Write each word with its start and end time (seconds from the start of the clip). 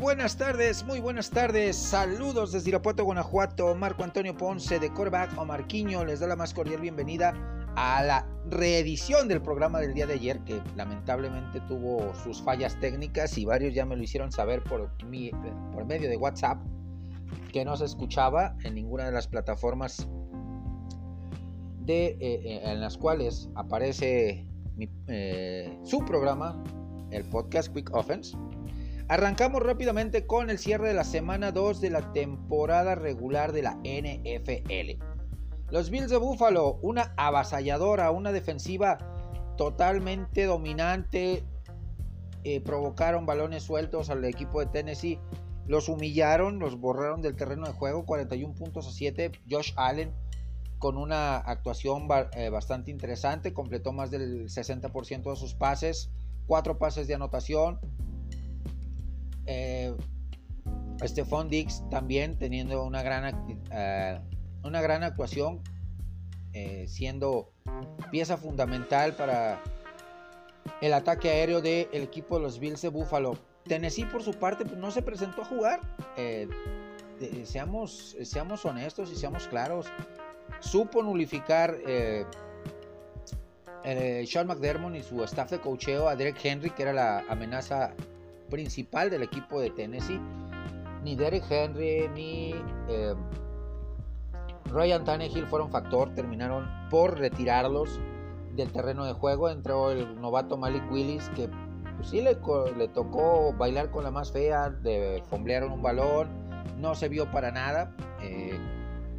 buenas 0.00 0.38
tardes, 0.38 0.82
muy 0.84 0.98
buenas 0.98 1.28
tardes. 1.28 1.76
Saludos 1.76 2.52
desde 2.52 2.70
Irapuato, 2.70 3.04
Guanajuato. 3.04 3.74
Marco 3.74 4.02
Antonio 4.02 4.34
Ponce 4.34 4.80
de 4.80 4.90
Coreback 4.90 5.36
o 5.38 5.44
Marquiño 5.44 6.06
les 6.06 6.20
da 6.20 6.26
la 6.26 6.36
más 6.36 6.54
cordial 6.54 6.80
bienvenida 6.80 7.34
a 7.76 8.02
la 8.02 8.26
reedición 8.48 9.28
del 9.28 9.42
programa 9.42 9.78
del 9.78 9.92
día 9.92 10.06
de 10.06 10.14
ayer 10.14 10.40
que 10.40 10.60
lamentablemente 10.74 11.60
tuvo 11.68 12.14
sus 12.24 12.40
fallas 12.40 12.80
técnicas 12.80 13.36
y 13.36 13.44
varios 13.44 13.74
ya 13.74 13.84
me 13.84 13.94
lo 13.94 14.02
hicieron 14.02 14.32
saber 14.32 14.64
por, 14.64 14.90
por 15.72 15.84
medio 15.84 16.08
de 16.08 16.16
WhatsApp 16.16 16.58
que 17.52 17.64
no 17.64 17.76
se 17.76 17.84
escuchaba 17.84 18.56
en 18.64 18.76
ninguna 18.76 19.04
de 19.04 19.12
las 19.12 19.28
plataformas 19.28 20.08
de, 21.80 22.06
eh, 22.06 22.18
eh, 22.20 22.60
en 22.64 22.80
las 22.80 22.96
cuales 22.96 23.50
aparece 23.54 24.46
eh, 25.08 25.78
su 25.84 26.04
programa, 26.06 26.62
el 27.10 27.24
podcast 27.26 27.72
Quick 27.74 27.94
Offense. 27.94 28.34
Arrancamos 29.10 29.60
rápidamente 29.60 30.24
con 30.24 30.50
el 30.50 30.58
cierre 30.60 30.86
de 30.86 30.94
la 30.94 31.02
semana 31.02 31.50
2 31.50 31.80
de 31.80 31.90
la 31.90 32.12
temporada 32.12 32.94
regular 32.94 33.50
de 33.50 33.62
la 33.62 33.72
NFL. 33.82 35.02
Los 35.68 35.90
Bills 35.90 36.10
de 36.10 36.16
Buffalo, 36.16 36.78
una 36.80 37.12
avasalladora, 37.16 38.12
una 38.12 38.30
defensiva 38.30 38.98
totalmente 39.56 40.44
dominante, 40.44 41.42
eh, 42.44 42.60
provocaron 42.60 43.26
balones 43.26 43.64
sueltos 43.64 44.10
al 44.10 44.24
equipo 44.24 44.60
de 44.60 44.66
Tennessee, 44.66 45.18
los 45.66 45.88
humillaron, 45.88 46.60
los 46.60 46.78
borraron 46.78 47.20
del 47.20 47.34
terreno 47.34 47.66
de 47.66 47.72
juego, 47.72 48.06
41 48.06 48.54
puntos 48.54 48.86
a 48.86 48.92
7. 48.92 49.32
Josh 49.50 49.72
Allen 49.74 50.14
con 50.78 50.96
una 50.96 51.38
actuación 51.38 52.06
eh, 52.36 52.48
bastante 52.48 52.92
interesante, 52.92 53.52
completó 53.52 53.92
más 53.92 54.12
del 54.12 54.44
60% 54.44 55.30
de 55.30 55.36
sus 55.36 55.54
pases, 55.54 56.12
cuatro 56.46 56.78
pases 56.78 57.08
de 57.08 57.14
anotación, 57.14 57.80
eh, 59.50 59.92
Stephon 61.02 61.48
Dix 61.48 61.82
también 61.90 62.38
teniendo 62.38 62.84
una 62.84 63.02
gran, 63.02 63.58
eh, 63.72 64.20
una 64.62 64.80
gran 64.80 65.02
actuación, 65.02 65.60
eh, 66.52 66.86
siendo 66.86 67.52
pieza 68.12 68.36
fundamental 68.36 69.14
para 69.14 69.60
el 70.80 70.92
ataque 70.92 71.30
aéreo 71.30 71.60
del 71.60 71.88
equipo 71.92 72.36
de 72.36 72.42
los 72.42 72.60
Bills 72.60 72.82
de 72.82 72.90
Buffalo. 72.90 73.36
Tennessee 73.64 74.04
por 74.04 74.22
su 74.22 74.34
parte 74.34 74.64
pues, 74.64 74.78
no 74.78 74.92
se 74.92 75.02
presentó 75.02 75.42
a 75.42 75.44
jugar. 75.46 75.80
seamos, 77.44 78.16
seamos 78.22 78.64
honestos 78.64 79.10
y 79.10 79.16
seamos 79.16 79.48
claros. 79.48 79.86
Supo 80.60 81.02
nulificar 81.02 81.76
Sean 83.82 84.46
McDermott 84.46 84.94
y 84.94 85.02
su 85.02 85.24
staff 85.24 85.50
de 85.50 85.60
cocheo 85.60 86.08
a 86.08 86.14
Derek 86.14 86.38
Henry, 86.44 86.70
que 86.70 86.82
era 86.82 86.92
la 86.92 87.24
amenaza 87.28 87.94
principal 88.50 89.08
del 89.08 89.22
equipo 89.22 89.60
de 89.60 89.70
Tennessee. 89.70 90.20
Ni 91.02 91.16
Derek 91.16 91.44
Henry 91.48 92.08
ni 92.14 92.54
eh, 92.88 93.14
Ryan 94.66 95.04
Tannehill 95.04 95.46
fueron 95.46 95.70
factor, 95.70 96.14
terminaron 96.14 96.68
por 96.90 97.18
retirarlos 97.18 97.98
del 98.54 98.70
terreno 98.70 99.04
de 99.04 99.12
juego. 99.12 99.48
Entró 99.48 99.90
el 99.90 100.20
novato 100.20 100.56
Malik 100.56 100.90
Willis 100.90 101.28
que 101.30 101.48
pues, 101.96 102.08
sí 102.08 102.20
le, 102.20 102.34
tocó 102.88 103.52
bailar 103.54 103.90
con 103.90 104.04
la 104.04 104.10
más 104.10 104.30
fea, 104.32 104.70
de 104.70 105.22
fomblearon 105.30 105.72
un 105.72 105.82
balón, 105.82 106.28
no 106.78 106.94
se 106.94 107.08
vio 107.08 107.30
para 107.30 107.50
nada. 107.50 107.94
Eh, 108.20 108.58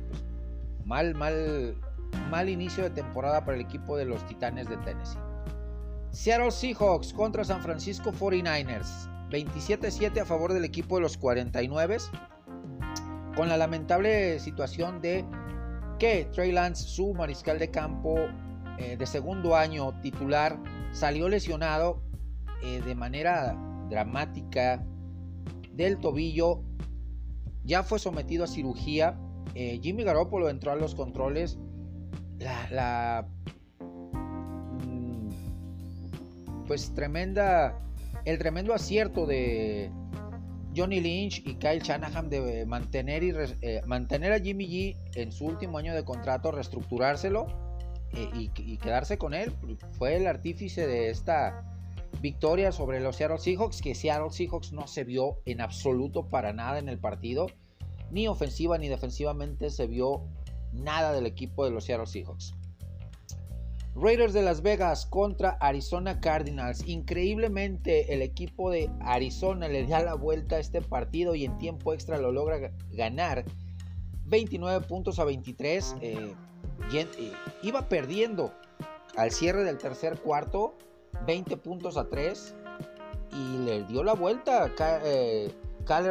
pues, 0.09 0.24
mal, 0.86 1.16
mal, 1.16 1.76
mal 2.30 2.50
inicio 2.50 2.84
de 2.84 2.92
temporada 2.92 3.44
para 3.44 3.56
el 3.56 3.62
equipo 3.62 3.98
de 3.98 4.06
los 4.06 4.26
Titanes 4.28 4.70
de 4.70 4.78
Tennessee. 4.78 5.20
Seattle 6.12 6.52
Seahawks 6.52 7.14
contra 7.14 7.44
San 7.44 7.62
Francisco 7.62 8.12
49ers. 8.12 9.11
27-7 9.32 10.22
a 10.22 10.26
favor 10.26 10.54
del 10.54 10.66
equipo 10.66 10.96
de 10.96 11.02
los 11.02 11.18
49 11.18 11.98
con 13.36 13.47
la 13.47 13.58
lamentable 13.58 14.40
situación 14.40 15.02
de 15.02 15.25
que 16.00 16.25
Trey 16.34 16.52
Lance, 16.52 16.84
su 16.84 17.14
mariscal 17.14 17.58
de 17.58 17.72
campo 17.72 18.18
eh, 18.78 18.97
de 18.97 19.06
segundo 19.06 19.56
año 19.56 20.00
titular, 20.02 20.59
salió 20.92 21.30
lesionado 21.30 22.02
eh, 22.62 22.81
de 22.81 22.94
manera 22.94 23.56
dramática 23.90 24.86
del 25.72 25.98
tobillo, 26.00 26.63
ya 27.63 27.84
fue 27.84 28.00
sometido 28.00 28.44
a 28.44 28.48
cirugía, 28.48 29.18
eh, 29.56 29.80
Jimmy 29.81 30.03
Garoppolo 30.03 30.50
entró 30.50 30.72
a 30.72 30.75
los 30.75 30.94
controles, 30.94 31.58
la 32.72 33.28
mm, 33.80 35.30
pues 36.68 36.94
tremenda 36.94 37.78
el 38.26 38.38
tremendo 38.38 38.74
acierto 38.74 39.26
de 39.26 39.92
Johnny 40.76 41.02
Lynch 41.02 41.40
y 41.46 41.56
Kyle 41.56 41.82
Shanahan 41.82 42.30
de 42.30 42.66
mantener, 42.66 43.24
y, 43.24 43.34
eh, 43.62 43.82
mantener 43.86 44.32
a 44.32 44.40
Jimmy 44.40 44.68
G 44.68 44.98
en 45.16 45.32
su 45.32 45.46
último 45.46 45.78
año 45.78 45.94
de 45.94 46.04
contrato, 46.04 46.52
reestructurárselo 46.52 47.48
eh, 48.14 48.30
y, 48.34 48.78
quedarse 48.78 49.18
con 49.18 49.34
él. 49.34 49.54
Fue 49.98 50.16
el 50.16 50.28
artífice 50.28 50.88
de 50.88 51.10
esta 51.10 51.66
victoria 52.22 52.72
sobre 52.72 53.00
los 53.00 53.16
Seattle 53.16 53.38
Seahawks, 53.38 53.81
que 53.81 53.96
Seattle 53.96 54.31
Seahawks 54.31 54.72
no 54.72 54.88
se 54.88 55.04
vio 55.04 55.40
en 55.46 55.62
absoluto 55.62 56.28
para 56.28 56.54
nada 56.54 56.80
en 56.80 56.90
el 56.90 57.00
partido, 57.00 57.48
ni 58.12 58.28
ofensiva 58.28 58.78
ni 58.78 58.90
defensivamente 58.90 59.70
se 59.70 59.88
vio 59.88 60.24
nada 60.74 61.14
del 61.14 61.26
equipo 61.26 61.66
de 61.66 61.72
los 61.72 61.86
Seattle 61.86 62.08
Seahawks. 62.08 62.54
Raiders 63.96 64.34
de 64.34 64.41
Las 64.41 64.62
Vegas 64.62 65.06
contra 65.06 65.57
Arizona 65.59 66.19
Cardinals. 66.22 66.88
Increíblemente 66.88 68.13
el 68.13 68.22
equipo 68.22 68.72
de 68.72 68.90
Arizona 69.02 69.68
le 69.68 69.85
da 69.85 70.02
la 70.02 70.13
vuelta 70.13 70.56
a 70.56 70.59
este 70.59 70.81
partido 70.81 71.35
y 71.35 71.46
en 71.46 71.57
tiempo 71.57 71.94
extra 71.94 72.18
lo 72.18 72.31
logra 72.31 72.72
ganar. 72.91 73.44
29 74.25 74.85
puntos 74.88 75.19
a 75.19 75.25
23. 75.25 75.97
Eh, 76.01 76.34
eh, 76.94 77.34
iba 77.63 77.90
perdiendo 77.90 78.53
al 79.18 79.31
cierre 79.31 79.63
del 79.63 79.78
tercer 79.78 80.19
cuarto. 80.19 80.75
20 81.25 81.57
puntos 81.57 81.97
a 81.97 82.07
3. 82.07 82.56
Y 83.34 83.57
le 83.66 83.84
dio 83.84 84.03
la 84.03 84.13
vuelta. 84.13 84.72
Eh, 85.03 85.53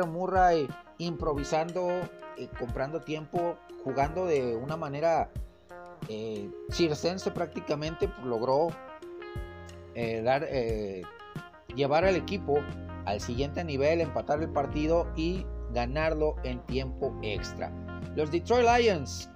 Murray 0.06 0.68
improvisando, 0.98 1.88
eh, 2.36 2.48
comprando 2.58 3.00
tiempo, 3.00 3.56
jugando 3.82 4.26
de 4.26 4.54
una 4.54 4.76
manera 4.76 5.30
eh, 6.12 6.50
Circense 6.72 7.30
prácticamente 7.30 8.10
logró 8.24 8.70
eh, 9.94 10.24
eh, 10.26 11.02
llevar 11.76 12.04
al 12.04 12.16
equipo 12.16 12.58
al 13.04 13.20
siguiente 13.20 13.62
nivel, 13.62 14.00
empatar 14.00 14.42
el 14.42 14.48
partido 14.48 15.06
y 15.14 15.46
ganarlo 15.72 16.34
en 16.42 16.58
tiempo 16.66 17.16
extra. 17.22 17.70
Los 18.16 18.32
Detroit 18.32 18.66
Lions, 18.66 19.30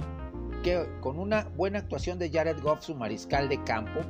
que 0.64 0.84
con 1.00 1.20
una 1.20 1.44
buena 1.56 1.78
actuación 1.78 2.18
de 2.18 2.28
Jared 2.28 2.60
Goff, 2.60 2.82
su 2.82 2.96
mariscal 2.96 3.48
de 3.48 3.62
campo, 3.62 4.00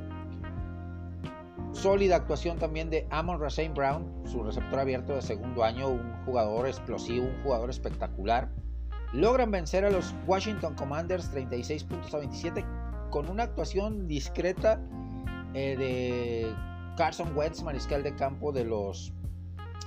sólida 1.71 2.15
actuación 2.15 2.57
también 2.57 2.89
de 2.89 3.05
Amon 3.11 3.39
Rasein 3.39 3.75
Brown, 3.75 4.11
su 4.25 4.41
receptor 4.41 4.79
abierto 4.79 5.13
de 5.13 5.21
segundo 5.21 5.63
año, 5.63 5.87
un 5.89 6.25
jugador 6.25 6.67
explosivo, 6.67 7.27
un 7.27 7.43
jugador 7.43 7.69
espectacular 7.69 8.49
logran 9.15 9.49
vencer 9.49 9.85
a 9.85 9.89
los 9.89 10.13
Washington 10.27 10.75
Commanders 10.75 11.31
36 11.31 11.85
puntos 11.85 12.13
a 12.13 12.17
27 12.17 12.65
con 13.09 13.29
una 13.29 13.43
actuación 13.43 14.07
discreta 14.07 14.81
eh, 15.53 15.77
de 15.77 16.53
Carson 16.97 17.35
Wentz, 17.35 17.63
mariscal 17.63 18.03
de 18.03 18.13
campo 18.15 18.51
de 18.51 18.65
los 18.65 19.13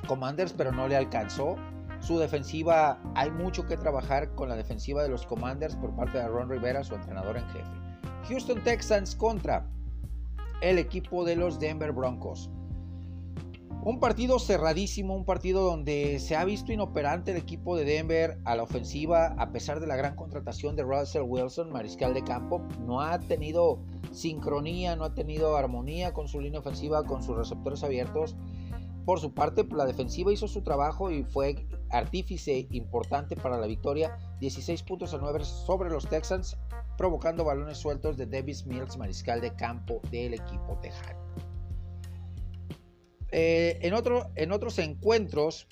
Commanders, 0.07 0.55
pero 0.55 0.73
no 0.73 0.89
le 0.89 0.97
alcanzó. 0.97 1.57
Su 2.01 2.19
defensiva, 2.19 2.99
hay 3.15 3.31
mucho 3.31 3.67
que 3.67 3.77
trabajar 3.77 4.35
con 4.35 4.49
la 4.49 4.57
defensiva 4.57 5.03
de 5.03 5.11
los 5.11 5.27
Commanders 5.27 5.77
por 5.77 5.95
parte 5.95 6.17
de 6.17 6.29
Ron 6.29 6.49
Rivera, 6.49 6.83
su 6.83 6.95
entrenador 6.95 7.37
en 7.37 7.47
jefe. 7.49 7.71
Houston 8.29 8.63
Texans 8.63 9.15
contra 9.15 9.67
el 10.63 10.79
equipo 10.79 11.25
de 11.25 11.37
los 11.37 11.59
Denver 11.59 11.93
Broncos. 11.93 12.51
Un 13.85 14.01
partido 14.01 14.39
cerradísimo, 14.41 15.15
un 15.15 15.25
partido 15.25 15.63
donde 15.63 16.19
se 16.19 16.37
ha 16.37 16.45
visto 16.45 16.73
inoperante 16.73 17.31
el 17.31 17.37
equipo 17.37 17.77
de 17.77 17.85
Denver 17.85 18.39
a 18.45 18.57
la 18.57 18.65
ofensiva, 18.65 19.35
a 19.39 19.53
pesar 19.53 19.79
de 19.79 19.87
la 19.87 19.97
gran 19.97 20.17
contratación 20.17 20.75
de 20.75 20.83
Russell 20.83 21.23
Wilson, 21.23 21.73
mariscal 21.73 22.13
de 22.13 22.25
campo. 22.25 22.61
No 22.85 23.01
ha 23.01 23.19
tenido 23.21 23.79
sincronía, 24.11 24.97
no 24.97 25.05
ha 25.05 25.15
tenido 25.15 25.57
armonía 25.57 26.13
con 26.13 26.27
su 26.27 26.41
línea 26.41 26.61
ofensiva, 26.61 27.05
con 27.05 27.23
sus 27.23 27.37
receptores 27.37 27.85
abiertos. 27.85 28.37
Por 29.07 29.21
su 29.21 29.33
parte, 29.33 29.65
la 29.71 29.87
defensiva 29.87 30.33
hizo 30.33 30.49
su 30.49 30.61
trabajo 30.63 31.11
y 31.11 31.23
fue 31.23 31.65
artífice 31.89 32.67
importante 32.73 33.37
para 33.37 33.59
la 33.59 33.67
victoria. 33.67 34.19
16 34.41 34.83
puntos 34.83 35.15
a 35.15 35.19
9 35.19 35.45
sobre 35.45 35.89
los 35.89 36.07
Texans, 36.07 36.59
provocando 36.99 37.45
balones 37.45 37.79
sueltos 37.79 38.19
de 38.19 38.27
Davis 38.27 38.67
Mills, 38.67 38.99
mariscal 38.99 39.41
de 39.41 39.55
campo 39.55 40.03
del 40.11 40.35
equipo 40.35 40.77
tejano. 40.83 41.18
Eh, 43.31 43.79
en, 43.83 43.95
otro, 43.95 44.31
en 44.37 44.53
otros 44.53 44.79
encuentros, 44.79 45.67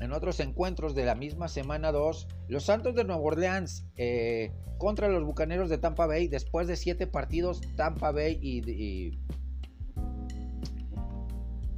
en 0.00 0.12
otros 0.12 0.40
encuentros 0.40 0.94
de 0.94 1.04
la 1.04 1.14
misma 1.14 1.48
semana 1.48 1.90
2, 1.92 2.28
los 2.48 2.64
Santos 2.64 2.94
de 2.94 3.04
Nueva 3.04 3.22
Orleans 3.22 3.86
eh, 3.96 4.52
contra 4.78 5.08
los 5.08 5.24
Bucaneros 5.24 5.68
de 5.68 5.78
Tampa 5.78 6.06
Bay, 6.06 6.28
después 6.28 6.68
de 6.68 6.76
siete 6.76 7.06
partidos, 7.06 7.60
Tampa 7.76 8.12
Bay 8.12 8.38
y, 8.40 9.18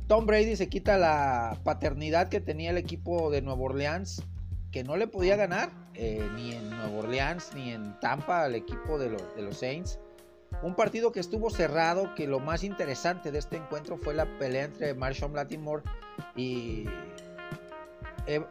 Tom 0.06 0.25
Brady 0.25 0.55
se 0.55 0.69
quita 0.69 0.99
la 0.99 1.58
paternidad 1.64 2.28
que 2.28 2.40
tenía 2.40 2.70
el 2.70 2.76
equipo 2.76 3.28
de 3.28 3.43
Nueva 3.43 3.61
Orleans, 3.61 4.23
que 4.70 4.84
no 4.84 4.96
le 4.96 5.08
podía 5.08 5.34
ganar 5.34 5.73
eh, 5.94 6.25
ni 6.37 6.52
en 6.52 6.70
Nueva 6.70 6.99
Orleans 6.99 7.50
ni 7.56 7.73
en 7.73 7.99
Tampa 7.99 8.44
al 8.44 8.55
equipo 8.55 9.00
de 9.00 9.11
los 9.11 9.56
Saints. 9.56 9.99
Un 10.63 10.75
partido 10.75 11.13
que 11.13 11.21
estuvo 11.21 11.51
cerrado, 11.51 12.15
que 12.15 12.27
lo 12.27 12.41
más 12.41 12.65
interesante 12.65 13.31
de 13.31 13.39
este 13.39 13.57
encuentro 13.57 13.97
fue 13.97 14.15
la 14.15 14.27
pelea 14.39 14.65
entre 14.65 14.95
Marshall 14.95 15.35
Latimore 15.35 15.83
y 16.35 16.87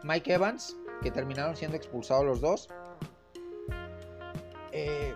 Mike 0.02 0.34
Evans, 0.34 0.76
que 1.02 1.10
terminaron 1.10 1.56
siendo 1.56 1.76
expulsados 1.76 2.24
los 2.24 2.40
dos. 2.40 2.68
Eh, 4.72 5.14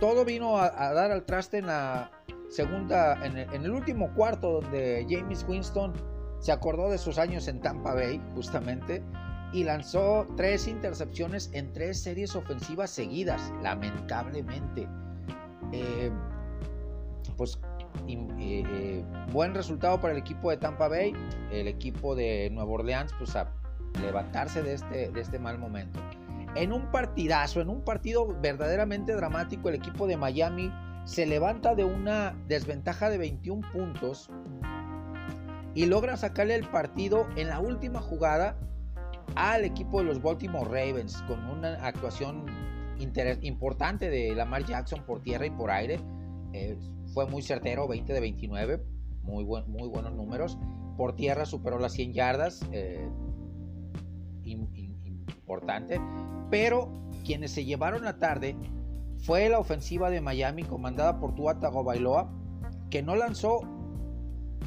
todo 0.00 0.24
vino 0.24 0.58
a, 0.58 0.92
dar 0.92 1.10
al 1.10 1.24
traste 1.24 1.58
en 1.58 1.66
la 1.66 2.10
segunda, 2.48 3.24
en 3.24 3.36
el, 3.36 3.70
último 3.70 4.12
cuarto, 4.14 4.60
donde 4.60 5.06
James 5.08 5.44
Winston 5.48 5.94
se 6.38 6.52
acordó 6.52 6.90
de 6.90 6.98
sus 6.98 7.18
años 7.18 7.48
en 7.48 7.60
Tampa 7.60 7.94
Bay, 7.94 8.20
justamente, 8.34 9.02
y 9.52 9.64
lanzó 9.64 10.26
tres 10.36 10.68
intercepciones 10.68 11.50
en 11.52 11.72
tres 11.72 12.02
series 12.02 12.36
ofensivas 12.36 12.90
seguidas, 12.90 13.52
lamentablemente. 13.62 14.86
Eh, 15.72 16.10
pues 17.36 17.58
eh, 18.08 19.04
buen 19.32 19.54
resultado 19.54 20.00
para 20.00 20.12
el 20.12 20.18
equipo 20.18 20.50
de 20.50 20.56
Tampa 20.56 20.88
Bay, 20.88 21.12
el 21.50 21.68
equipo 21.68 22.14
de 22.14 22.50
Nueva 22.52 22.70
Orleans, 22.70 23.12
pues 23.18 23.34
a 23.36 23.52
levantarse 24.00 24.62
de 24.62 24.74
este, 24.74 25.10
de 25.10 25.20
este 25.20 25.38
mal 25.38 25.58
momento. 25.58 26.00
En 26.54 26.72
un 26.72 26.90
partidazo, 26.90 27.60
en 27.60 27.68
un 27.68 27.82
partido 27.82 28.26
verdaderamente 28.40 29.12
dramático, 29.12 29.68
el 29.68 29.74
equipo 29.74 30.06
de 30.06 30.16
Miami 30.16 30.72
se 31.04 31.26
levanta 31.26 31.74
de 31.74 31.84
una 31.84 32.34
desventaja 32.48 33.10
de 33.10 33.18
21 33.18 33.70
puntos 33.72 34.30
y 35.74 35.86
logra 35.86 36.16
sacarle 36.16 36.54
el 36.54 36.66
partido 36.68 37.26
en 37.36 37.48
la 37.48 37.60
última 37.60 38.00
jugada 38.00 38.56
al 39.34 39.64
equipo 39.64 39.98
de 39.98 40.04
los 40.04 40.22
Baltimore 40.22 40.64
Ravens 40.64 41.22
con 41.28 41.44
una 41.50 41.74
actuación 41.86 42.46
importante 42.98 44.10
de 44.10 44.34
Lamar 44.34 44.64
Jackson 44.64 45.04
por 45.04 45.22
tierra 45.22 45.46
y 45.46 45.50
por 45.50 45.70
aire. 45.70 46.00
Eh, 46.52 46.78
fue 47.12 47.26
muy 47.26 47.42
certero, 47.42 47.88
20 47.88 48.12
de 48.12 48.20
29, 48.20 48.82
muy, 49.22 49.44
muy 49.44 49.88
buenos 49.88 50.12
números. 50.14 50.58
Por 50.96 51.14
tierra 51.14 51.44
superó 51.44 51.78
las 51.78 51.92
100 51.92 52.12
yardas, 52.12 52.60
eh, 52.72 53.08
importante. 54.44 56.00
Pero 56.50 56.90
quienes 57.24 57.52
se 57.52 57.64
llevaron 57.64 58.04
la 58.04 58.18
tarde 58.18 58.56
fue 59.18 59.48
la 59.48 59.58
ofensiva 59.58 60.10
de 60.10 60.20
Miami 60.20 60.62
comandada 60.62 61.18
por 61.18 61.34
Tua 61.34 61.58
Tagovailoa, 61.58 62.30
que 62.90 63.02
no 63.02 63.16
lanzó 63.16 63.60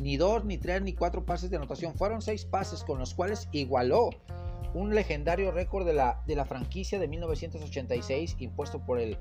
ni 0.02 0.18
dos, 0.18 0.46
ni 0.46 0.58
tres, 0.58 0.82
ni 0.82 0.94
cuatro 0.94 1.26
pases 1.26 1.50
de 1.50 1.58
anotación. 1.58 1.94
Fueron 1.96 2.22
seis 2.22 2.46
pases 2.46 2.84
con 2.84 3.00
los 3.00 3.14
cuales 3.14 3.48
igualó 3.52 4.10
un 4.74 4.94
legendario 4.94 5.52
récord 5.52 5.86
de 5.86 5.94
la, 5.94 6.22
de 6.28 6.36
la 6.36 6.46
franquicia 6.46 7.00
de 7.00 7.08
1986 7.08 8.36
impuesto 8.40 8.86
por 8.86 9.00
el 9.00 9.18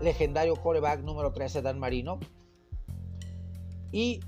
legendario 0.00 0.56
quarterback 0.56 1.00
número 1.00 1.32
13 1.32 1.62
Dan 1.62 1.78
Marino. 1.78 2.18
Y 3.92 4.20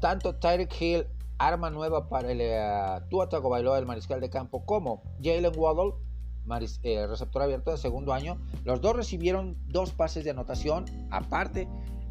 tanto 0.00 0.36
Tyreek 0.36 0.80
Hill, 0.80 1.06
arma 1.38 1.70
nueva 1.70 2.08
para 2.08 2.30
el 2.32 2.40
uh, 2.40 3.08
Tua 3.08 3.28
Tagovailoa, 3.28 3.78
el 3.78 3.86
mariscal 3.86 4.20
de 4.20 4.30
campo, 4.30 4.64
como 4.64 5.02
Jalen 5.22 5.52
Waddle, 5.56 5.94
eh, 6.82 7.06
receptor 7.06 7.42
abierto 7.42 7.70
de 7.70 7.78
segundo 7.78 8.12
año. 8.12 8.40
Los 8.64 8.80
dos 8.80 8.96
recibieron 8.96 9.56
dos 9.66 9.92
pases 9.92 10.24
de 10.24 10.30
anotación. 10.30 10.86
Aparte, 11.10 11.68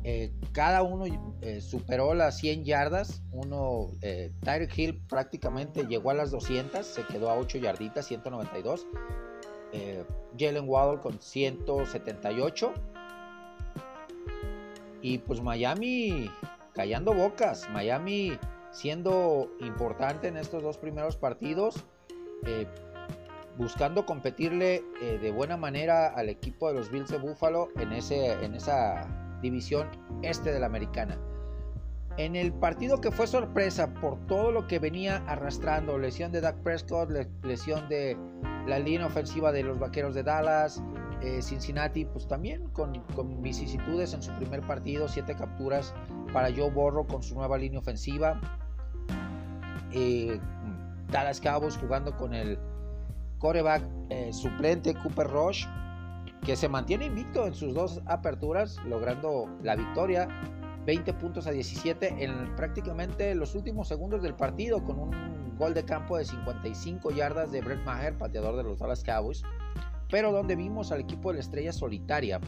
eh, 0.10 0.32
cada 0.54 0.84
uno 0.84 1.04
eh, 1.42 1.60
superó 1.60 2.14
las 2.14 2.38
100 2.38 2.64
yardas. 2.64 3.22
Uno, 3.32 3.90
Tyreek 4.42 4.78
Hill 4.78 5.02
prácticamente 5.10 5.86
llegó 5.86 6.12
a 6.12 6.14
las 6.14 6.32
200, 6.32 6.86
se 6.86 7.04
quedó 7.06 7.30
a 7.30 7.38
8 7.38 7.58
yarditas, 7.58 8.06
192. 8.06 8.88
Jalen 10.40 10.70
Waddle 10.70 11.02
con 11.02 11.20
178. 11.20 12.74
Y 15.02 15.18
pues 15.18 15.42
Miami 15.42 16.32
callando 16.74 17.14
bocas. 17.14 17.70
Miami 17.72 18.40
siendo 18.72 19.52
importante 19.60 20.30
en 20.30 20.38
estos 20.38 20.64
dos 20.64 20.78
primeros 20.78 21.18
partidos 21.18 21.84
buscando 23.58 24.06
competirle 24.06 24.84
eh, 25.02 25.18
de 25.22 25.32
buena 25.32 25.58
manera 25.58 26.08
al 26.08 26.30
equipo 26.30 26.68
de 26.68 26.76
los 26.76 26.92
Bills 26.92 27.10
de 27.10 27.18
Buffalo 27.18 27.70
en, 27.78 27.92
ese, 27.92 28.34
en 28.44 28.54
esa 28.54 29.27
división 29.42 29.88
este 30.22 30.52
de 30.52 30.60
la 30.60 30.66
americana. 30.66 31.18
En 32.18 32.36
el 32.36 32.52
partido 32.52 33.00
que 33.00 33.12
fue 33.12 33.28
sorpresa 33.28 33.94
por 33.94 34.18
todo 34.26 34.52
lo 34.52 34.66
que 34.68 34.80
venía 34.80 35.18
arrastrando, 35.28 36.00
lesión 36.00 36.32
de 36.32 36.42
Dak 36.42 36.58
Prescott, 36.64 37.12
lesión 37.44 37.88
de 37.90 38.18
la 38.66 38.80
línea 38.80 39.06
ofensiva 39.06 39.52
de 39.52 39.62
los 39.62 39.78
Vaqueros 39.78 40.16
de 40.16 40.24
Dallas, 40.24 40.82
eh, 41.22 41.42
Cincinnati, 41.44 42.06
pues 42.06 42.28
también 42.28 42.68
con, 42.70 43.00
con, 43.16 43.42
vicisitudes 43.44 44.14
en 44.14 44.24
su 44.24 44.32
primer 44.34 44.62
partido, 44.62 45.08
siete 45.08 45.36
capturas 45.36 45.94
para 46.34 46.50
Joe 46.52 46.72
Borro 46.72 47.06
con 47.06 47.22
su 47.22 47.36
nueva 47.36 47.58
línea 47.58 47.80
ofensiva. 47.80 48.42
Eh, 49.92 50.40
Dallas 51.12 51.40
Cowboys 51.40 51.78
jugando 51.78 52.18
con 52.18 52.34
el 52.34 52.60
coreback 53.38 53.84
eh, 54.10 54.34
suplente 54.34 54.94
Cooper 54.96 55.28
Rush, 55.28 55.66
que 56.46 56.56
se 56.56 56.70
mantiene 56.70 57.06
invicto 57.06 57.46
en 57.46 57.54
sus 57.54 57.74
dos 57.74 58.02
aperturas, 58.06 58.78
logrando 58.86 59.50
la 59.64 59.76
victoria 59.76 60.28
20 60.86 61.14
puntos 61.16 61.48
a 61.48 61.52
17 61.52 62.24
en 62.24 62.56
prácticamente 62.56 63.36
los 63.36 63.56
últimos 63.56 63.90
segundos 63.90 64.24
del 64.24 64.36
partido, 64.36 64.84
con 64.84 65.00
un 65.00 65.58
gol 65.58 65.74
de 65.74 65.84
campo 65.84 66.18
de 66.18 66.24
55 66.24 67.12
yardas 67.12 67.52
de 67.52 67.62
Brett 67.62 67.84
Maher, 67.84 68.18
pateador 68.18 68.56
de 68.56 68.64
los 68.64 68.80
Dallas 68.80 69.04
Cowboys, 69.04 69.44
pero 70.10 70.32
donde 70.32 70.56
vimos 70.56 70.92
al 70.92 71.02
equipo 71.02 71.30
de 71.30 71.36
la 71.36 71.42
estrella 71.42 71.74
solitaria 71.74 72.40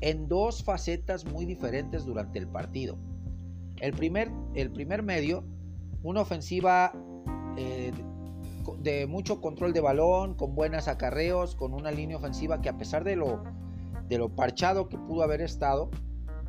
en 0.00 0.28
dos 0.28 0.62
facetas 0.62 1.24
muy 1.24 1.44
diferentes 1.44 2.06
durante 2.06 2.38
el 2.38 2.46
partido. 2.48 2.96
El 3.80 3.92
primer, 3.92 4.30
el 4.54 4.70
primer 4.70 5.02
medio, 5.02 5.44
una 6.02 6.22
ofensiva 6.22 6.92
eh, 7.56 7.92
de 8.78 9.06
mucho 9.06 9.40
control 9.40 9.72
de 9.72 9.80
balón, 9.80 10.34
con 10.34 10.54
buenos 10.54 10.88
acarreos, 10.88 11.54
con 11.54 11.74
una 11.74 11.90
línea 11.90 12.16
ofensiva 12.16 12.60
que 12.60 12.68
a 12.68 12.76
pesar 12.76 13.04
de 13.04 13.16
lo, 13.16 13.42
de 14.08 14.18
lo 14.18 14.28
parchado 14.30 14.88
que 14.88 14.98
pudo 14.98 15.22
haber 15.22 15.40
estado, 15.40 15.90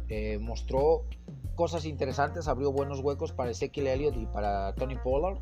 eh, 0.10 0.38
mostró 0.40 1.06
cosas 1.56 1.86
interesantes, 1.86 2.48
abrió 2.48 2.72
buenos 2.72 3.00
huecos 3.00 3.32
para 3.32 3.52
Ezekiel 3.52 3.88
Elliott 3.88 4.18
y 4.18 4.26
para 4.26 4.74
Tony 4.76 4.96
Pollard. 4.96 5.40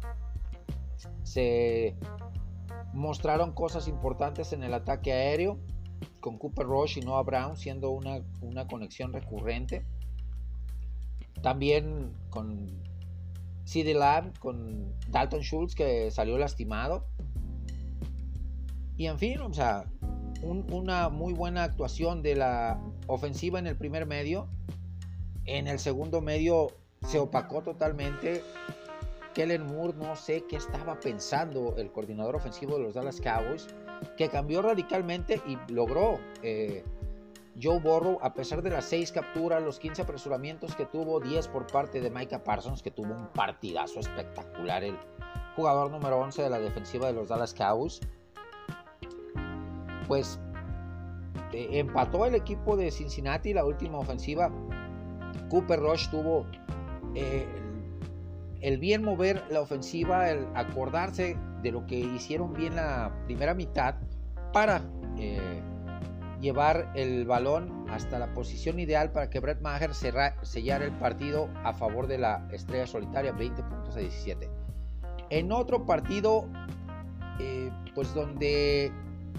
Se 1.23 1.95
mostraron 2.93 3.53
cosas 3.53 3.87
importantes 3.87 4.53
en 4.53 4.63
el 4.63 4.73
ataque 4.73 5.11
aéreo, 5.11 5.57
con 6.19 6.37
Cooper 6.37 6.65
Rush 6.65 6.99
y 6.99 7.01
Noah 7.01 7.23
Brown 7.23 7.57
siendo 7.57 7.89
una, 7.91 8.21
una 8.41 8.67
conexión 8.67 9.11
recurrente. 9.11 9.85
También 11.41 12.13
con 12.29 12.81
CD 13.65 13.93
Lamb 13.93 14.37
con 14.39 14.93
Dalton 15.09 15.41
Schultz 15.41 15.75
que 15.75 16.11
salió 16.11 16.37
lastimado. 16.37 17.05
Y 18.95 19.07
en 19.07 19.17
fin, 19.17 19.41
o 19.41 19.53
sea, 19.53 19.85
una 20.41 21.09
muy 21.09 21.33
buena 21.33 21.63
actuación 21.63 22.21
de 22.21 22.35
la 22.35 22.79
ofensiva 23.07 23.59
en 23.59 23.67
el 23.67 23.77
primer 23.77 24.05
medio. 24.05 24.47
En 25.45 25.67
el 25.67 25.79
segundo 25.79 26.21
medio 26.21 26.67
se 27.07 27.19
opacó 27.19 27.61
totalmente. 27.61 28.43
Kellen 29.33 29.65
Moore, 29.65 29.93
no 29.97 30.15
sé 30.15 30.45
qué 30.47 30.57
estaba 30.57 30.99
pensando 30.99 31.75
el 31.77 31.91
coordinador 31.91 32.35
ofensivo 32.35 32.77
de 32.77 32.83
los 32.83 32.93
Dallas 32.93 33.19
Cowboys, 33.19 33.67
que 34.15 34.29
cambió 34.29 34.61
radicalmente 34.61 35.41
y 35.47 35.57
logró 35.71 36.19
eh, 36.43 36.83
Joe 37.61 37.79
Burrow, 37.79 38.17
a 38.21 38.33
pesar 38.33 38.61
de 38.61 38.71
las 38.71 38.85
6 38.85 39.11
capturas, 39.11 39.61
los 39.61 39.79
15 39.79 40.01
apresuramientos 40.01 40.75
que 40.75 40.85
tuvo, 40.85 41.19
10 41.19 41.47
por 41.49 41.67
parte 41.67 42.01
de 42.01 42.09
Micah 42.09 42.43
Parsons, 42.43 42.81
que 42.81 42.91
tuvo 42.91 43.13
un 43.13 43.27
partidazo 43.27 43.99
espectacular, 43.99 44.83
el 44.83 44.97
jugador 45.55 45.91
número 45.91 46.19
11 46.19 46.41
de 46.41 46.49
la 46.49 46.59
defensiva 46.59 47.07
de 47.07 47.13
los 47.13 47.29
Dallas 47.29 47.53
Cowboys, 47.53 47.99
pues 50.07 50.39
eh, 51.51 51.67
empató 51.79 52.25
el 52.25 52.35
equipo 52.35 52.75
de 52.75 52.89
Cincinnati 52.91 53.53
la 53.53 53.65
última 53.65 53.99
ofensiva. 53.99 54.51
Cooper 55.49 55.79
Rush 55.79 56.09
tuvo 56.09 56.47
eh, 57.13 57.45
el, 58.61 58.79
bien 58.79 59.03
mover 59.03 59.43
la 59.51 59.61
ofensiva, 59.61 60.31
el 60.31 60.47
acordarse 60.55 61.37
de 61.61 61.71
lo 61.71 61.85
que 61.85 61.99
hicieron 61.99 62.53
bien 62.53 62.75
la 62.75 63.13
primera 63.25 63.53
mitad 63.53 63.95
para... 64.51 64.81
Eh, 65.17 65.61
llevar 66.43 66.91
el 66.93 67.25
balón 67.25 67.85
hasta 67.89 68.19
la 68.19 68.33
posición 68.33 68.77
ideal 68.77 69.11
para 69.13 69.29
que 69.29 69.39
Brett 69.39 69.61
Maher 69.61 69.93
sellara 69.93 70.85
el 70.85 70.91
partido 70.99 71.49
a 71.63 71.73
favor 71.73 72.05
de 72.07 72.17
la 72.17 72.47
estrella 72.51 72.85
solitaria, 72.85 73.31
20 73.31 73.63
puntos 73.63 73.95
a 73.95 73.99
17. 73.99 74.49
En 75.29 75.51
otro 75.53 75.85
partido, 75.85 76.45
eh, 77.39 77.71
pues 77.95 78.13
donde 78.13 78.91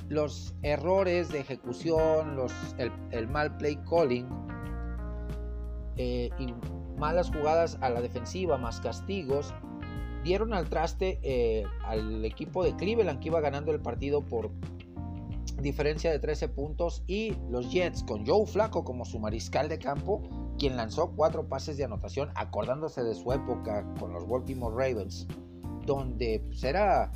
los 0.08 0.54
errores 0.62 1.28
de 1.28 1.40
ejecución, 1.40 2.36
los, 2.36 2.52
el, 2.78 3.28
mal 3.28 3.54
play 3.58 3.76
calling, 3.88 4.26
eh, 5.96 6.30
malas 6.96 7.30
jugadas 7.30 7.76
a 7.82 7.90
la 7.90 8.00
defensiva 8.00 8.56
más 8.56 8.80
castigos 8.80 9.54
dieron 10.24 10.54
al 10.54 10.70
traste 10.70 11.20
eh, 11.22 11.64
al 11.84 12.24
equipo 12.24 12.64
de 12.64 12.74
Cleveland 12.76 13.20
que 13.20 13.28
iba 13.28 13.40
ganando 13.40 13.72
el 13.72 13.80
partido 13.80 14.22
por 14.22 14.50
diferencia 15.60 16.10
de 16.10 16.18
13 16.18 16.48
puntos 16.48 17.02
y 17.06 17.36
los 17.50 17.70
Jets 17.70 18.02
con 18.02 18.26
Joe 18.26 18.46
Flaco 18.46 18.84
como 18.84 19.04
su 19.04 19.18
mariscal 19.18 19.68
de 19.68 19.78
campo, 19.78 20.22
quien 20.58 20.76
lanzó 20.76 21.12
cuatro 21.12 21.48
pases 21.48 21.76
de 21.76 21.84
anotación 21.84 22.30
acordándose 22.34 23.02
de 23.02 23.14
su 23.14 23.32
época 23.32 23.84
con 23.98 24.12
los 24.12 24.28
Baltimore 24.28 24.74
Ravens, 24.74 25.26
donde 25.86 26.42
pues, 26.46 26.64
era 26.64 27.10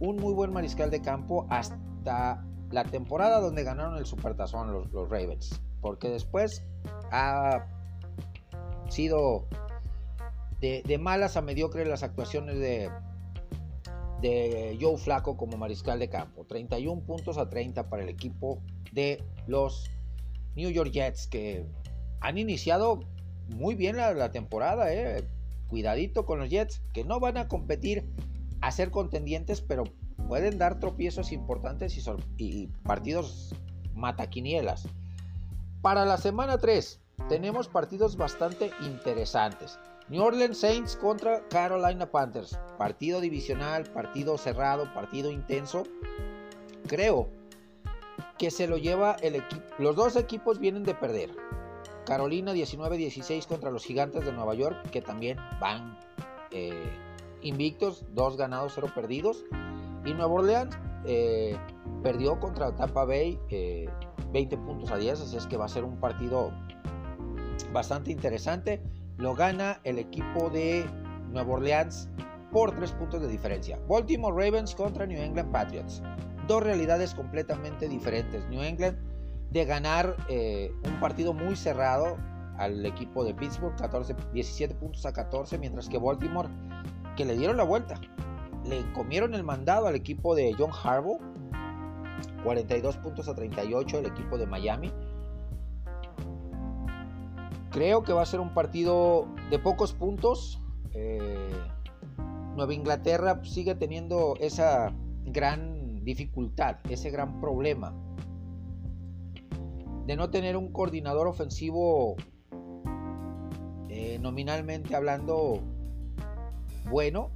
un 0.00 0.16
muy 0.16 0.34
buen 0.34 0.52
mariscal 0.52 0.90
de 0.90 1.00
campo 1.00 1.46
hasta 1.50 2.44
la 2.70 2.84
temporada 2.84 3.40
donde 3.40 3.62
ganaron 3.64 3.96
el 3.96 4.06
Supertazón 4.06 4.72
los, 4.72 4.90
los 4.92 5.08
Ravens, 5.08 5.60
porque 5.80 6.08
después 6.08 6.64
ha 7.10 7.66
sido 8.88 9.46
de, 10.60 10.98
malas 10.98 11.36
a 11.36 11.42
mediocres 11.42 11.86
las 11.86 12.02
actuaciones 12.02 12.58
de, 12.58 12.90
de 14.20 14.78
Joe 14.80 14.96
Flaco 14.96 15.36
como 15.36 15.56
mariscal 15.56 15.98
de 15.98 16.08
campo. 16.08 16.44
31 16.44 17.02
puntos 17.02 17.38
a 17.38 17.48
30 17.48 17.88
para 17.88 18.02
el 18.02 18.08
equipo 18.08 18.62
de 18.92 19.22
los 19.46 19.90
New 20.54 20.70
York 20.70 20.90
Jets 20.90 21.26
que 21.26 21.66
han 22.20 22.38
iniciado 22.38 23.00
muy 23.48 23.74
bien 23.74 23.96
la, 23.96 24.32
temporada. 24.32 24.92
Eh. 24.92 25.24
Cuidadito 25.68 26.26
con 26.26 26.38
los 26.38 26.48
Jets 26.48 26.80
que 26.92 27.04
no 27.04 27.18
van 27.18 27.36
a 27.36 27.48
competir 27.48 28.04
a 28.60 28.70
ser 28.70 28.90
contendientes, 28.90 29.60
pero 29.60 29.84
pueden 30.28 30.58
dar 30.58 30.78
tropiezos 30.78 31.32
importantes 31.32 31.96
y, 31.96 32.02
y 32.36 32.66
partidos 32.84 33.54
mataquinielas. 33.94 34.88
Para 35.82 36.04
la 36.04 36.18
semana 36.18 36.58
3 36.58 37.00
tenemos 37.28 37.68
partidos 37.68 38.16
bastante 38.16 38.70
interesantes. 38.82 39.78
New 40.08 40.22
Orleans 40.22 40.58
Saints 40.58 40.94
contra 40.94 41.46
Carolina 41.48 42.06
Panthers. 42.06 42.56
Partido 42.78 43.20
divisional, 43.20 43.84
partido 43.84 44.38
cerrado, 44.38 44.92
partido 44.94 45.32
intenso. 45.32 45.82
Creo 46.86 47.28
que 48.38 48.52
se 48.52 48.68
lo 48.68 48.76
lleva 48.76 49.16
el 49.22 49.34
equipo. 49.34 49.64
Los 49.78 49.96
dos 49.96 50.14
equipos 50.14 50.60
vienen 50.60 50.84
de 50.84 50.94
perder. 50.94 51.34
Carolina 52.04 52.54
19-16 52.54 53.46
contra 53.46 53.72
los 53.72 53.84
Gigantes 53.84 54.24
de 54.24 54.32
Nueva 54.32 54.54
York, 54.54 54.90
que 54.90 55.02
también 55.02 55.38
van 55.60 55.98
eh, 56.52 56.88
invictos, 57.42 58.04
dos 58.14 58.36
ganados, 58.36 58.72
cero 58.76 58.92
perdidos. 58.94 59.44
Y 60.04 60.14
Nueva 60.14 60.34
Orleans 60.34 60.78
eh, 61.04 61.56
perdió 62.04 62.38
contra 62.38 62.72
Tampa 62.76 63.04
Bay 63.04 63.40
20 63.50 64.54
eh, 64.54 64.58
puntos 64.58 64.92
a 64.92 64.98
10, 64.98 65.20
así 65.20 65.36
es 65.36 65.46
que 65.48 65.56
va 65.56 65.64
a 65.64 65.68
ser 65.68 65.82
un 65.82 65.98
partido 65.98 66.52
bastante 67.72 68.12
interesante. 68.12 68.80
Lo 69.18 69.34
gana 69.34 69.80
el 69.84 69.98
equipo 69.98 70.50
de 70.50 70.84
Nueva 71.30 71.54
Orleans 71.54 72.08
por 72.52 72.74
3 72.74 72.92
puntos 72.92 73.20
de 73.20 73.28
diferencia. 73.28 73.78
Baltimore 73.88 74.34
Ravens 74.34 74.74
contra 74.74 75.06
New 75.06 75.20
England 75.20 75.50
Patriots. 75.52 76.02
Dos 76.46 76.62
realidades 76.62 77.14
completamente 77.14 77.88
diferentes. 77.88 78.46
New 78.48 78.62
England 78.62 78.96
de 79.50 79.64
ganar 79.64 80.16
eh, 80.28 80.70
un 80.84 81.00
partido 81.00 81.32
muy 81.32 81.56
cerrado 81.56 82.16
al 82.58 82.84
equipo 82.84 83.24
de 83.24 83.34
Pittsburgh, 83.34 83.76
14, 83.76 84.14
17 84.32 84.74
puntos 84.74 85.04
a 85.06 85.12
14, 85.12 85.58
mientras 85.58 85.88
que 85.88 85.98
Baltimore, 85.98 86.48
que 87.16 87.24
le 87.24 87.36
dieron 87.36 87.56
la 87.56 87.64
vuelta, 87.64 88.00
le 88.64 88.90
comieron 88.92 89.34
el 89.34 89.44
mandado 89.44 89.86
al 89.86 89.94
equipo 89.94 90.34
de 90.34 90.54
John 90.58 90.70
Harbaugh, 90.70 91.20
42 92.44 92.96
puntos 92.98 93.28
a 93.28 93.34
38 93.34 93.98
el 93.98 94.06
equipo 94.06 94.38
de 94.38 94.46
Miami. 94.46 94.92
Creo 97.76 98.02
que 98.04 98.14
va 98.14 98.22
a 98.22 98.24
ser 98.24 98.40
un 98.40 98.54
partido 98.54 99.28
de 99.50 99.58
pocos 99.58 99.92
puntos. 99.92 100.62
Eh, 100.94 101.50
Nueva 102.56 102.72
Inglaterra 102.72 103.38
sigue 103.44 103.74
teniendo 103.74 104.34
esa 104.40 104.94
gran 105.26 106.02
dificultad, 106.02 106.78
ese 106.88 107.10
gran 107.10 107.38
problema 107.38 107.94
de 110.06 110.16
no 110.16 110.30
tener 110.30 110.56
un 110.56 110.72
coordinador 110.72 111.26
ofensivo 111.26 112.16
eh, 113.90 114.18
nominalmente 114.22 114.96
hablando 114.96 115.60
bueno. 116.88 117.30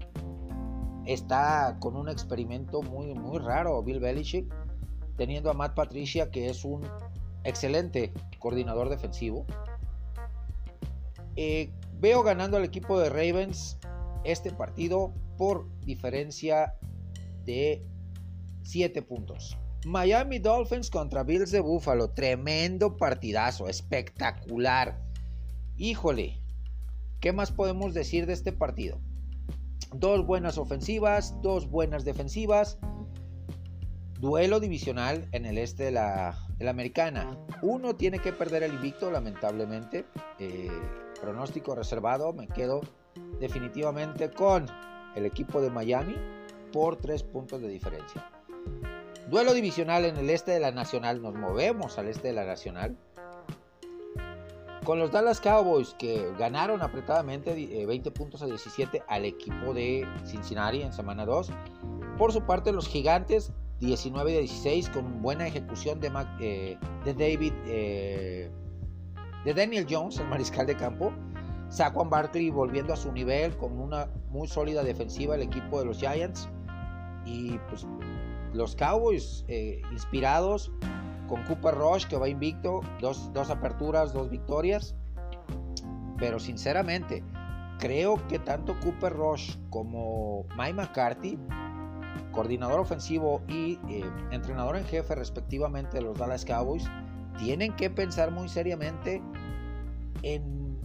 Está 1.04 1.76
con 1.80 1.97
un 1.97 2.09
experimento 2.09 2.80
muy, 2.80 3.12
muy 3.12 3.40
raro 3.40 3.82
Bill 3.82 4.00
Belichick, 4.00 4.50
teniendo 5.18 5.50
a 5.50 5.52
Matt 5.52 5.75
Patricia, 5.75 6.30
que 6.30 6.49
es 6.49 6.64
un 6.64 6.80
excelente 7.44 8.14
coordinador 8.38 8.88
defensivo. 8.88 9.44
Eh, 11.37 11.70
veo 12.00 12.22
ganando 12.22 12.56
al 12.56 12.64
equipo 12.64 12.99
de 12.99 13.08
Ravens 13.08 13.78
este 14.25 14.50
partido 14.50 15.14
por 15.37 15.66
diferencia 15.80 16.75
de 17.44 17.82
7 18.62 19.02
puntos. 19.02 19.56
Miami 19.87 20.38
Dolphins 20.38 20.90
contra 20.90 21.22
Bills 21.22 21.50
de 21.50 21.60
Buffalo. 21.60 22.10
Tremendo 22.10 22.96
partidazo, 22.96 23.68
espectacular. 23.68 25.00
Híjole, 25.76 26.38
¿qué 27.20 27.32
más 27.32 27.50
podemos 27.50 27.94
decir 27.94 28.26
de 28.26 28.34
este 28.34 28.52
partido? 28.52 29.00
Dos 29.94 30.26
buenas 30.26 30.58
ofensivas, 30.58 31.34
dos 31.42 31.70
buenas 31.70 32.04
defensivas. 32.04 32.78
Duelo 34.20 34.60
divisional 34.60 35.26
en 35.32 35.46
el 35.46 35.56
este 35.56 35.84
de 35.84 35.92
la, 35.92 36.38
americana. 36.68 37.38
Uno 37.62 37.96
tiene 37.96 38.18
que 38.18 38.34
perder 38.34 38.62
el 38.62 38.75
invicto, 38.75 39.10
lamentablemente. 39.10 40.04
Eh, 40.38 40.68
pronóstico 41.21 41.75
reservado, 41.75 42.33
me 42.33 42.49
quedo 42.49 42.81
definitivamente 43.39 44.31
con 44.31 44.67
el 45.15 45.27
equipo 45.27 45.61
de 45.61 45.71
Miami 45.71 46.17
por 46.73 46.97
tres 46.97 47.23
puntos 47.23 47.61
de 47.61 47.69
diferencia. 47.69 48.31
Duelo 49.29 49.53
divisional 49.55 50.05
en 50.05 50.17
el 50.17 50.31
este 50.31 50.53
de 50.53 50.61
la 50.61 50.73
Nacional, 50.73 51.23
nos 51.23 51.35
movemos 51.35 51.99
al 51.99 52.09
este 52.09 52.29
de 52.29 52.35
la 52.35 52.45
Nacional. 52.45 52.97
Con 54.85 54.99
los 54.99 55.12
Dallas 55.12 55.41
Cowboys 55.41 55.95
que 55.99 56.33
ganaron 56.39 56.83
apretadamente 56.83 57.55
20 57.87 58.09
eh, 58.09 58.12
puntos 58.12 58.43
a 58.43 58.47
17 58.47 59.03
al 59.07 59.25
equipo 59.25 59.75
de 59.75 60.09
Cincinnati 60.25 60.83
en 60.83 60.93
semana 60.93 61.27
2. 61.27 61.50
Por 62.19 62.33
su 62.33 62.43
parte 62.43 62.73
los 62.73 62.89
Gigantes 62.89 63.53
19 63.81 64.37
a 64.37 64.41
16 64.41 64.91
con 64.91 65.23
buena 65.23 65.47
ejecución 65.47 66.00
de, 66.00 66.11
eh, 66.41 66.79
de 67.05 67.15
David 67.15 67.53
eh, 67.67 68.50
de 69.44 69.54
Daniel 69.54 69.87
Jones, 69.88 70.18
el 70.18 70.28
mariscal 70.28 70.66
de 70.66 70.76
campo. 70.76 71.12
Saquon 71.68 72.11
Barkley 72.11 72.50
volviendo 72.50 72.92
a 72.92 72.97
su 72.97 73.12
nivel 73.12 73.56
con 73.56 73.78
una 73.80 74.09
muy 74.30 74.49
sólida 74.49 74.82
defensiva 74.82 75.37
el 75.37 75.42
equipo 75.42 75.78
de 75.78 75.87
los 75.87 75.99
Giants. 75.99 76.49
Y 77.25 77.59
pues 77.68 77.87
los 78.52 78.75
Cowboys 78.75 79.44
eh, 79.49 79.80
inspirados 79.92 80.73
con 81.28 81.44
Cooper 81.44 81.75
Rush 81.75 82.06
que 82.06 82.16
va 82.16 82.28
invicto, 82.28 82.80
dos, 83.00 83.32
dos 83.32 83.50
aperturas, 83.50 84.12
dos 84.12 84.30
victorias. 84.30 84.97
Pero 86.18 86.40
sinceramente, 86.40 87.23
creo 87.78 88.26
que 88.28 88.38
tanto 88.38 88.78
Cooper 88.80 89.12
Rush 89.12 89.56
como 89.70 90.44
Mike 90.59 90.75
McCarthy, 90.75 91.38
coordinador 92.32 92.80
ofensivo 92.80 93.42
y 93.49 93.78
eh, 93.88 94.04
entrenador 94.30 94.76
en 94.76 94.85
jefe 94.85 95.14
respectivamente 95.14 95.99
de 95.99 96.02
los 96.02 96.18
Dallas 96.18 96.44
Cowboys, 96.44 96.85
tienen 97.40 97.75
que 97.75 97.90
pensar 97.90 98.30
muy 98.30 98.49
seriamente 98.49 99.23
en 100.23 100.78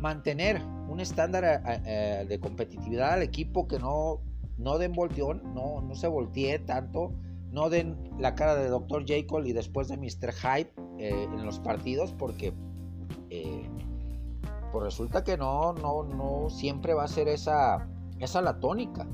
mantener 0.00 0.62
un 0.88 1.00
estándar 1.00 1.44
eh, 1.44 1.82
eh, 1.84 2.26
de 2.26 2.40
competitividad 2.40 3.12
al 3.12 3.22
equipo 3.22 3.68
que 3.68 3.78
no, 3.78 4.20
no 4.56 4.78
den 4.78 4.92
volteón, 4.92 5.42
no, 5.54 5.82
se 5.94 6.08
voltee 6.08 6.58
tanto, 6.60 7.12
no 7.52 7.68
den 7.68 7.96
la 8.18 8.34
cara 8.34 8.54
de 8.54 8.68
Dr. 8.68 9.04
Jekyll 9.04 9.46
y 9.46 9.52
después 9.52 9.88
de 9.88 9.98
Mr. 9.98 10.32
Hype 10.32 10.72
eh, 10.98 11.24
en 11.24 11.44
los 11.44 11.58
partidos, 11.60 12.12
porque 12.12 12.54
pues 14.72 14.84
resulta 14.84 15.22
que 15.24 15.36
no, 15.36 15.74
no, 15.74 16.02
no 16.02 16.50
siempre 16.50 16.94
va 16.94 17.04
a 17.04 17.08
ser 17.08 17.28
esa, 17.28 17.88
esa 18.18 18.40
la 18.40 18.58
tónica. 18.58 19.06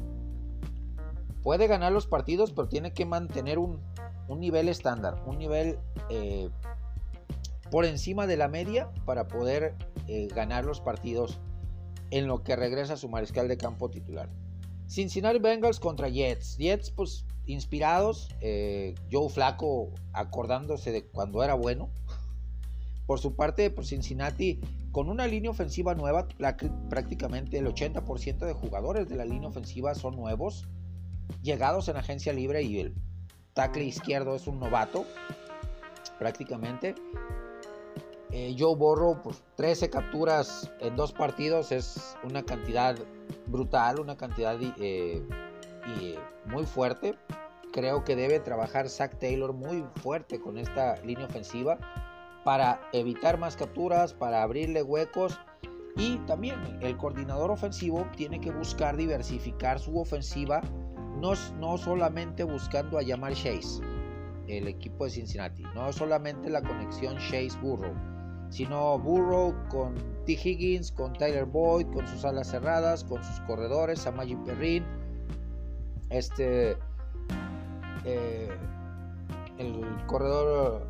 Puede 1.43 1.67
ganar 1.67 1.93
los 1.93 2.07
partidos, 2.07 2.53
pero 2.53 2.69
tiene 2.69 2.93
que 2.93 3.05
mantener 3.05 3.59
un, 3.59 3.81
un 4.29 4.41
nivel 4.41 4.69
estándar, 4.69 5.23
un 5.27 5.39
nivel 5.39 5.79
eh, 6.11 6.49
por 7.71 7.85
encima 7.85 8.27
de 8.27 8.37
la 8.37 8.49
media 8.49 8.91
para 9.05 9.29
poder 9.29 9.75
eh, 10.09 10.29
ganar 10.35 10.65
los 10.65 10.81
partidos 10.81 11.41
en 12.11 12.27
lo 12.27 12.43
que 12.43 12.57
regresa 12.57 12.97
su 12.97 13.09
mariscal 13.09 13.49
de 13.49 13.57
campo 13.57 13.91
titular. 13.91 14.29
Cincinnati 14.87 15.39
Bengals 15.39 15.81
contra 15.81 16.09
Jets. 16.09 16.57
Jets, 16.59 16.91
pues 16.91 17.25
inspirados. 17.47 18.29
Eh, 18.41 18.95
Joe 19.11 19.29
Flaco 19.29 19.91
acordándose 20.13 20.93
de 20.93 21.05
cuando 21.05 21.43
era 21.43 21.55
bueno. 21.55 21.91
Por 23.07 23.19
su 23.19 23.35
parte, 23.35 23.71
pues 23.71 23.89
Cincinnati 23.89 24.61
con 24.93 25.09
una 25.09 25.27
línea 25.27 25.51
ofensiva 25.51 25.95
nueva, 25.95 26.29
prácticamente 26.89 27.59
el 27.59 27.67
80% 27.67 28.47
de 28.47 28.53
jugadores 28.53 29.09
de 29.09 29.17
la 29.17 29.25
línea 29.25 29.49
ofensiva 29.49 29.95
son 29.95 30.15
nuevos, 30.15 30.69
llegados 31.43 31.89
en 31.89 31.97
agencia 31.97 32.33
libre 32.33 32.63
y 32.63 32.79
el 32.79 32.95
tackle 33.55 33.85
izquierdo 33.85 34.35
es 34.35 34.47
un 34.47 34.59
novato, 34.59 35.07
prácticamente. 36.19 36.95
Eh, 38.31 38.57
Joe 38.59 38.75
Borro, 38.75 39.23
pues 39.23 39.43
13 39.55 39.91
capturas 39.91 40.71
en 40.81 40.97
dos 40.97 41.13
partidos 41.13 41.71
es 41.71 42.17
una 42.25 42.43
cantidad 42.43 42.97
brutal, 43.47 44.01
una 44.01 44.17
cantidad 44.17 44.59
eh, 44.61 45.23
muy 46.47 46.67
fuerte. 46.67 47.15
Creo 47.73 48.05
que 48.05 48.17
debe 48.17 48.41
trabajar 48.41 48.89
Zach 48.89 49.19
Taylor 49.19 49.53
muy 49.53 49.85
fuerte 50.03 50.41
con 50.41 50.59
esta 50.59 50.97
línea 51.03 51.27
ofensiva 51.27 51.79
para 52.45 52.81
evitar 52.93 53.39
más 53.39 53.57
capturas, 53.57 54.13
para 54.13 54.43
abrirle 54.43 54.83
huecos. 54.83 55.39
Y 55.97 56.17
también 56.27 56.59
el 56.81 56.97
coordinador 56.97 57.53
ofensivo 57.53 58.05
tiene 58.17 58.41
que 58.41 58.51
buscar 58.51 58.97
diversificar 58.97 59.79
su 59.79 59.97
ofensiva, 59.97 60.61
no, 61.59 61.79
solamente 61.79 62.45
buscando 62.45 62.99
a 62.99 63.03
llamar 63.03 63.33
Chase, 63.33 63.83
el 64.47 64.69
equipo 64.69 65.05
de 65.05 65.11
Cincinnati, 65.11 65.63
no 65.75 65.91
solamente 65.93 66.51
la 66.51 66.61
conexión 66.61 67.17
Chase-Burrow, 67.17 67.95
sino 68.51 68.99
Burrow 68.99 69.55
con 69.71 69.95
T. 70.27 70.33
Higgins, 70.33 70.93
con 70.93 71.15
Tyler 71.15 71.47
Boyd, 71.47 71.87
con 71.87 72.07
sus 72.07 72.25
alas 72.25 72.51
cerradas, 72.51 73.05
con 73.05 73.23
sus 73.25 73.41
corredores, 73.41 74.01
Samaji 74.01 74.37
Perrin, 74.37 74.85
este, 76.11 76.77
eh, 78.05 78.51
el 79.59 80.07
corredor 80.07 80.87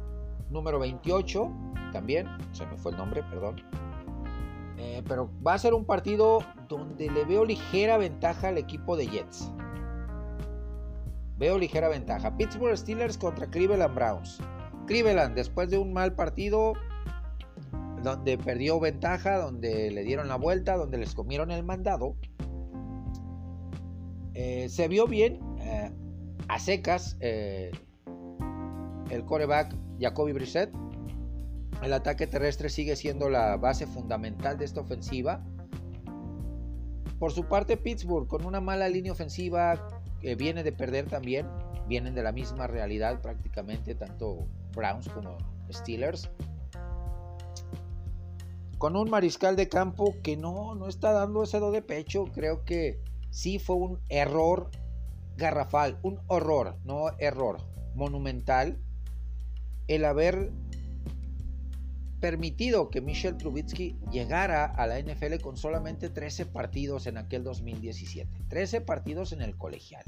número 0.50 0.80
28, 0.80 1.50
también, 1.92 2.26
se 2.52 2.66
me 2.66 2.76
fue 2.76 2.90
el 2.90 2.98
nombre, 2.98 3.22
perdón. 3.22 3.62
Eh, 4.78 5.02
pero 5.06 5.30
va 5.46 5.54
a 5.54 5.58
ser 5.58 5.74
un 5.74 5.84
partido 5.84 6.40
donde 6.68 7.08
le 7.08 7.24
veo 7.24 7.44
ligera 7.44 7.96
ventaja 7.96 8.48
al 8.48 8.58
equipo 8.58 8.96
de 8.96 9.06
Jets. 9.06 9.52
Veo 11.36 11.58
ligera 11.58 11.88
ventaja. 11.88 12.36
Pittsburgh 12.36 12.76
Steelers 12.76 13.18
contra 13.18 13.48
Cleveland 13.48 13.94
Browns. 13.94 14.40
Cleveland, 14.86 15.34
después 15.34 15.70
de 15.70 15.78
un 15.78 15.92
mal 15.92 16.14
partido, 16.14 16.74
donde 18.02 18.38
perdió 18.38 18.78
ventaja, 18.78 19.38
donde 19.38 19.90
le 19.90 20.04
dieron 20.04 20.28
la 20.28 20.36
vuelta, 20.36 20.76
donde 20.76 20.98
les 20.98 21.14
comieron 21.14 21.50
el 21.50 21.64
mandado, 21.64 22.16
eh, 24.34 24.68
se 24.68 24.88
vio 24.88 25.06
bien 25.06 25.40
eh, 25.60 25.90
a 26.48 26.58
secas 26.58 27.16
el 27.20 27.72
coreback 29.24 29.74
Jacoby 30.00 30.32
Brissett. 30.32 30.70
El 31.82 31.92
ataque 31.92 32.26
terrestre 32.26 32.68
sigue 32.68 32.96
siendo 32.96 33.28
la 33.28 33.56
base 33.56 33.86
fundamental 33.86 34.58
de 34.58 34.64
esta 34.64 34.80
ofensiva. 34.80 35.44
Por 37.18 37.32
su 37.32 37.44
parte, 37.44 37.76
Pittsburgh, 37.76 38.26
con 38.26 38.44
una 38.44 38.60
mala 38.60 38.88
línea 38.88 39.12
ofensiva, 39.12 39.93
que 40.24 40.36
viene 40.36 40.62
de 40.62 40.72
perder 40.72 41.06
también. 41.06 41.46
Vienen 41.86 42.14
de 42.14 42.22
la 42.22 42.32
misma 42.32 42.66
realidad 42.66 43.20
prácticamente, 43.20 43.94
tanto 43.94 44.48
Browns 44.74 45.06
como 45.10 45.36
Steelers. 45.70 46.30
Con 48.78 48.96
un 48.96 49.10
mariscal 49.10 49.54
de 49.54 49.68
campo 49.68 50.16
que 50.22 50.38
no, 50.38 50.74
no 50.74 50.88
está 50.88 51.12
dando 51.12 51.42
ese 51.42 51.60
do 51.60 51.70
de 51.72 51.82
pecho. 51.82 52.24
Creo 52.32 52.64
que 52.64 53.02
sí 53.28 53.58
fue 53.58 53.76
un 53.76 54.00
error 54.08 54.70
garrafal, 55.36 55.98
un 56.02 56.18
horror, 56.28 56.78
no 56.84 57.10
error, 57.18 57.58
monumental 57.94 58.78
el 59.88 60.06
haber 60.06 60.50
permitido 62.24 62.88
que 62.88 63.02
Michel 63.02 63.36
Trubitsky 63.36 63.98
llegara 64.10 64.64
a 64.64 64.86
la 64.86 64.98
NFL 64.98 65.42
con 65.42 65.58
solamente 65.58 66.08
13 66.08 66.46
partidos 66.46 67.06
en 67.06 67.18
aquel 67.18 67.44
2017. 67.44 68.46
13 68.48 68.80
partidos 68.80 69.34
en 69.34 69.42
el 69.42 69.58
colegial. 69.58 70.02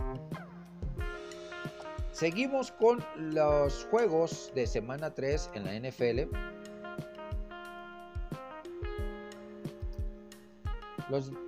Seguimos 2.13 2.73
con 2.73 3.05
los 3.19 3.85
juegos 3.91 4.51
de 4.55 4.67
semana 4.67 5.13
3 5.13 5.51
en 5.57 5.65
la 5.67 5.75
NFL. 5.79 6.35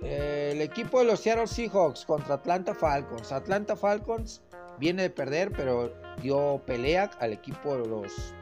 Eh, 0.03 0.49
el 0.51 0.61
equipo 0.61 0.99
de 0.99 1.05
los 1.05 1.21
Seattle 1.21 1.47
Seahawks 1.47 2.05
contra 2.05 2.35
Atlanta 2.35 2.75
Falcons. 2.75 3.31
Atlanta 3.31 3.75
Falcons 3.75 4.43
viene 4.77 5.01
de 5.01 5.09
perder, 5.09 5.51
pero 5.51 5.91
dio 6.21 6.61
pelea 6.67 7.09
al 7.19 7.33
equipo 7.33 7.75
de 7.75 7.87
los 7.87 8.35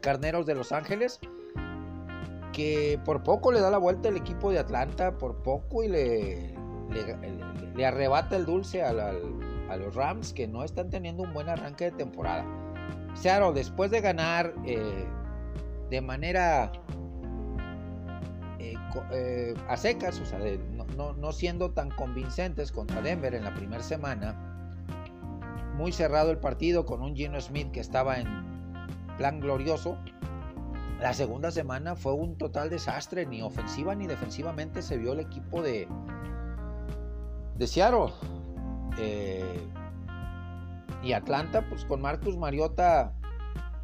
Carneros 0.00 0.46
de 0.46 0.54
Los 0.54 0.72
Ángeles, 0.72 1.20
que 2.52 2.98
por 3.04 3.22
poco 3.22 3.52
le 3.52 3.60
da 3.60 3.70
la 3.70 3.78
vuelta 3.78 4.08
el 4.08 4.16
equipo 4.16 4.50
de 4.50 4.58
Atlanta, 4.58 5.16
por 5.18 5.42
poco 5.42 5.82
y 5.82 5.88
le, 5.88 6.54
arrebata 7.84 8.36
el 8.36 8.46
dulce 8.46 8.82
a 8.82 8.92
los 8.92 9.94
Rams, 9.94 10.32
que 10.32 10.46
no 10.46 10.64
están 10.64 10.90
teniendo 10.90 11.22
un 11.22 11.32
buen 11.32 11.48
arranque 11.48 11.86
de 11.86 11.92
temporada. 11.92 12.44
Seattle, 13.14 13.52
después 13.52 13.90
de 13.90 14.00
ganar 14.00 14.54
eh, 14.64 15.04
de 15.90 16.00
manera 16.00 16.72
eh, 18.58 18.74
eh, 19.12 19.54
a 19.68 19.76
secas, 19.76 20.20
o 20.20 20.24
sea, 20.24 20.38
no, 20.96 21.12
no 21.14 21.32
siendo 21.32 21.70
tan 21.70 21.90
convincentes 21.90 22.70
contra 22.72 23.02
Denver 23.02 23.34
en 23.34 23.44
la 23.44 23.54
primera 23.54 23.82
semana, 23.82 24.34
muy 25.74 25.92
cerrado 25.92 26.30
el 26.30 26.38
partido 26.38 26.84
con 26.84 27.02
un 27.02 27.16
Gino 27.16 27.40
Smith 27.40 27.70
que 27.72 27.80
estaba 27.80 28.18
en 28.18 28.49
plan 29.20 29.38
glorioso. 29.38 29.98
La 30.98 31.12
segunda 31.12 31.50
semana 31.50 31.94
fue 31.94 32.14
un 32.14 32.38
total 32.38 32.70
desastre, 32.70 33.26
ni 33.26 33.42
ofensiva 33.42 33.94
ni 33.94 34.06
defensivamente 34.06 34.80
se 34.80 34.96
vio 34.96 35.12
el 35.12 35.20
equipo 35.20 35.60
de, 35.60 35.86
de 37.58 37.66
Seattle. 37.66 38.14
Eh, 38.98 39.68
y 41.02 41.12
Atlanta, 41.12 41.66
pues 41.68 41.84
con 41.84 42.00
Marcus 42.00 42.38
Mariota, 42.38 43.14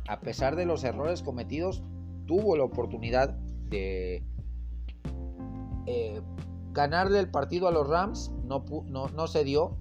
a 0.08 0.20
pesar 0.20 0.56
de 0.56 0.64
los 0.64 0.84
errores 0.84 1.22
cometidos, 1.22 1.82
tuvo 2.24 2.56
la 2.56 2.64
oportunidad 2.64 3.34
de 3.68 4.24
eh, 5.84 6.22
ganarle 6.72 7.18
el 7.18 7.30
partido 7.30 7.68
a 7.68 7.72
los 7.72 7.86
Rams, 7.86 8.32
no, 8.42 8.64
no, 8.86 9.08
no 9.08 9.26
se 9.26 9.44
dio. 9.44 9.76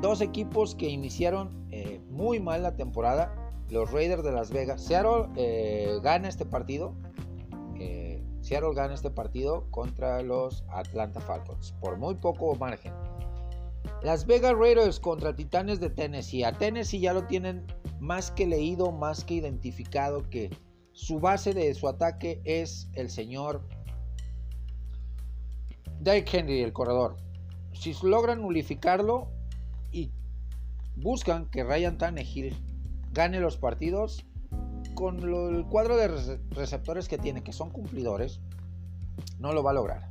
Dos 0.00 0.22
equipos 0.22 0.74
que 0.74 0.88
iniciaron 0.88 1.66
eh, 1.70 2.00
muy 2.08 2.40
mal 2.40 2.62
la 2.62 2.76
temporada. 2.76 3.45
Los 3.70 3.90
Raiders 3.90 4.22
de 4.22 4.32
Las 4.32 4.50
Vegas. 4.50 4.82
Seattle 4.82 5.28
eh, 5.36 5.98
gana 6.02 6.28
este 6.28 6.44
partido. 6.44 6.94
Eh, 7.78 8.22
Seattle 8.40 8.74
gana 8.74 8.94
este 8.94 9.10
partido 9.10 9.66
contra 9.70 10.22
los 10.22 10.64
Atlanta 10.70 11.20
Falcons. 11.20 11.72
Por 11.80 11.98
muy 11.98 12.14
poco 12.14 12.54
margen. 12.56 12.92
Las 14.02 14.26
Vegas 14.26 14.54
Raiders 14.56 15.00
contra 15.00 15.34
Titanes 15.34 15.80
de 15.80 15.90
Tennessee. 15.90 16.44
A 16.44 16.52
Tennessee 16.52 17.00
ya 17.00 17.12
lo 17.12 17.24
tienen 17.24 17.66
más 18.00 18.30
que 18.30 18.46
leído, 18.46 18.92
más 18.92 19.24
que 19.24 19.34
identificado 19.34 20.28
que 20.28 20.50
su 20.92 21.18
base 21.20 21.52
de 21.52 21.74
su 21.74 21.88
ataque 21.88 22.40
es 22.44 22.88
el 22.94 23.10
señor 23.10 23.62
Derrick 26.00 26.32
Henry, 26.32 26.62
el 26.62 26.72
corredor. 26.72 27.16
Si 27.72 27.94
logran 28.02 28.42
nulificarlo, 28.42 29.28
y 29.92 30.10
buscan 30.96 31.46
que 31.50 31.64
Ryan 31.64 31.98
Tannehill 31.98 32.56
gane 33.12 33.40
los 33.40 33.56
partidos 33.56 34.24
con 34.94 35.18
el 35.18 35.66
cuadro 35.66 35.96
de 35.96 36.38
receptores 36.50 37.08
que 37.08 37.18
tiene, 37.18 37.44
que 37.44 37.52
son 37.52 37.70
cumplidores, 37.70 38.40
no 39.38 39.52
lo 39.52 39.62
va 39.62 39.70
a 39.70 39.74
lograr. 39.74 40.10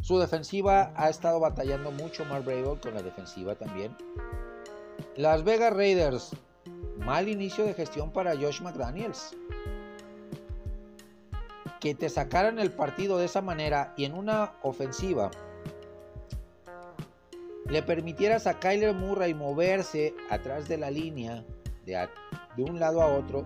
Su 0.00 0.18
defensiva 0.18 0.92
ha 0.96 1.08
estado 1.08 1.40
batallando 1.40 1.90
mucho 1.90 2.24
Mark 2.24 2.44
Brable 2.44 2.80
con 2.80 2.94
la 2.94 3.02
defensiva 3.02 3.54
también. 3.54 3.96
Las 5.16 5.44
Vegas 5.44 5.72
Raiders, 5.74 6.30
mal 6.98 7.28
inicio 7.28 7.64
de 7.64 7.74
gestión 7.74 8.10
para 8.10 8.34
Josh 8.34 8.62
McDaniels. 8.62 9.36
Que 11.80 11.94
te 11.94 12.08
sacaran 12.08 12.58
el 12.58 12.72
partido 12.72 13.18
de 13.18 13.26
esa 13.26 13.42
manera 13.42 13.94
y 13.96 14.04
en 14.04 14.14
una 14.14 14.54
ofensiva 14.62 15.30
le 17.70 17.82
permitieras 17.82 18.46
a 18.46 18.58
Kyler 18.58 18.94
Murray 18.94 19.32
moverse 19.32 20.14
atrás 20.28 20.66
de 20.68 20.76
la 20.76 20.90
línea, 20.90 21.44
de, 21.86 22.08
de 22.56 22.62
un 22.62 22.78
lado 22.78 23.02
a 23.02 23.06
otro, 23.06 23.44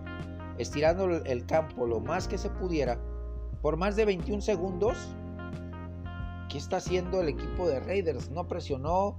estirando 0.59 1.07
el 1.07 1.47
campo 1.47 1.87
lo 1.87 2.01
más 2.01 2.29
que 2.29 2.39
se 2.39 2.51
pudiera, 2.51 2.99
por 3.65 3.77
más 3.77 3.97
de 3.97 4.05
21 4.05 4.43
segundos, 4.43 4.97
¿qué 6.51 6.59
está 6.59 6.77
haciendo 6.77 7.21
el 7.21 7.31
equipo 7.31 7.67
de 7.67 7.81
Raiders? 7.81 8.31
No 8.31 8.47
presionó, 8.47 9.17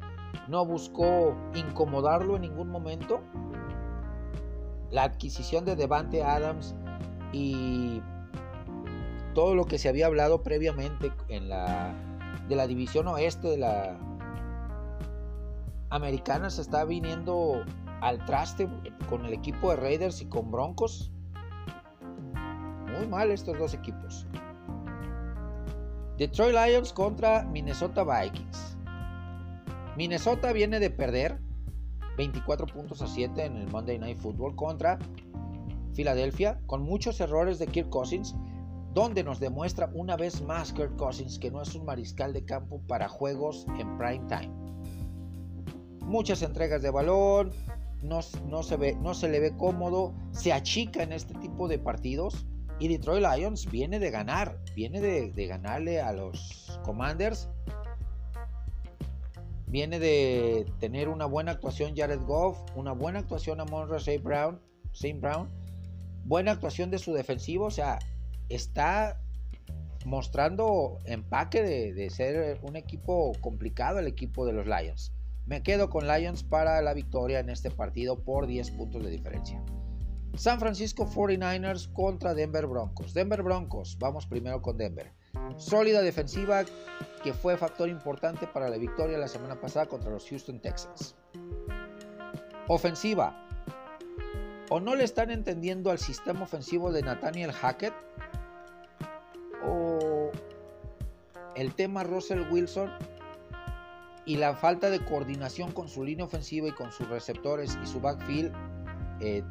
no 0.47 0.65
buscó 0.65 1.35
incomodarlo 1.55 2.35
en 2.35 2.43
ningún 2.43 2.69
momento. 2.69 3.21
La 4.91 5.03
adquisición 5.03 5.65
de 5.65 5.75
Devante 5.75 6.23
Adams 6.23 6.75
y 7.31 8.01
todo 9.33 9.55
lo 9.55 9.65
que 9.65 9.79
se 9.79 9.89
había 9.89 10.05
hablado 10.05 10.43
previamente 10.43 11.11
en 11.27 11.49
la 11.49 11.93
de 12.47 12.55
la 12.55 12.67
división 12.67 13.07
oeste 13.07 13.47
de 13.47 13.57
la 13.57 13.97
americana 15.89 16.49
se 16.49 16.61
está 16.61 16.85
viniendo 16.85 17.63
al 18.05 18.23
traste 18.23 18.69
con 19.09 19.25
el 19.25 19.33
equipo 19.33 19.71
de 19.71 19.77
Raiders 19.77 20.21
y 20.21 20.27
con 20.27 20.51
Broncos. 20.51 21.11
Muy 22.95 23.07
mal 23.07 23.31
estos 23.31 23.57
dos 23.57 23.73
equipos. 23.73 24.27
Detroit 26.15 26.53
Lions 26.53 26.93
contra 26.93 27.43
Minnesota 27.45 28.03
Vikings. 28.03 28.77
Minnesota 29.97 30.53
viene 30.53 30.79
de 30.79 30.91
perder 30.91 31.39
24 32.15 32.67
puntos 32.67 33.01
a 33.01 33.07
7 33.07 33.43
en 33.43 33.57
el 33.57 33.67
Monday 33.71 33.97
Night 33.97 34.19
Football 34.19 34.55
contra 34.55 34.99
Filadelfia, 35.95 36.61
con 36.67 36.83
muchos 36.83 37.19
errores 37.19 37.57
de 37.57 37.65
Kirk 37.65 37.89
Cousins, 37.89 38.35
donde 38.93 39.23
nos 39.23 39.39
demuestra 39.39 39.89
una 39.95 40.15
vez 40.15 40.43
más 40.43 40.71
Kirk 40.73 40.95
Cousins 40.95 41.39
que 41.39 41.49
no 41.49 41.59
es 41.59 41.73
un 41.73 41.85
mariscal 41.85 42.33
de 42.33 42.45
campo 42.45 42.81
para 42.87 43.09
juegos 43.09 43.65
en 43.79 43.97
prime 43.97 44.25
time. 44.27 44.53
Muchas 46.01 46.43
entregas 46.43 46.83
de 46.83 46.91
balón, 46.91 47.51
no, 48.05 48.21
se, 48.21 48.77
ve, 48.77 48.95
no 48.95 49.13
se 49.13 49.27
le 49.27 49.39
ve 49.39 49.55
cómodo, 49.57 50.13
se 50.31 50.53
achica 50.53 51.03
en 51.03 51.11
este 51.11 51.33
tipo 51.35 51.67
de 51.67 51.79
partidos. 51.79 52.45
Y 52.79 52.89
Detroit 52.89 53.25
Lions 53.25 53.69
viene 53.71 53.99
de 53.99 54.11
ganar, 54.11 54.59
viene 54.75 54.99
de, 54.99 55.47
ganarle 55.47 56.01
a 56.01 56.11
los 56.13 56.79
Commanders. 56.83 57.49
Viene 59.67 59.99
de 59.99 60.65
tener 60.79 61.09
una 61.09 61.25
buena 61.25 61.51
actuación 61.51 61.95
Jared 61.95 62.21
Goff, 62.21 62.59
una 62.75 62.91
buena 62.91 63.19
actuación 63.19 63.59
a 63.59 63.65
Monroe 63.65 64.17
Brown, 64.19 64.61
Saint 64.93 65.21
Brown, 65.21 65.49
buena 66.23 66.51
actuación 66.51 66.91
de 66.91 66.99
su 66.99 67.13
defensivo, 67.13 67.65
o 67.65 67.71
sea, 67.71 67.99
está 68.49 69.19
mostrando 70.05 70.99
empaque 71.05 71.63
de, 71.63 71.93
de, 71.93 72.09
ser 72.09 72.59
un 72.61 72.75
equipo 72.75 73.31
complicado 73.41 73.99
el 73.99 74.07
equipo 74.07 74.45
de 74.45 74.53
los 74.53 74.65
Lions. 74.65 75.14
Me 75.45 75.61
quedo 75.61 75.89
con 75.89 76.07
Lions 76.07 76.43
para 76.43 76.81
la 76.81 76.93
victoria 76.93 77.39
en 77.39 77.49
este 77.49 77.69
partido 77.69 78.23
por 78.23 78.47
10 78.47 78.71
puntos 78.71 79.03
de 79.03 79.11
diferencia. 79.11 79.63
San 80.35 80.59
Francisco 80.59 81.07
49ers 81.07 81.91
contra 81.93 82.33
Denver 82.33 82.65
Broncos. 82.65 83.13
Denver 83.13 83.43
Broncos, 83.43 83.97
vamos 83.99 84.25
primero 84.25 84.61
con 84.61 84.77
Denver. 84.77 85.13
Sólida 85.57 86.01
defensiva 86.01 86.65
que 87.23 87.33
fue 87.33 87.57
factor 87.57 87.87
importante 87.89 88.47
para 88.47 88.69
la 88.69 88.77
victoria 88.77 89.17
la 89.17 89.27
semana 89.27 89.59
pasada 89.59 89.85
contra 89.85 90.09
los 90.09 90.27
Houston 90.27 90.59
Texans. 90.59 91.15
Ofensiva. 92.67 93.41
¿O 94.69 94.79
no 94.79 94.95
le 94.95 95.03
están 95.03 95.29
entendiendo 95.29 95.91
al 95.91 95.99
sistema 95.99 96.43
ofensivo 96.43 96.91
de 96.91 97.03
Nathaniel 97.03 97.51
Hackett? 97.51 97.93
¿O 99.63 100.31
el 101.55 101.73
tema 101.75 102.03
Russell 102.03 102.41
Wilson 102.51 102.91
y 104.25 104.37
la 104.37 104.55
falta 104.55 104.89
de 104.89 105.03
coordinación 105.03 105.71
con 105.71 105.87
su 105.87 106.03
línea 106.03 106.25
ofensiva 106.25 106.67
y 106.67 106.71
con 106.71 106.91
sus 106.91 107.07
receptores 107.09 107.77
y 107.83 107.87
su 107.87 107.99
backfield 108.01 108.51
eh, 109.21 109.43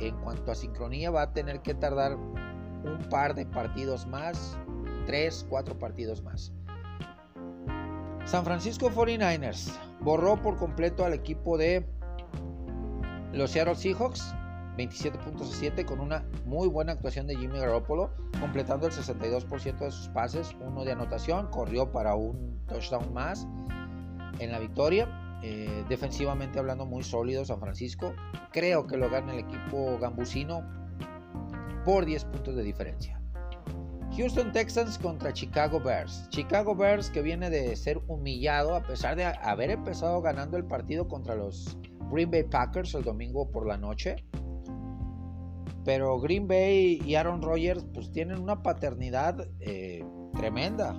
en 0.00 0.16
cuanto 0.18 0.52
a 0.52 0.54
sincronía 0.54 1.10
va 1.10 1.22
a 1.22 1.32
tener 1.32 1.60
que 1.60 1.74
tardar 1.74 2.14
un 2.14 2.98
par 3.10 3.34
de 3.34 3.44
partidos 3.46 4.06
más, 4.06 4.56
tres, 5.06 5.44
cuatro 5.48 5.76
partidos 5.78 6.22
más. 6.22 6.52
San 8.24 8.44
Francisco 8.44 8.90
49ers 8.90 9.72
borró 10.00 10.40
por 10.40 10.56
completo 10.56 11.04
al 11.04 11.14
equipo 11.14 11.58
de 11.58 11.84
los 13.32 13.50
Seattle 13.50 13.74
Seahawks 13.74 14.34
27 14.78 15.18
puntos 15.18 15.50
a 15.50 15.54
7 15.56 15.84
con 15.84 15.98
una 15.98 16.24
muy 16.46 16.68
buena 16.68 16.92
actuación 16.92 17.26
de 17.26 17.36
Jimmy 17.36 17.58
Garoppolo, 17.58 18.10
completando 18.40 18.86
el 18.86 18.92
62% 18.92 19.78
de 19.78 19.90
sus 19.90 20.08
pases, 20.08 20.54
uno 20.60 20.84
de 20.84 20.92
anotación, 20.92 21.48
corrió 21.50 21.90
para 21.90 22.14
un 22.14 22.64
touchdown 22.68 23.12
más 23.12 23.46
en 24.38 24.52
la 24.52 24.60
victoria. 24.60 25.08
Eh, 25.42 25.84
defensivamente 25.88 26.58
hablando 26.58 26.86
muy 26.86 27.02
sólido 27.02 27.44
San 27.44 27.60
Francisco. 27.60 28.14
Creo 28.52 28.86
que 28.86 28.96
lo 28.96 29.10
gana 29.10 29.32
el 29.32 29.40
equipo 29.40 29.98
gambusino 30.00 30.62
por 31.84 32.04
10 32.06 32.24
puntos 32.26 32.54
de 32.54 32.62
diferencia. 32.62 33.20
Houston 34.16 34.52
Texans 34.52 34.96
contra 34.98 35.32
Chicago 35.32 35.80
Bears. 35.80 36.28
Chicago 36.30 36.74
Bears 36.74 37.10
que 37.10 37.22
viene 37.22 37.50
de 37.50 37.74
ser 37.74 38.00
humillado 38.06 38.76
a 38.76 38.82
pesar 38.82 39.16
de 39.16 39.24
haber 39.24 39.70
empezado 39.70 40.22
ganando 40.22 40.56
el 40.56 40.64
partido 40.64 41.08
contra 41.08 41.34
los 41.34 41.76
Green 42.10 42.30
Bay 42.30 42.44
Packers 42.44 42.94
el 42.94 43.02
domingo 43.02 43.50
por 43.50 43.66
la 43.66 43.76
noche. 43.76 44.16
Pero 45.84 46.20
Green 46.20 46.46
Bay 46.46 47.00
y 47.04 47.14
Aaron 47.14 47.42
Rodgers 47.42 47.84
pues 47.94 48.10
tienen 48.10 48.38
una 48.40 48.62
paternidad 48.62 49.48
eh, 49.60 50.04
tremenda. 50.36 50.98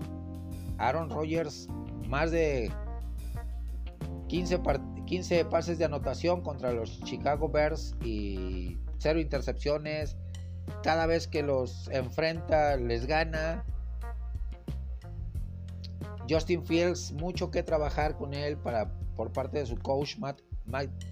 Aaron 0.77 1.09
Rodgers 1.09 1.67
más 2.07 2.31
de 2.31 2.71
15, 4.27 4.61
15 5.05 5.45
pases 5.45 5.77
de 5.77 5.85
anotación 5.85 6.41
contra 6.41 6.71
los 6.71 6.99
Chicago 7.03 7.49
Bears 7.49 7.95
y 8.03 8.79
cero 8.97 9.19
intercepciones. 9.19 10.15
Cada 10.83 11.05
vez 11.07 11.27
que 11.27 11.43
los 11.43 11.89
enfrenta 11.89 12.77
les 12.77 13.05
gana. 13.05 13.65
Justin 16.29 16.63
Fields, 16.63 17.11
mucho 17.13 17.49
que 17.49 17.63
trabajar 17.63 18.15
con 18.15 18.35
él 18.35 18.55
para, 18.57 18.93
por 19.15 19.31
parte 19.33 19.57
de 19.57 19.65
su 19.65 19.77
coach 19.77 20.17
Matt, 20.17 20.39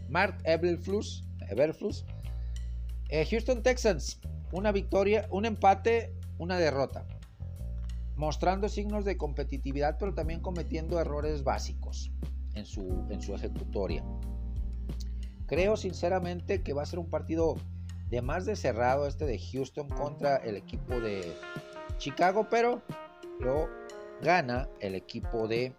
Mark 0.09 0.37
Eberflus. 0.43 1.23
Eh, 3.09 3.25
Houston 3.25 3.63
Texans, 3.63 4.19
una 4.51 4.71
victoria, 4.71 5.27
un 5.31 5.45
empate, 5.45 6.13
una 6.37 6.57
derrota. 6.57 7.05
Mostrando 8.15 8.67
signos 8.67 9.05
de 9.05 9.15
competitividad, 9.15 9.97
pero 9.97 10.13
también 10.13 10.41
cometiendo 10.41 10.99
errores 10.99 11.43
básicos 11.43 12.11
en 12.55 12.65
su, 12.65 13.05
en 13.09 13.21
su 13.21 13.33
ejecutoria. 13.33 14.03
Creo 15.45 15.77
sinceramente 15.77 16.61
que 16.63 16.73
va 16.73 16.83
a 16.83 16.85
ser 16.85 16.99
un 16.99 17.09
partido 17.09 17.55
de 18.09 18.21
más 18.21 18.45
de 18.45 18.55
cerrado 18.55 19.07
este 19.07 19.25
de 19.25 19.39
Houston 19.39 19.87
contra 19.87 20.37
el 20.37 20.57
equipo 20.57 20.99
de 20.99 21.33
Chicago, 21.97 22.47
pero 22.49 22.81
lo 23.39 23.69
gana 24.21 24.67
el 24.81 24.95
equipo 24.95 25.47
de 25.47 25.73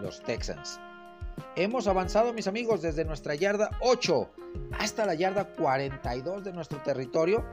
los 0.00 0.22
Texans. 0.22 0.78
Hemos 1.56 1.86
avanzado, 1.86 2.32
mis 2.32 2.46
amigos, 2.46 2.82
desde 2.82 3.04
nuestra 3.04 3.34
yarda 3.34 3.70
8 3.80 4.30
hasta 4.78 5.06
la 5.06 5.14
yarda 5.14 5.44
42 5.44 6.44
de 6.44 6.52
nuestro 6.52 6.80
territorio. 6.82 7.44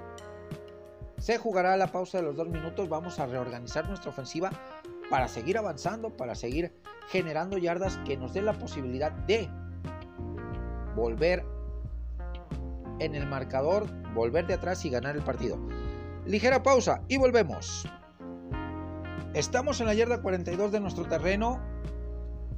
Se 1.17 1.37
jugará 1.37 1.75
la 1.75 1.91
pausa 1.91 2.19
de 2.19 2.23
los 2.23 2.35
dos 2.35 2.47
minutos. 2.47 2.87
Vamos 2.87 3.19
a 3.19 3.25
reorganizar 3.25 3.87
nuestra 3.87 4.09
ofensiva 4.09 4.51
para 5.09 5.27
seguir 5.27 5.57
avanzando, 5.57 6.15
para 6.15 6.35
seguir 6.35 6.73
generando 7.09 7.57
yardas 7.57 7.97
que 8.05 8.15
nos 8.15 8.33
den 8.33 8.45
la 8.45 8.53
posibilidad 8.53 9.11
de 9.11 9.49
volver 10.95 11.43
en 12.99 13.15
el 13.15 13.25
marcador, 13.25 13.87
volver 14.13 14.47
de 14.47 14.53
atrás 14.53 14.85
y 14.85 14.89
ganar 14.89 15.15
el 15.15 15.23
partido. 15.23 15.57
Ligera 16.25 16.63
pausa 16.63 17.01
y 17.07 17.17
volvemos. 17.17 17.87
Estamos 19.33 19.79
en 19.79 19.87
la 19.87 19.93
yarda 19.93 20.21
42 20.21 20.71
de 20.71 20.79
nuestro 20.79 21.05
terreno. 21.05 21.59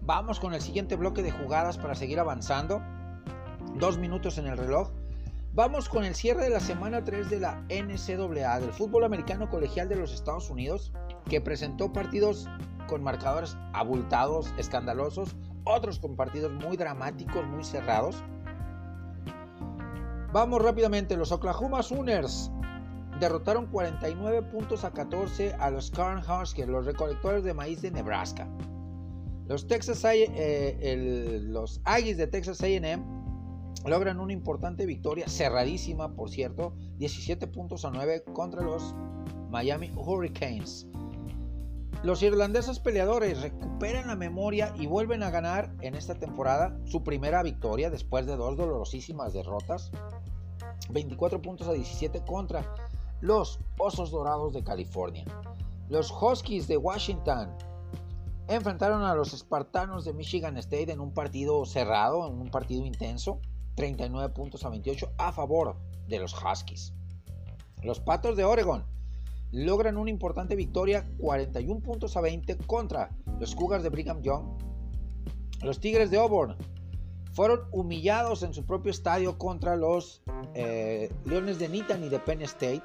Vamos 0.04 0.40
con 0.40 0.56
el 0.56 0.62
siguiente 0.62 0.96
bloque 0.96 1.22
de 1.22 1.32
jugadas 1.32 1.78
para 1.78 1.94
seguir 1.94 2.20
avanzando. 2.20 2.82
Dos 3.76 4.00
minutos 4.00 4.40
en 4.40 4.48
el 4.48 4.58
reloj. 4.58 4.90
Vamos 5.54 5.90
con 5.90 6.04
el 6.04 6.16
cierre 6.16 6.46
de 6.46 6.50
la 6.50 6.60
semana 6.60 7.04
3 7.04 7.30
de 7.30 7.40
la 7.40 7.64
NCAA, 7.70 8.60
del 8.62 8.74
fútbol 8.74 9.04
americano 9.04 9.48
colegial 9.48 9.90
de 9.90 9.98
los 9.98 10.12
Estados 10.12 10.50
Unidos, 10.50 10.92
que 11.30 11.40
presentó 11.40 11.94
partidos 11.94 12.50
con 12.88 13.04
marcadores 13.04 13.56
abultados, 13.74 14.52
escandalosos, 14.58 15.36
otros 15.66 16.00
con 16.00 16.16
partidos 16.16 16.52
muy 16.52 16.78
dramáticos, 16.78 17.46
muy 17.46 17.64
cerrados. 17.64 18.24
Vamos 20.34 20.64
rápidamente, 20.64 21.16
los 21.16 21.32
Oklahoma 21.32 21.84
Sooners 21.84 22.50
derrotaron 23.20 23.68
49 23.68 24.42
puntos 24.44 24.84
a 24.84 24.92
14 24.92 25.54
a 25.60 25.70
los 25.70 25.92
Cornhuskers, 25.92 26.70
los 26.70 26.86
recolectores 26.86 27.44
de 27.44 27.54
maíz 27.54 27.84
de 27.84 27.92
Nebraska. 27.92 28.48
Los 29.48 29.68
Texas 29.68 30.04
eh, 30.06 31.42
los 31.44 31.82
Aggies 31.84 32.18
de 32.18 32.28
Texas 32.28 32.62
A&M 32.62 33.04
logran 33.86 34.20
una 34.20 34.34
importante 34.34 34.86
victoria 34.86 35.28
cerradísima, 35.28 36.14
por 36.16 36.30
cierto, 36.30 36.76
17 36.98 37.48
puntos 37.48 37.86
a 37.86 37.92
9 37.92 38.24
contra 38.34 38.62
los 38.62 38.94
Miami 39.50 39.92
Hurricanes. 39.96 40.88
Los 42.04 42.24
irlandeses 42.24 42.80
peleadores 42.80 43.42
recuperan 43.42 44.08
la 44.08 44.16
memoria 44.16 44.74
y 44.80 44.88
vuelven 44.88 45.22
a 45.22 45.30
ganar 45.30 45.72
en 45.82 45.94
esta 45.94 46.16
temporada 46.16 46.76
su 46.86 47.04
primera 47.04 47.44
victoria 47.44 47.92
después 47.92 48.26
de 48.26 48.38
dos 48.38 48.58
dolorosísimas 48.58 49.34
derrotas. 49.34 49.92
24 50.90 51.42
puntos 51.42 51.68
a 51.68 51.74
17 51.74 52.24
contra 52.26 52.66
los 53.22 53.60
Osos 53.78 54.10
Dorados 54.10 54.54
de 54.54 54.64
California. 54.64 55.26
Los 55.90 56.12
Huskies 56.12 56.68
de 56.68 56.78
Washington 56.78 57.50
enfrentaron 58.48 59.04
a 59.04 59.16
los 59.16 59.34
Espartanos 59.34 60.06
de 60.06 60.14
Michigan 60.14 60.58
State 60.58 60.92
en 60.92 61.00
un 61.00 61.14
partido 61.14 61.66
cerrado, 61.66 62.28
en 62.28 62.40
un 62.40 62.50
partido 62.50 62.86
intenso, 62.86 63.40
39 63.76 64.34
puntos 64.34 64.66
a 64.66 64.70
28 64.70 65.14
a 65.18 65.32
favor 65.32 65.78
de 66.08 66.20
los 66.20 66.34
Huskies. 66.34 66.94
Los 67.84 68.00
Patos 68.00 68.38
de 68.38 68.44
Oregon 68.44 68.86
logran 69.52 69.98
una 69.98 70.10
importante 70.10 70.56
victoria, 70.56 71.06
41 71.18 71.82
puntos 71.82 72.16
a 72.16 72.22
20 72.22 72.58
contra 72.68 73.10
los 73.40 73.56
Cougars 73.56 73.84
de 73.84 73.90
Brigham 73.90 74.22
Young. 74.22 74.46
Los 75.62 75.80
Tigres 75.80 76.12
de 76.12 76.18
Auburn 76.18 76.56
fueron 77.34 77.62
humillados 77.72 78.44
en 78.44 78.54
su 78.54 78.66
propio 78.66 78.92
estadio 78.92 79.38
contra 79.38 79.76
los 79.76 80.22
eh, 80.54 81.12
Leones 81.26 81.60
de 81.60 81.70
Nittany 81.70 82.10
de 82.10 82.20
Penn 82.20 82.42
State. 82.42 82.84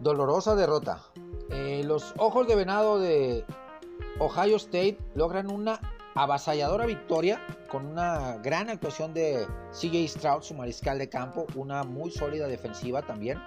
Dolorosa 0.00 0.54
derrota. 0.54 1.02
Eh, 1.50 1.82
los 1.84 2.14
Ojos 2.16 2.46
de 2.46 2.56
Venado 2.56 2.98
de 2.98 3.44
Ohio 4.18 4.56
State 4.56 4.98
logran 5.14 5.50
una 5.50 5.80
avasalladora 6.14 6.86
victoria 6.86 7.40
con 7.68 7.86
una 7.86 8.36
gran 8.38 8.68
actuación 8.68 9.14
de 9.14 9.46
CJ 9.72 10.08
Stroud, 10.08 10.42
su 10.42 10.54
mariscal 10.54 10.98
de 10.98 11.08
campo, 11.08 11.46
una 11.54 11.84
muy 11.84 12.10
sólida 12.10 12.46
defensiva 12.46 13.02
también. 13.02 13.38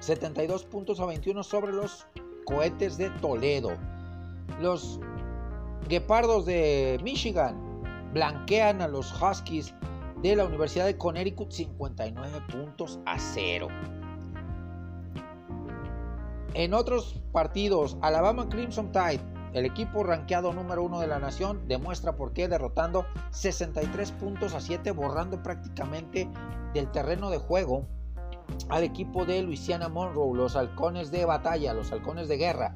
72 0.00 0.64
puntos 0.64 1.00
a 1.00 1.06
21 1.06 1.42
sobre 1.42 1.72
los 1.72 2.06
cohetes 2.44 2.96
de 2.96 3.10
Toledo. 3.10 3.72
Los 4.60 4.98
Guepardos 5.88 6.46
de 6.46 6.98
Michigan 7.02 7.56
blanquean 8.12 8.80
a 8.80 8.88
los 8.88 9.12
Huskies 9.20 9.74
de 10.22 10.36
la 10.36 10.44
Universidad 10.44 10.86
de 10.86 10.96
Connecticut 10.96 11.50
59 11.50 12.40
puntos 12.50 12.98
a 13.06 13.18
0. 13.18 13.68
En 16.54 16.74
otros 16.74 17.20
partidos, 17.32 17.96
Alabama 18.00 18.48
Crimson 18.48 18.90
Tide, 18.90 19.20
el 19.52 19.64
equipo 19.64 20.02
rankeado 20.02 20.52
número 20.52 20.82
uno 20.82 20.98
de 20.98 21.06
la 21.06 21.20
nación, 21.20 21.60
demuestra 21.68 22.16
por 22.16 22.32
qué 22.32 22.48
derrotando 22.48 23.06
63 23.30 24.10
puntos 24.12 24.54
a 24.54 24.60
7, 24.60 24.90
borrando 24.90 25.42
prácticamente 25.42 26.28
del 26.74 26.90
terreno 26.90 27.30
de 27.30 27.38
juego 27.38 27.86
al 28.68 28.82
equipo 28.82 29.24
de 29.24 29.42
Louisiana 29.42 29.88
Monroe, 29.88 30.36
los 30.36 30.56
halcones 30.56 31.12
de 31.12 31.24
batalla, 31.24 31.72
los 31.72 31.92
halcones 31.92 32.26
de 32.26 32.36
guerra. 32.36 32.74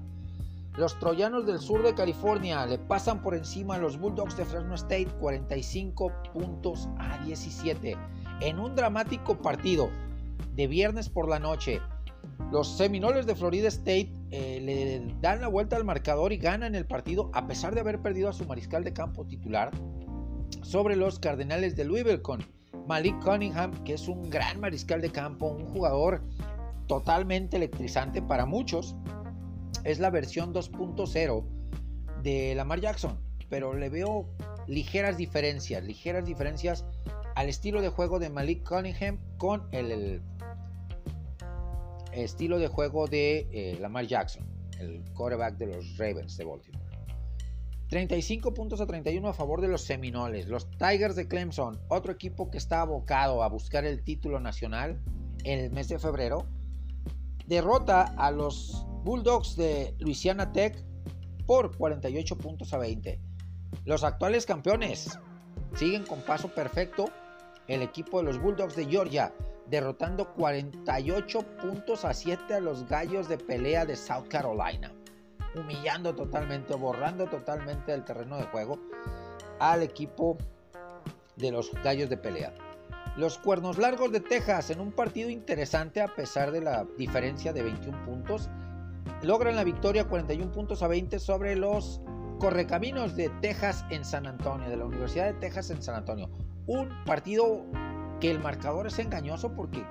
Los 0.76 0.98
troyanos 0.98 1.44
del 1.46 1.58
sur 1.58 1.82
de 1.82 1.94
California 1.94 2.66
le 2.66 2.78
pasan 2.78 3.22
por 3.22 3.34
encima 3.34 3.74
a 3.74 3.78
los 3.78 3.98
Bulldogs 3.98 4.36
de 4.36 4.44
Fresno 4.44 4.74
State 4.74 5.08
45 5.20 6.12
puntos 6.32 6.88
a 6.98 7.18
17 7.24 7.96
en 8.40 8.58
un 8.58 8.74
dramático 8.74 9.36
partido 9.36 9.90
de 10.54 10.66
viernes 10.66 11.08
por 11.08 11.28
la 11.28 11.38
noche. 11.38 11.80
Los 12.50 12.76
Seminoles 12.76 13.26
de 13.26 13.34
Florida 13.34 13.68
State 13.68 14.12
eh, 14.30 14.60
le 14.60 15.14
dan 15.20 15.40
la 15.40 15.48
vuelta 15.48 15.76
al 15.76 15.84
marcador 15.84 16.32
y 16.32 16.36
ganan 16.36 16.74
el 16.74 16.86
partido 16.86 17.30
a 17.32 17.46
pesar 17.46 17.74
de 17.74 17.80
haber 17.80 18.00
perdido 18.00 18.28
a 18.28 18.32
su 18.32 18.44
mariscal 18.44 18.84
de 18.84 18.92
campo 18.92 19.24
titular 19.26 19.70
sobre 20.62 20.96
los 20.96 21.18
Cardenales 21.18 21.76
de 21.76 21.84
Louisville 21.84 22.22
con 22.22 22.44
Malik 22.86 23.22
Cunningham, 23.22 23.72
que 23.84 23.94
es 23.94 24.08
un 24.08 24.28
gran 24.30 24.60
mariscal 24.60 25.00
de 25.00 25.10
campo, 25.10 25.46
un 25.46 25.66
jugador 25.72 26.22
totalmente 26.86 27.56
electrizante 27.56 28.22
para 28.22 28.46
muchos. 28.46 28.94
Es 29.84 29.98
la 29.98 30.10
versión 30.10 30.52
2.0 30.52 31.44
de 32.22 32.54
Lamar 32.54 32.80
Jackson, 32.80 33.18
pero 33.48 33.74
le 33.74 33.88
veo 33.88 34.28
ligeras 34.66 35.16
diferencias, 35.16 35.84
ligeras 35.84 36.24
diferencias 36.24 36.84
al 37.34 37.48
estilo 37.48 37.82
de 37.82 37.88
juego 37.88 38.18
de 38.18 38.30
Malik 38.30 38.66
Cunningham 38.68 39.18
con 39.38 39.66
el, 39.72 40.22
estilo 42.14 42.58
de 42.58 42.68
juego 42.68 43.06
de 43.06 43.48
eh, 43.52 43.78
Lamar 43.80 44.06
Jackson, 44.06 44.46
el 44.78 45.02
quarterback 45.14 45.56
de 45.56 45.66
los 45.66 45.96
Ravens 45.98 46.36
de 46.36 46.44
Baltimore. 46.44 46.84
35 47.88 48.54
puntos 48.54 48.80
a 48.80 48.86
31 48.86 49.28
a 49.28 49.32
favor 49.32 49.60
de 49.60 49.68
los 49.68 49.82
Seminoles. 49.82 50.48
Los 50.48 50.68
Tigers 50.70 51.16
de 51.16 51.28
Clemson, 51.28 51.78
otro 51.88 52.12
equipo 52.12 52.50
que 52.50 52.58
está 52.58 52.80
abocado 52.80 53.42
a 53.42 53.48
buscar 53.48 53.84
el 53.84 54.02
título 54.02 54.40
nacional 54.40 55.00
en 55.44 55.60
el 55.60 55.70
mes 55.70 55.88
de 55.88 55.98
febrero, 55.98 56.46
derrota 57.46 58.02
a 58.16 58.30
los 58.30 58.86
Bulldogs 59.04 59.56
de 59.56 59.94
Louisiana 59.98 60.50
Tech 60.52 60.82
por 61.46 61.76
48 61.76 62.38
puntos 62.38 62.72
a 62.72 62.78
20. 62.78 63.20
Los 63.84 64.02
actuales 64.02 64.46
campeones 64.46 65.18
siguen 65.76 66.04
con 66.04 66.22
paso 66.22 66.48
perfecto 66.54 67.10
el 67.68 67.82
equipo 67.82 68.18
de 68.18 68.24
los 68.24 68.40
Bulldogs 68.40 68.76
de 68.76 68.86
Georgia, 68.86 69.32
derrotando 69.68 70.32
48 70.34 71.42
puntos 71.58 72.04
a 72.04 72.14
7 72.14 72.54
a 72.54 72.60
los 72.60 72.88
Gallos 72.88 73.28
de 73.28 73.38
pelea 73.38 73.84
de 73.86 73.96
South 73.96 74.28
Carolina 74.28 74.92
humillando 75.54 76.14
totalmente, 76.14 76.74
borrando 76.74 77.26
totalmente 77.26 77.92
del 77.92 78.04
terreno 78.04 78.36
de 78.36 78.44
juego 78.44 78.78
al 79.60 79.82
equipo 79.82 80.36
de 81.36 81.52
los 81.52 81.72
gallos 81.82 82.10
de 82.10 82.16
pelea. 82.16 82.52
Los 83.16 83.38
cuernos 83.38 83.78
largos 83.78 84.10
de 84.10 84.20
Texas 84.20 84.70
en 84.70 84.80
un 84.80 84.90
partido 84.90 85.30
interesante 85.30 86.00
a 86.00 86.08
pesar 86.08 86.50
de 86.50 86.60
la 86.60 86.84
diferencia 86.98 87.52
de 87.52 87.62
21 87.62 88.04
puntos. 88.04 88.48
Logran 89.22 89.54
la 89.54 89.64
victoria 89.64 90.08
41 90.08 90.50
puntos 90.50 90.82
a 90.82 90.88
20 90.88 91.20
sobre 91.20 91.54
los 91.54 92.00
correcaminos 92.40 93.14
de 93.14 93.30
Texas 93.40 93.84
en 93.90 94.04
San 94.04 94.26
Antonio, 94.26 94.68
de 94.68 94.76
la 94.76 94.86
Universidad 94.86 95.26
de 95.26 95.34
Texas 95.34 95.70
en 95.70 95.80
San 95.80 95.94
Antonio. 95.94 96.28
Un 96.66 96.88
partido 97.04 97.64
que 98.24 98.30
el 98.30 98.40
marcador 98.40 98.86
es 98.86 98.98
engañoso 98.98 99.52
porque 99.52 99.84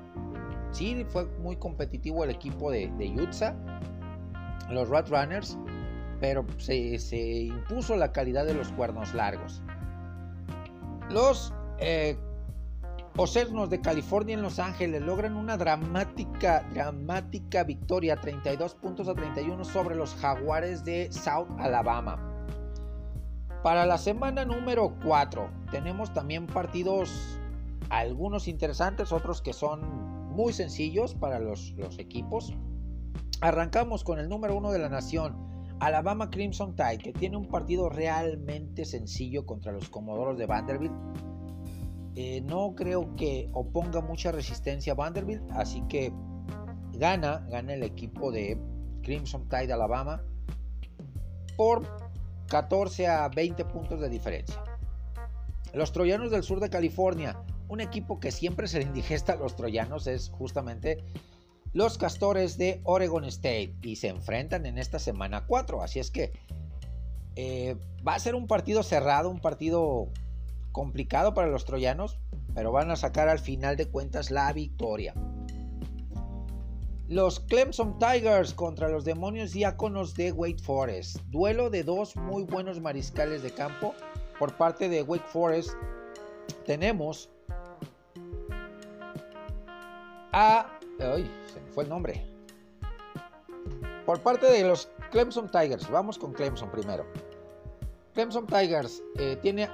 sí 0.71 1.05
fue 1.07 1.25
muy 1.43 1.55
competitivo 1.55 2.23
el 2.23 2.31
equipo 2.31 2.71
de, 2.71 2.87
de 2.97 3.05
los 4.71 4.89
Rat 4.89 5.07
Runners, 5.07 5.55
pero 6.19 6.43
se, 6.57 6.97
impuso 7.43 7.95
la 7.95 8.11
calidad 8.11 8.47
de 8.47 8.55
los 8.55 8.71
cuernos 8.71 9.13
largos. 9.13 9.61
Los 11.11 11.53
eh, 11.77 12.17
de 13.69 13.81
California 13.81 14.33
en 14.33 14.41
Los 14.41 14.57
Ángeles 14.57 15.03
logran 15.03 15.37
una 15.37 15.55
dramática, 15.55 16.65
dramática 16.73 17.63
victoria, 17.63 18.15
32 18.15 18.73
puntos 18.73 19.07
a 19.09 19.13
31 19.13 19.63
sobre 19.63 19.93
los 19.95 20.15
Jaguares 20.15 20.83
de 20.83 21.11
South 21.11 21.49
Alabama. 21.59 22.17
Para 23.61 23.85
la 23.85 23.99
semana 23.99 24.43
número 24.43 24.95
4 25.05 25.51
tenemos 25.69 26.11
también 26.15 26.47
partidos, 26.47 27.37
algunos 27.89 28.47
interesantes, 28.47 29.11
otros 29.11 29.41
que 29.41 29.53
son 29.53 29.81
muy 30.33 30.53
sencillos 30.53 31.15
para 31.15 31.39
los, 31.39 31.73
equipos. 31.97 32.53
Arrancamos 33.41 34.03
con 34.03 34.19
el 34.19 34.29
número 34.29 34.55
uno 34.55 34.71
de 34.71 34.79
la 34.79 34.89
nación, 34.89 35.35
Alabama 35.79 36.29
Crimson 36.29 36.75
Tide, 36.75 36.97
que 36.97 37.13
tiene 37.13 37.37
un 37.37 37.47
partido 37.47 37.89
realmente 37.89 38.85
sencillo 38.85 39.45
contra 39.45 39.71
los 39.71 39.89
Comodoros 39.89 40.37
de 40.37 40.45
Vanderbilt. 40.45 40.93
Eh, 42.15 42.41
no 42.41 42.73
creo 42.75 43.15
que 43.15 43.49
oponga 43.53 44.01
mucha 44.01 44.31
resistencia 44.31 44.93
a 44.93 44.95
Vanderbilt, 44.95 45.43
así 45.51 45.83
que 45.89 46.13
gana, 46.93 47.45
gana 47.49 47.73
el 47.73 47.83
equipo 47.83 48.31
de 48.31 48.59
Crimson 49.01 49.49
Tide 49.49 49.73
Alabama 49.73 50.23
por 51.57 51.83
14 52.47 53.07
a 53.07 53.27
20 53.29 53.65
puntos 53.65 53.99
de 53.99 54.09
diferencia. 54.09 54.63
Los 55.73 55.91
Troyanos 55.91 56.29
del 56.29 56.43
sur 56.43 56.59
de 56.59 56.69
California, 56.69 57.35
un 57.67 57.81
equipo 57.81 58.19
que 58.19 58.31
siempre 58.31 58.67
se 58.67 58.79
le 58.79 58.85
indigesta 58.85 59.33
a 59.33 59.35
los 59.35 59.55
troyanos, 59.55 60.07
es 60.07 60.29
justamente 60.29 61.03
los 61.73 61.97
Castores 61.97 62.57
de 62.57 62.81
Oregon 62.83 63.25
State 63.25 63.75
y 63.81 63.95
se 63.95 64.09
enfrentan 64.09 64.65
en 64.65 64.77
esta 64.77 64.99
semana 64.99 65.45
4. 65.47 65.81
Así 65.81 65.99
es 65.99 66.11
que 66.11 66.31
eh, 67.35 67.75
va 68.07 68.15
a 68.15 68.19
ser 68.19 68.35
un 68.35 68.47
partido 68.47 68.83
cerrado, 68.83 69.29
un 69.29 69.39
partido 69.39 70.09
complicado 70.71 71.33
para 71.33 71.47
los 71.47 71.65
troyanos, 71.65 72.19
pero 72.53 72.71
van 72.71 72.91
a 72.91 72.95
sacar 72.95 73.27
al 73.27 73.39
final 73.39 73.75
de 73.75 73.87
cuentas 73.87 74.29
la 74.29 74.51
victoria. 74.53 75.13
Los 77.07 77.39
Clemson 77.41 77.99
Tigers 77.99 78.53
contra 78.53 78.87
los 78.87 79.03
demonios 79.03 79.51
diáconos 79.51 80.15
de 80.15 80.31
Wake 80.31 80.61
Forest. 80.61 81.17
Duelo 81.29 81.69
de 81.69 81.83
dos 81.83 82.15
muy 82.15 82.43
buenos 82.43 82.79
mariscales 82.79 83.43
de 83.43 83.51
campo 83.51 83.93
por 84.39 84.55
parte 84.57 84.89
de 84.89 85.01
Wake 85.03 85.27
Forest. 85.27 85.71
Tenemos 86.65 87.29
a 90.33 90.67
Ay, 90.99 91.29
se 91.51 91.59
me 91.59 91.71
fue 91.71 91.83
el 91.83 91.89
nombre. 91.89 92.25
Por 94.05 94.19
parte 94.19 94.47
de 94.47 94.63
los 94.63 94.89
Clemson 95.11 95.49
Tigers, 95.49 95.89
vamos 95.89 96.17
con 96.17 96.33
Clemson 96.33 96.69
primero. 96.69 97.05
Clemson 98.13 98.45
Tigers 98.45 99.01
eh, 99.17 99.37
tiene 99.41 99.69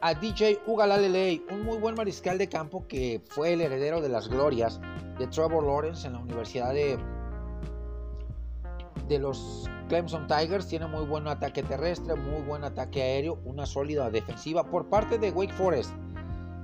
a 0.00 0.14
DJ 0.14 0.60
Ugalalelei, 0.66 1.44
un 1.50 1.62
muy 1.62 1.78
buen 1.78 1.94
mariscal 1.94 2.38
de 2.38 2.48
campo 2.48 2.86
que 2.88 3.22
fue 3.28 3.52
el 3.52 3.60
heredero 3.60 4.00
de 4.00 4.08
las 4.08 4.28
glorias 4.28 4.80
de 5.18 5.26
Trevor 5.28 5.64
Lawrence 5.64 6.06
en 6.06 6.14
la 6.14 6.18
Universidad 6.18 6.74
de, 6.74 6.98
de 9.08 9.18
los 9.18 9.68
Clemson 9.88 10.26
Tigers. 10.26 10.66
Tiene 10.66 10.86
muy 10.86 11.04
buen 11.04 11.28
ataque 11.28 11.62
terrestre, 11.62 12.16
muy 12.16 12.42
buen 12.42 12.64
ataque 12.64 13.02
aéreo, 13.02 13.38
una 13.44 13.64
sólida 13.64 14.10
defensiva. 14.10 14.64
Por 14.64 14.88
parte 14.88 15.18
de 15.18 15.30
Wake 15.30 15.52
Forest, 15.52 15.92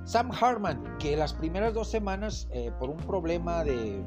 Sam 0.04 0.30
Harman, 0.32 0.98
que 0.98 1.16
las 1.16 1.32
primeras 1.32 1.74
dos 1.74 1.88
semanas, 1.88 2.48
eh, 2.52 2.72
por 2.78 2.90
un 2.90 2.96
problema 2.98 3.64
de 3.64 4.02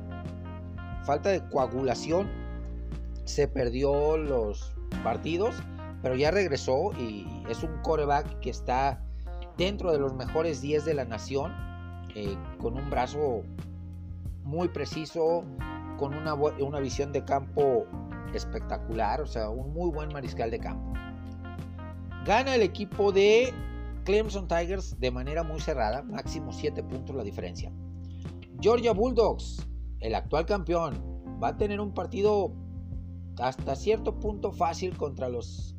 falta 1.04 1.30
de 1.30 1.44
coagulación, 1.50 2.30
se 3.26 3.48
perdió 3.48 4.18
los 4.18 4.74
partidos, 5.04 5.56
pero 6.02 6.16
ya 6.16 6.32
regresó 6.32 6.92
y 7.00 7.26
es 7.50 7.64
un 7.64 7.78
coreback 7.82 8.40
que 8.40 8.50
está 8.50 9.02
dentro 9.58 9.92
de 9.92 10.00
los 10.00 10.14
mejores 10.14 10.62
10 10.62 10.86
de 10.86 10.94
la 10.94 11.06
nación, 11.06 11.54
eh, 12.16 12.36
con 12.60 12.76
un 12.76 12.90
brazo 12.90 13.44
muy 14.44 14.68
preciso, 14.68 15.44
con 15.98 16.14
una, 16.14 16.34
una 16.34 16.80
visión 16.80 17.12
de 17.12 17.24
campo 17.24 17.86
espectacular, 18.34 19.22
o 19.22 19.28
sea, 19.28 19.50
un 19.50 19.74
muy 19.74 19.92
buen 19.92 20.12
mariscal 20.12 20.52
de 20.52 20.60
campo. 20.60 20.94
Gana 22.26 22.56
el 22.56 22.62
equipo 22.62 23.12
de 23.12 23.54
Clemson 24.04 24.48
Tigers 24.48 25.00
de 25.00 25.12
manera 25.12 25.44
muy 25.44 25.60
cerrada, 25.60 26.04
máximo 26.04 26.52
7 26.52 26.84
puntos 26.84 27.16
la 27.16 27.24
diferencia. 27.24 27.72
Georgia 28.60 28.94
Bulldogs, 28.94 29.68
el 30.00 30.16
actual 30.16 30.46
campeón, 30.46 31.02
va 31.42 31.50
a 31.50 31.58
tener 31.58 31.80
un 31.80 31.94
partido 31.94 32.54
hasta 33.40 33.76
cierto 33.76 34.20
punto 34.20 34.52
fácil 34.52 34.96
contra 34.96 35.30
los 35.30 35.76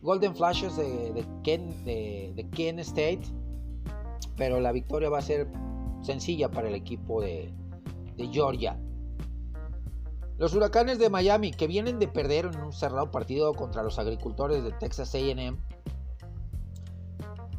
Golden 0.00 0.34
Flashes 0.34 0.76
de, 0.76 1.24
Ken, 1.42 1.84
de, 1.84 2.48
Ken 2.54 2.78
State, 2.78 3.22
pero 4.36 4.60
la 4.60 4.72
victoria 4.72 5.10
va 5.10 5.18
a 5.18 5.22
ser 5.22 5.48
sencilla 6.02 6.50
para 6.50 6.68
el 6.68 6.74
equipo 6.74 7.20
de, 7.20 7.52
de 8.16 8.28
Georgia. 8.28 8.78
Los 10.36 10.52
huracanes 10.54 10.98
de 10.98 11.10
Miami, 11.10 11.52
que 11.52 11.66
vienen 11.66 11.98
de 11.98 12.08
perder 12.08 12.46
en 12.46 12.60
un 12.60 12.72
cerrado 12.72 13.10
partido 13.10 13.54
contra 13.54 13.82
los 13.82 13.98
agricultores 13.98 14.64
de 14.64 14.72
Texas 14.72 15.14
AM, 15.14 15.58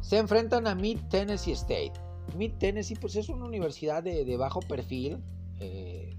se 0.06 0.18
enfrentan 0.18 0.68
a 0.68 0.76
Mid 0.76 1.00
Tennessee 1.10 1.50
State. 1.50 1.94
Mid 2.36 2.52
Tennessee, 2.60 2.94
pues 2.94 3.16
es 3.16 3.28
una 3.28 3.44
universidad 3.44 4.04
de, 4.04 4.36
bajo 4.36 4.60
perfil. 4.60 5.20
Eh, 5.58 6.16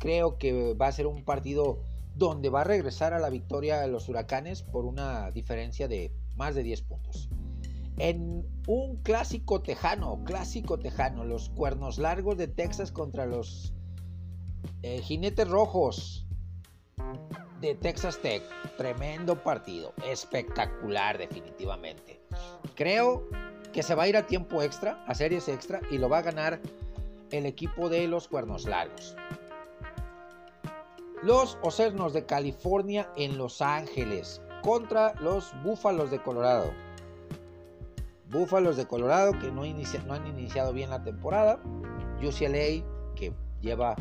creo 0.00 0.38
que 0.38 0.74
va 0.74 0.88
a 0.88 0.92
ser 0.92 1.06
un 1.06 1.24
partido 1.24 1.84
donde 2.16 2.48
va 2.48 2.62
a 2.62 2.64
regresar 2.64 3.14
a 3.14 3.20
la 3.20 3.30
victoria 3.30 3.80
de 3.80 3.86
los 3.86 4.08
huracanes 4.08 4.64
por 4.64 4.86
una 4.86 5.30
diferencia 5.30 5.86
de 5.86 6.12
más 6.34 6.56
de 6.56 6.64
10 6.64 6.82
puntos. 6.82 7.30
En 7.98 8.44
un 8.66 8.96
clásico 9.04 9.62
tejano, 9.62 10.24
clásico 10.24 10.80
tejano, 10.80 11.24
los 11.24 11.48
cuernos 11.50 11.98
largos 11.98 12.36
de 12.38 12.48
Texas 12.48 12.90
contra 12.90 13.24
los 13.24 13.72
eh, 14.82 15.00
Jinetes 15.00 15.48
Rojos 15.48 16.26
de 17.60 17.76
Texas 17.76 18.18
Tech. 18.20 18.42
Tremendo 18.76 19.40
partido. 19.44 19.94
Espectacular 20.04 21.18
definitivamente. 21.18 22.21
Creo 22.74 23.28
que 23.72 23.82
se 23.82 23.94
va 23.94 24.04
a 24.04 24.08
ir 24.08 24.16
a 24.16 24.26
tiempo 24.26 24.62
extra, 24.62 25.02
a 25.06 25.14
series 25.14 25.48
extra, 25.48 25.80
y 25.90 25.98
lo 25.98 26.08
va 26.08 26.18
a 26.18 26.22
ganar 26.22 26.60
el 27.30 27.46
equipo 27.46 27.88
de 27.88 28.06
los 28.06 28.28
Cuernos 28.28 28.66
Largos. 28.66 29.16
Los 31.22 31.56
Ocernos 31.62 32.12
de 32.12 32.26
California 32.26 33.08
en 33.16 33.38
Los 33.38 33.62
Ángeles 33.62 34.42
contra 34.62 35.14
los 35.20 35.52
Búfalos 35.62 36.10
de 36.10 36.20
Colorado. 36.20 36.72
Búfalos 38.30 38.76
de 38.76 38.86
Colorado 38.86 39.32
que 39.38 39.50
no, 39.50 39.62
no 39.62 40.14
han 40.14 40.26
iniciado 40.26 40.72
bien 40.72 40.90
la 40.90 41.02
temporada. 41.02 41.60
UCLA 42.22 42.84
que 43.14 43.32
lleva 43.60 43.94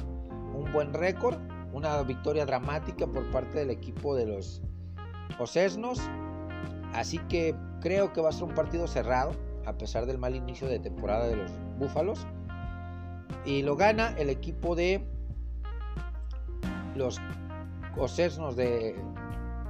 un 0.53 0.71
buen 0.73 0.93
récord, 0.93 1.37
una 1.73 2.01
victoria 2.03 2.45
dramática 2.45 3.07
por 3.07 3.29
parte 3.31 3.59
del 3.59 3.71
equipo 3.71 4.15
de 4.15 4.25
los 4.25 4.61
Ocesnos. 5.39 5.99
Así 6.93 7.17
que 7.29 7.55
creo 7.81 8.13
que 8.13 8.21
va 8.21 8.29
a 8.29 8.31
ser 8.31 8.43
un 8.43 8.53
partido 8.53 8.87
cerrado, 8.87 9.31
a 9.65 9.73
pesar 9.73 10.05
del 10.05 10.17
mal 10.17 10.35
inicio 10.35 10.67
de 10.67 10.79
temporada 10.79 11.27
de 11.27 11.35
los 11.35 11.51
Búfalos. 11.77 12.25
Y 13.45 13.63
lo 13.63 13.75
gana 13.75 14.13
el 14.17 14.29
equipo 14.29 14.75
de 14.75 15.03
los 16.95 17.19
Ocesnos 17.97 18.55
de, 18.55 18.95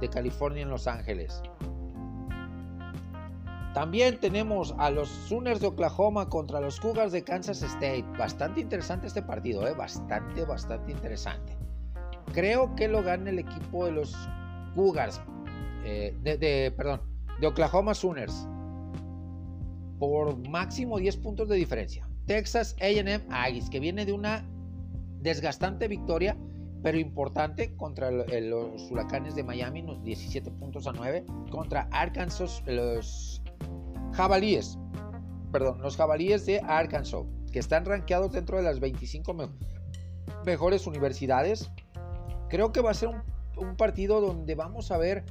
de 0.00 0.08
California 0.08 0.62
en 0.62 0.70
Los 0.70 0.86
Ángeles. 0.86 1.42
También 3.74 4.20
tenemos 4.20 4.74
a 4.76 4.90
los 4.90 5.08
Sooners 5.08 5.60
de 5.60 5.68
Oklahoma 5.68 6.28
contra 6.28 6.60
los 6.60 6.78
Cougars 6.78 7.10
de 7.10 7.24
Kansas 7.24 7.62
State. 7.62 8.04
Bastante 8.18 8.60
interesante 8.60 9.06
este 9.06 9.22
partido, 9.22 9.66
¿eh? 9.66 9.72
bastante, 9.72 10.44
bastante 10.44 10.92
interesante. 10.92 11.56
Creo 12.34 12.74
que 12.76 12.86
lo 12.86 13.02
gana 13.02 13.30
el 13.30 13.38
equipo 13.38 13.86
de 13.86 13.92
los 13.92 14.14
Cougars, 14.74 15.22
eh, 15.84 16.14
de, 16.20 16.72
perdón, 16.76 17.00
de 17.42 17.48
Oklahoma 17.48 17.92
Sooners, 17.92 18.46
por 19.98 20.38
máximo 20.48 20.98
10 20.98 21.16
puntos 21.16 21.48
de 21.48 21.56
diferencia. 21.56 22.08
Texas 22.26 22.76
AM 22.80 23.20
Aggies, 23.30 23.68
que 23.68 23.80
viene 23.80 24.06
de 24.06 24.12
una 24.12 24.48
desgastante 25.18 25.88
victoria, 25.88 26.36
pero 26.84 27.00
importante 27.00 27.74
contra 27.74 28.12
los 28.12 28.88
huracanes 28.92 29.34
de 29.34 29.42
Miami, 29.42 29.84
17 30.04 30.52
puntos 30.52 30.86
a 30.86 30.92
9, 30.92 31.26
contra 31.50 31.88
Arkansas, 31.90 32.62
los 32.66 33.42
jabalíes, 34.12 34.78
perdón, 35.50 35.82
los 35.82 35.96
jabalíes 35.96 36.46
de 36.46 36.60
Arkansas, 36.60 37.22
que 37.50 37.58
están 37.58 37.84
rankeados 37.84 38.30
dentro 38.30 38.56
de 38.56 38.62
las 38.62 38.78
25 38.78 39.34
mejores 40.46 40.86
universidades. 40.86 41.72
Creo 42.48 42.70
que 42.70 42.82
va 42.82 42.92
a 42.92 42.94
ser 42.94 43.08
un, 43.56 43.76
partido 43.76 44.20
donde 44.20 44.54
vamos 44.54 44.92
a 44.92 44.96
ver 44.96 45.24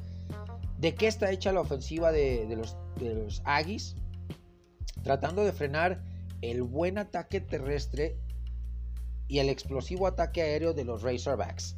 de 0.81 0.95
qué 0.95 1.07
está 1.07 1.31
hecha 1.31 1.53
la 1.53 1.61
ofensiva 1.61 2.11
de, 2.11 2.47
los, 2.57 2.75
los 2.99 3.41
Aggies, 3.45 3.95
tratando 5.03 5.45
de 5.45 5.53
frenar 5.53 6.03
el 6.41 6.63
buen 6.63 6.97
ataque 6.97 7.39
terrestre 7.39 8.17
y 9.27 9.39
el 9.39 9.49
explosivo 9.49 10.07
ataque 10.07 10.41
aéreo 10.41 10.73
de 10.73 10.83
los 10.83 11.03
Razorbacks. 11.03 11.77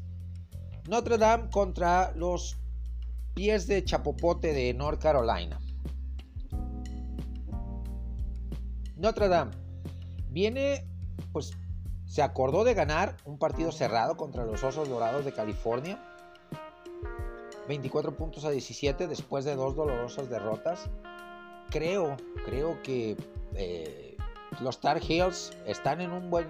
Notre 0.87 1.17
Dame 1.17 1.49
contra 1.49 2.13
los 2.15 2.57
pies 3.33 3.67
de 3.67 3.83
chapopote 3.83 4.53
de 4.53 4.73
North 4.73 5.01
Carolina. 5.01 5.59
Notre 8.95 9.27
Dame 9.27 9.51
viene, 10.29 10.87
pues 11.33 11.51
se 12.05 12.21
acordó 12.21 12.63
de 12.63 12.73
ganar 12.73 13.17
un 13.25 13.37
partido 13.37 13.73
cerrado 13.73 14.15
contra 14.15 14.45
los 14.45 14.63
Osos 14.63 14.87
Dorados 14.87 15.25
de 15.25 15.33
California. 15.33 16.01
24 17.67 18.15
puntos 18.15 18.45
a 18.45 18.51
17 18.51 19.07
después 19.07 19.45
de 19.45 19.55
dos 19.55 19.75
dolorosas 19.75 20.29
derrotas. 20.29 20.89
Creo, 21.69 22.17
creo 22.45 22.81
que 22.83 23.17
eh, 23.55 24.17
los 24.61 24.79
Tar 24.79 24.99
Heels 25.01 25.57
están 25.65 26.01
en 26.01 26.11
un 26.11 26.29
buen, 26.29 26.47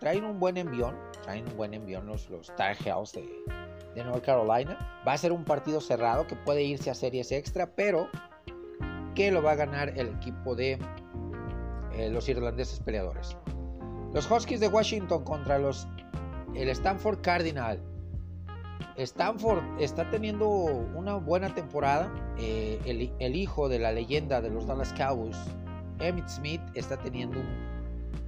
traen 0.00 0.24
un 0.24 0.38
buen 0.38 0.56
envión, 0.56 0.96
traen 1.22 1.48
un 1.48 1.56
buen 1.56 1.74
envión 1.74 2.06
los, 2.06 2.28
los 2.28 2.54
Tar 2.56 2.76
Heels 2.84 3.12
de, 3.12 3.28
de 3.94 4.04
North 4.04 4.24
Carolina. 4.24 5.02
Va 5.06 5.12
a 5.12 5.18
ser 5.18 5.32
un 5.32 5.44
partido 5.44 5.80
cerrado 5.80 6.26
que 6.26 6.36
puede 6.36 6.62
irse 6.62 6.90
a 6.90 6.94
series 6.94 7.32
extra, 7.32 7.74
pero 7.74 8.08
que 9.14 9.30
lo 9.30 9.42
va 9.42 9.52
a 9.52 9.56
ganar 9.56 9.98
el 9.98 10.08
equipo 10.08 10.54
de 10.54 10.78
eh, 11.94 12.10
los 12.10 12.28
irlandeses 12.28 12.80
peleadores. 12.80 13.36
Los 14.12 14.30
Huskies 14.30 14.60
de 14.60 14.68
Washington 14.68 15.24
contra 15.24 15.58
los 15.58 15.86
el 16.54 16.68
Stanford 16.70 17.20
Cardinal. 17.20 17.82
Stanford 18.96 19.62
está 19.80 20.08
teniendo 20.10 20.48
una 20.48 21.14
buena 21.16 21.54
temporada. 21.54 22.10
Eh, 22.38 22.80
el, 23.18 23.36
hijo 23.36 23.68
de 23.68 23.78
la 23.78 23.92
leyenda 23.92 24.40
de 24.40 24.50
los 24.50 24.66
Dallas 24.66 24.92
Cowboys, 24.94 25.36
Emmitt 25.98 26.28
Smith, 26.28 26.60
está 26.74 26.96
teniendo 26.96 27.38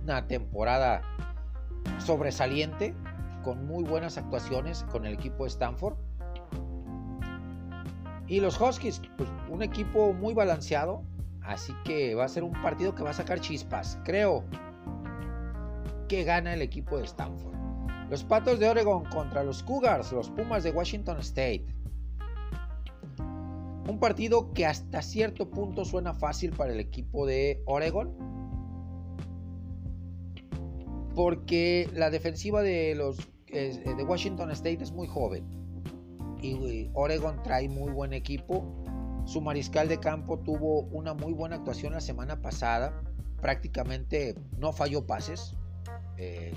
una 0.03 0.27
temporada 0.27 1.03
sobresaliente 1.99 2.95
con 3.43 3.67
muy 3.67 3.85
buenas 3.85 4.19
actuaciones 4.19 4.85
con 4.91 5.07
el 5.07 5.15
equipo 5.15 5.45
de 5.45 5.51
Stanford. 5.51 5.97
Y 8.27 8.41
los 8.41 8.61
Huskies, 8.61 9.03
pues, 9.17 9.29
un 9.49 9.63
equipo 9.63 10.13
muy 10.13 10.35
balanceado, 10.35 11.03
Así 11.43 11.75
que 11.85 12.15
va 12.15 12.25
a 12.25 12.29
ser 12.29 12.45
un 12.45 12.53
partido 12.63 12.95
que 12.95 13.03
va 13.03 13.11
a 13.11 13.15
sacar 13.15 13.41
chispas. 13.41 13.99
Creo 14.05 14.45
que 16.09 16.25
gana 16.25 16.55
el 16.55 16.63
equipo 16.63 16.99
de 16.99 17.05
Stanford. 17.05 17.60
Los 18.11 18.25
Patos 18.25 18.59
de 18.59 18.69
Oregon 18.69 19.05
contra 19.05 19.45
los 19.45 19.63
Cougars, 19.63 20.13
los 20.13 20.29
Pumas 20.31 20.65
de 20.65 20.73
Washington 20.73 21.19
State. 21.21 21.65
Un 23.89 23.99
partido 23.99 24.53
que 24.53 24.67
hasta 24.67 25.01
cierto 25.01 25.49
punto 25.49 25.85
suena 25.85 26.13
fácil 26.13 26.51
para 26.51 26.73
el 26.73 26.81
equipo 26.81 27.25
de 27.25 27.63
Oregon. 27.67 28.13
Porque 31.15 31.89
la 31.95 32.11
defensiva 32.11 32.63
de 32.63 32.95
los 32.95 33.17
de 33.47 34.05
Washington 34.07 34.51
State 34.51 34.83
es 34.83 34.93
muy 34.93 35.07
joven. 35.07 35.45
Y 36.43 36.91
Oregon 36.95 37.43
trae 37.43 37.69
muy 37.69 37.93
buen 37.93 38.13
equipo 38.13 38.65
su 39.31 39.41
mariscal 39.41 39.89
de 39.89 40.01
campo 40.01 40.41
tuvo 40.41 40.83
una 40.91 41.15
muy 41.15 41.33
buena 41.33 41.57
actuación 41.57 41.93
la 41.93 42.01
semana 42.01 42.43
pasada. 42.43 43.01
Prácticamente 43.41 44.35
no 44.59 44.73
falló 44.73 45.07
pases. 45.07 45.57
Eh, 46.17 46.53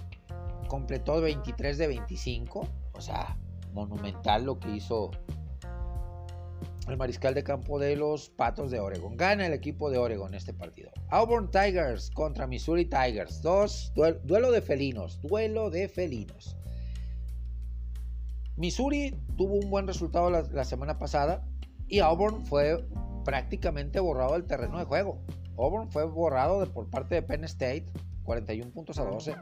completó 0.73 1.21
23 1.21 1.77
de 1.77 1.86
25. 1.86 2.67
O 2.93 2.99
sea, 2.99 3.38
monumental 3.73 4.43
lo 4.43 4.59
que 4.59 4.71
hizo 4.71 5.12
el 6.88 6.97
mariscal 6.97 7.36
de 7.36 7.43
campo 7.43 7.77
de 7.77 7.95
los 7.95 8.29
Patos 8.29 8.71
de 8.71 8.80
Oregon. 8.80 9.15
Gana 9.15 9.45
el 9.45 9.53
equipo 9.53 9.91
de 9.91 9.99
Oregon 9.99 10.34
este 10.34 10.51
partido. 10.51 10.89
Auburn 11.09 11.51
Tigers 11.51 12.09
contra 12.09 12.47
Missouri 12.47 12.86
Tigers. 12.86 13.43
Dos, 13.43 13.93
duelo 13.93 14.49
de 14.49 14.63
felinos. 14.63 15.21
Duelo 15.21 15.69
de 15.69 15.88
felinos. 15.88 16.57
Missouri 18.57 19.15
tuvo 19.38 19.53
un 19.53 19.69
buen 19.69 19.86
resultado 19.86 20.32
la 20.32 20.63
semana 20.65 20.97
pasada 20.97 21.47
y 21.88 21.99
Auburn 21.99 22.47
fue 22.47 22.84
prácticamente 23.24 23.99
borrado 23.99 24.34
del 24.34 24.45
terreno 24.45 24.80
de 24.80 24.86
juego. 24.86 25.21
Auburn 25.55 25.91
fue 25.91 26.03
borrado 26.05 26.65
por 26.74 26.89
parte 26.89 27.13
de 27.13 27.21
Penn 27.21 27.43
State, 27.43 27.86
41 28.24 28.71
puntos 28.71 28.97
a 28.97 29.03
12. 29.03 29.36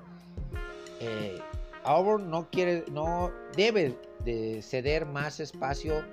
Eh, 1.01 1.39
Auburn 1.83 2.29
no 2.29 2.47
quiere, 2.51 2.85
no 2.91 3.31
debe 3.55 3.97
de 4.23 4.61
ceder 4.61 5.07
más 5.07 5.39
espacio 5.39 6.05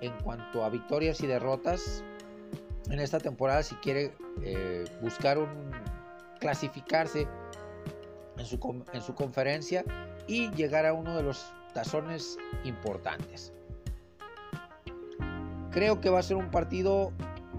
en 0.00 0.12
cuanto 0.24 0.64
a 0.64 0.70
victorias 0.70 1.20
y 1.20 1.28
derrotas 1.28 2.02
en 2.90 2.98
esta 2.98 3.20
temporada 3.20 3.62
si 3.62 3.76
quiere 3.76 4.12
eh, 4.42 4.84
buscar 5.00 5.38
un 5.38 5.70
clasificarse 6.40 7.28
en 8.36 8.44
su, 8.44 8.84
en 8.92 9.00
su 9.00 9.14
conferencia 9.14 9.84
y 10.26 10.50
llegar 10.50 10.84
a 10.84 10.92
uno 10.92 11.16
de 11.16 11.22
los 11.22 11.52
tazones 11.72 12.36
importantes. 12.64 13.52
Creo 15.70 16.00
que 16.00 16.10
va 16.10 16.18
a 16.18 16.22
ser 16.22 16.36
un 16.36 16.50
partido 16.50 17.12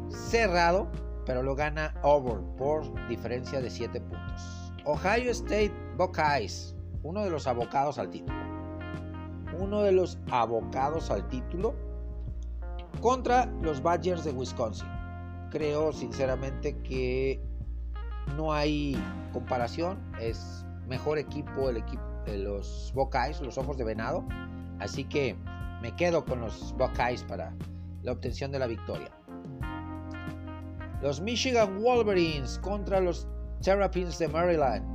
cerrado, 0.10 0.92
pero 1.26 1.42
lo 1.42 1.56
gana 1.56 1.94
Auburn 2.04 2.56
por 2.58 3.08
diferencia 3.08 3.62
de 3.62 3.70
7 3.70 4.02
puntos. 4.02 4.65
Ohio 4.88 5.32
State 5.32 5.74
Buckeyes, 5.98 6.76
uno 7.02 7.24
de 7.24 7.32
los 7.32 7.48
abocados 7.48 7.98
al 7.98 8.12
título. 8.12 8.38
Uno 9.58 9.82
de 9.82 9.92
los 9.92 10.20
abocados 10.30 11.10
al 11.10 11.28
título 11.30 11.74
contra 13.02 13.48
los 13.64 13.82
Badgers 13.82 14.24
de 14.24 14.32
Wisconsin. 14.32 14.88
Creo 15.50 15.92
sinceramente 15.92 16.78
que 16.84 17.42
no 18.36 18.54
hay 18.54 18.96
comparación. 19.34 20.00
Es 20.20 20.64
mejor 20.88 21.18
equipo 21.18 21.70
el 21.70 21.78
equipo 21.78 22.04
de 22.28 22.38
los 22.38 22.92
Buckeyes, 22.94 23.42
los 23.42 23.58
ojos 23.58 23.78
de 23.78 23.86
venado. 23.86 24.24
Así 24.80 25.04
que 25.06 25.36
me 25.82 25.96
quedo 25.96 26.24
con 26.26 26.42
los 26.42 26.76
Buckeyes 26.78 27.24
para 27.24 27.56
la 28.04 28.12
obtención 28.12 28.52
de 28.52 28.60
la 28.60 28.68
victoria. 28.68 29.10
Los 31.02 31.22
Michigan 31.22 31.82
Wolverines 31.82 32.60
contra 32.60 33.00
los 33.00 33.28
Terrapins 33.66 34.20
de 34.20 34.28
Maryland. 34.28 34.86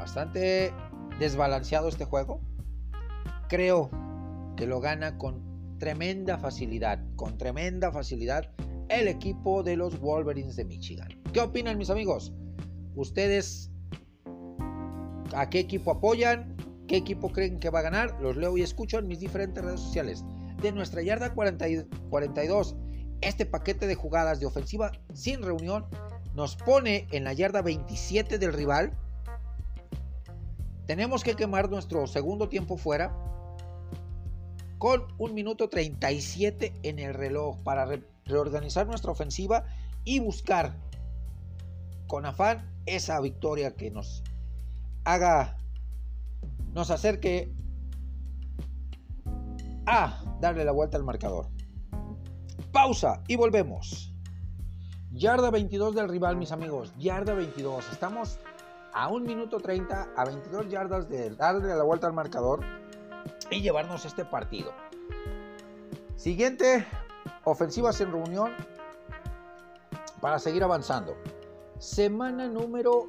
Bastante 0.00 0.72
desbalanceado 1.20 1.88
este 1.88 2.04
juego. 2.04 2.40
Creo 3.48 3.88
que 4.56 4.66
lo 4.66 4.80
gana 4.80 5.16
con 5.16 5.78
tremenda 5.78 6.38
facilidad, 6.38 6.98
con 7.14 7.38
tremenda 7.38 7.92
facilidad 7.92 8.50
el 8.88 9.06
equipo 9.06 9.62
de 9.62 9.76
los 9.76 10.00
Wolverines 10.00 10.56
de 10.56 10.64
Michigan. 10.64 11.08
¿Qué 11.32 11.40
opinan 11.40 11.78
mis 11.78 11.88
amigos? 11.88 12.34
¿Ustedes 12.96 13.70
a 15.32 15.48
qué 15.50 15.60
equipo 15.60 15.92
apoyan? 15.92 16.56
¿Qué 16.88 16.96
equipo 16.96 17.30
creen 17.30 17.60
que 17.60 17.70
va 17.70 17.78
a 17.78 17.82
ganar? 17.82 18.20
Los 18.20 18.36
leo 18.36 18.58
y 18.58 18.62
escucho 18.62 18.98
en 18.98 19.06
mis 19.06 19.20
diferentes 19.20 19.64
redes 19.64 19.78
sociales. 19.78 20.24
De 20.60 20.72
nuestra 20.72 21.00
yarda 21.00 21.32
42, 21.32 22.76
este 23.20 23.46
paquete 23.46 23.86
de 23.86 23.94
jugadas 23.94 24.40
de 24.40 24.46
ofensiva 24.46 24.90
sin 25.14 25.42
reunión 25.42 25.86
nos 26.34 26.56
pone 26.56 27.06
en 27.10 27.24
la 27.24 27.32
yarda 27.32 27.62
27 27.62 28.38
del 28.38 28.52
rival. 28.52 28.96
Tenemos 30.86 31.22
que 31.22 31.36
quemar 31.36 31.70
nuestro 31.70 32.06
segundo 32.06 32.48
tiempo 32.48 32.76
fuera 32.76 33.16
con 34.78 35.04
un 35.18 35.34
minuto 35.34 35.68
37 35.68 36.72
en 36.82 36.98
el 36.98 37.14
reloj 37.14 37.58
para 37.62 37.86
reorganizar 38.24 38.86
nuestra 38.86 39.12
ofensiva 39.12 39.64
y 40.04 40.20
buscar 40.20 40.74
con 42.06 42.24
afán 42.24 42.68
esa 42.86 43.20
victoria 43.20 43.76
que 43.76 43.90
nos 43.90 44.22
haga, 45.04 45.58
nos 46.72 46.90
acerque 46.90 47.52
a 49.86 50.24
darle 50.40 50.64
la 50.64 50.72
vuelta 50.72 50.96
al 50.96 51.04
marcador. 51.04 51.48
Pausa 52.72 53.22
y 53.28 53.36
volvemos. 53.36 54.09
Yarda 55.12 55.50
22 55.50 55.96
del 55.96 56.08
rival, 56.08 56.36
mis 56.36 56.52
amigos. 56.52 56.94
Yarda 56.96 57.34
22. 57.34 57.84
Estamos 57.90 58.38
a 58.92 59.08
un 59.08 59.24
minuto 59.24 59.58
30, 59.58 60.10
a 60.16 60.24
22 60.24 60.68
yardas 60.68 61.08
de 61.08 61.30
darle 61.30 61.74
la 61.74 61.82
vuelta 61.82 62.06
al 62.06 62.12
marcador 62.12 62.60
y 63.50 63.60
llevarnos 63.60 64.04
este 64.04 64.24
partido. 64.24 64.70
Siguiente, 66.14 66.86
ofensivas 67.42 68.00
en 68.00 68.12
reunión 68.12 68.52
para 70.20 70.38
seguir 70.38 70.62
avanzando. 70.62 71.16
Semana 71.78 72.46
número 72.46 73.08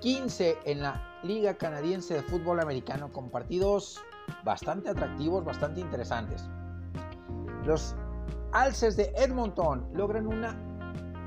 15 0.00 0.58
en 0.64 0.82
la 0.82 1.20
Liga 1.22 1.54
Canadiense 1.54 2.14
de 2.14 2.22
Fútbol 2.22 2.58
Americano 2.58 3.12
con 3.12 3.30
partidos 3.30 4.00
bastante 4.44 4.88
atractivos, 4.90 5.44
bastante 5.44 5.80
interesantes. 5.80 6.48
Los 7.64 7.94
Alces 8.50 8.96
de 8.96 9.12
Edmonton 9.16 9.88
logran 9.92 10.26
una 10.26 10.75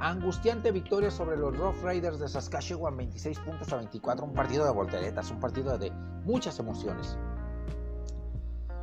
angustiante 0.02 0.72
victoria 0.72 1.12
sobre 1.12 1.38
los 1.38 1.58
Rough 1.58 1.84
Riders 1.84 2.20
de 2.20 2.28
Saskatchewan 2.28 2.96
26 2.96 3.40
puntos 3.40 3.72
a 3.74 3.78
24, 3.78 4.26
un 4.26 4.34
partido 4.34 4.66
de 4.66 4.72
volteretas, 4.72 5.30
un 5.32 5.40
partido 5.40 5.78
de 5.78 5.92
muchas 6.24 6.60
emociones. 6.60 7.18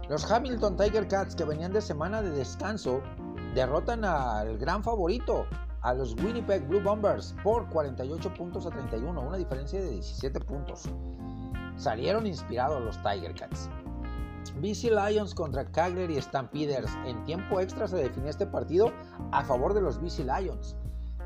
Los 0.08 0.30
Hamilton 0.30 0.76
Tiger 0.76 1.08
Cats, 1.08 1.34
que 1.34 1.44
venían 1.44 1.72
de 1.72 1.80
semana 1.80 2.22
de 2.22 2.30
descanso, 2.30 3.00
derrotan 3.54 4.04
al 4.04 4.58
gran 4.58 4.84
favorito, 4.84 5.46
a 5.82 5.94
los 5.94 6.14
Winnipeg 6.14 6.66
Blue 6.66 6.80
Bombers, 6.80 7.34
por 7.42 7.68
48 7.70 8.34
puntos 8.34 8.66
a 8.66 8.70
31, 8.70 9.20
una 9.20 9.36
diferencia 9.36 9.80
de 9.80 9.90
17 9.90 10.40
puntos. 10.40 10.84
Salieron 11.76 12.26
inspirados 12.26 12.82
los 12.82 13.00
Tiger 13.02 13.34
Cats. 13.34 13.70
BC 14.60 14.90
Lions 14.90 15.34
contra 15.34 15.64
Calgary 15.70 16.20
Stampeders. 16.20 16.90
En 17.04 17.22
tiempo 17.24 17.60
extra 17.60 17.86
se 17.86 17.96
definió 17.96 18.30
este 18.30 18.46
partido 18.46 18.92
a 19.32 19.44
favor 19.44 19.74
de 19.74 19.82
los 19.82 20.00
BC 20.00 20.24
Lions. 20.24 20.76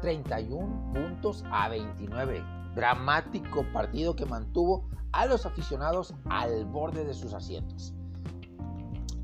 31 0.00 0.92
puntos 0.92 1.44
a 1.50 1.68
29. 1.68 2.42
Dramático 2.74 3.64
partido 3.72 4.14
que 4.14 4.26
mantuvo 4.26 4.88
a 5.12 5.26
los 5.26 5.46
aficionados 5.46 6.14
al 6.26 6.64
borde 6.66 7.04
de 7.04 7.14
sus 7.14 7.34
asientos. 7.34 7.94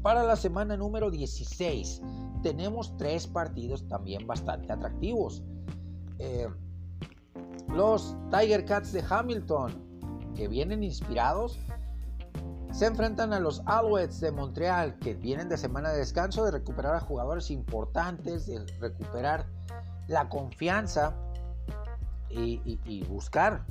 Para 0.02 0.22
la 0.22 0.36
semana 0.36 0.76
número 0.76 1.10
16 1.10 2.02
tenemos 2.42 2.96
tres 2.96 3.26
partidos 3.26 3.86
también 3.88 4.26
bastante 4.26 4.72
atractivos. 4.72 5.42
Eh, 6.18 6.48
los 7.68 8.14
Tiger 8.30 8.64
Cats 8.64 8.92
de 8.92 9.04
Hamilton, 9.08 9.72
que 10.34 10.48
vienen 10.48 10.82
inspirados, 10.82 11.58
se 12.70 12.86
enfrentan 12.86 13.32
a 13.32 13.40
los 13.40 13.62
Alouettes 13.66 14.20
de 14.20 14.30
Montreal, 14.30 14.98
que 14.98 15.14
vienen 15.14 15.48
de 15.48 15.56
semana 15.56 15.90
de 15.90 15.98
descanso, 15.98 16.44
de 16.44 16.50
recuperar 16.50 16.94
a 16.94 17.00
jugadores 17.00 17.50
importantes, 17.50 18.46
de 18.46 18.64
recuperar 18.78 19.46
la 20.08 20.28
confianza 20.28 21.14
y, 22.28 23.04
buscar 23.08 23.64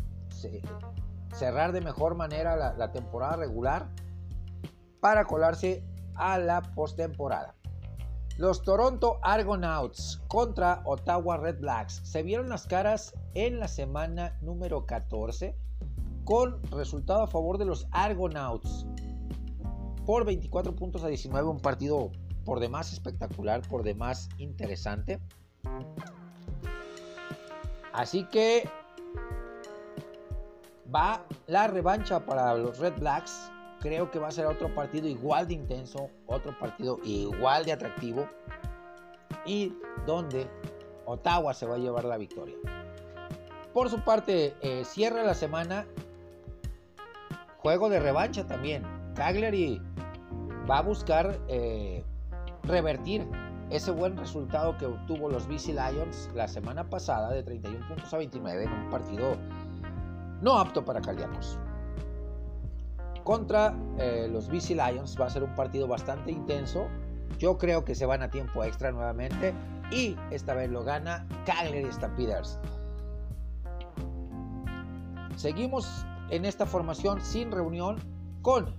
cerrar 1.34 1.72
de 1.72 1.82
mejor 1.82 2.16
manera 2.16 2.56
la, 2.56 2.74
la 2.74 2.92
temporada 2.92 3.36
regular 3.36 3.90
para 5.02 5.26
colarse 5.26 5.84
a 6.16 6.38
la 6.38 6.62
postemporada. 6.62 7.56
Los 8.38 8.64
Toronto 8.64 9.20
Argonauts 9.22 10.22
contra 10.28 10.82
Ottawa 10.86 11.38
Red 11.38 11.62
Blacks 11.62 12.02
se 12.04 12.22
vieron 12.22 12.50
las 12.50 12.68
caras 12.68 13.14
en 13.34 13.60
la 13.60 13.68
semana 13.68 14.38
número 14.42 14.86
14 14.86 15.56
con 16.26 16.62
resultado 16.72 17.22
a 17.22 17.28
favor 17.28 17.58
de 17.58 17.66
los 17.66 17.88
Argonauts 17.92 18.86
por 20.06 20.26
24 20.26 20.76
puntos 20.76 21.04
a 21.04 21.08
19, 21.08 21.48
un 21.48 21.60
partido 21.60 22.12
por 22.44 22.60
demás 22.60 22.94
espectacular, 22.94 23.62
por 23.68 23.84
demás 23.84 24.30
interesante. 24.38 25.20
Así 27.96 28.26
que 28.26 28.70
va 30.94 31.26
la 31.48 31.68
revancha 31.68 32.20
para 32.26 32.54
los 32.56 32.78
Red 32.80 33.00
Blacks 33.00 33.52
creo 33.80 34.10
que 34.10 34.20
va 34.20 34.28
a 34.28 34.32
ser 34.32 34.48
otro 34.48 34.74
partido 34.74 35.08
igual 35.08 35.48
de 35.48 35.54
intenso, 35.54 36.10
otro 36.26 36.58
partido 36.58 37.00
igual 37.04 37.66
de 37.66 37.72
atractivo 37.72 38.28
y 39.46 39.74
donde 40.06 40.50
Ottawa 41.06 41.54
se 41.54 41.66
va 41.66 41.76
a 41.76 41.78
llevar 41.78 42.04
la 42.04 42.18
victoria. 42.18 42.56
Por 43.74 43.90
su 43.90 44.04
parte, 44.04 44.56
eh, 44.62 44.84
cierra 44.86 45.24
la 45.24 45.34
semana 45.34 45.86
juego 47.58 47.90
de 47.90 48.00
revancha 48.00 48.46
también. 48.46 48.84
Cagliari 49.16 49.82
va 50.70 50.80
a 50.80 50.82
buscar 50.82 51.40
eh, 51.48 52.04
revertir 52.64 53.28
ese 53.70 53.92
buen 53.92 54.16
resultado 54.18 54.78
que 54.78 54.86
obtuvo 54.86 55.30
los 55.30 55.48
BC 55.48 55.70
Lions 55.70 56.30
la 56.36 56.48
semana 56.48 56.90
pasada 56.90 57.32
de 57.32 57.44
31 57.44 57.88
puntos 57.88 58.14
a 58.14 58.18
29 58.18 58.64
en 58.64 58.72
un 58.72 58.90
partido 58.90 59.36
no 60.42 60.58
apto 60.58 60.86
para 60.86 61.02
cardíacos 61.02 61.58
contra 63.26 63.76
eh, 63.98 64.30
los 64.32 64.48
BC 64.48 64.76
Lions. 64.76 65.20
Va 65.20 65.26
a 65.26 65.30
ser 65.30 65.44
un 65.44 65.54
partido 65.56 65.88
bastante 65.88 66.32
intenso. 66.32 66.88
Yo 67.38 67.58
creo 67.58 67.84
que 67.84 67.96
se 67.96 68.06
van 68.06 68.22
a 68.22 68.30
tiempo 68.30 68.64
extra 68.64 68.92
nuevamente. 68.92 69.54
Y 69.92 70.16
esta 70.32 70.54
vez 70.54 70.70
lo 70.70 70.84
gana 70.84 71.28
Calgary 71.46 71.92
Stampeders. 71.92 72.60
Seguimos 75.36 76.06
en 76.30 76.46
esta 76.46 76.66
formación 76.66 77.20
sin 77.20 77.52
reunión 77.52 77.98
con 78.42 78.74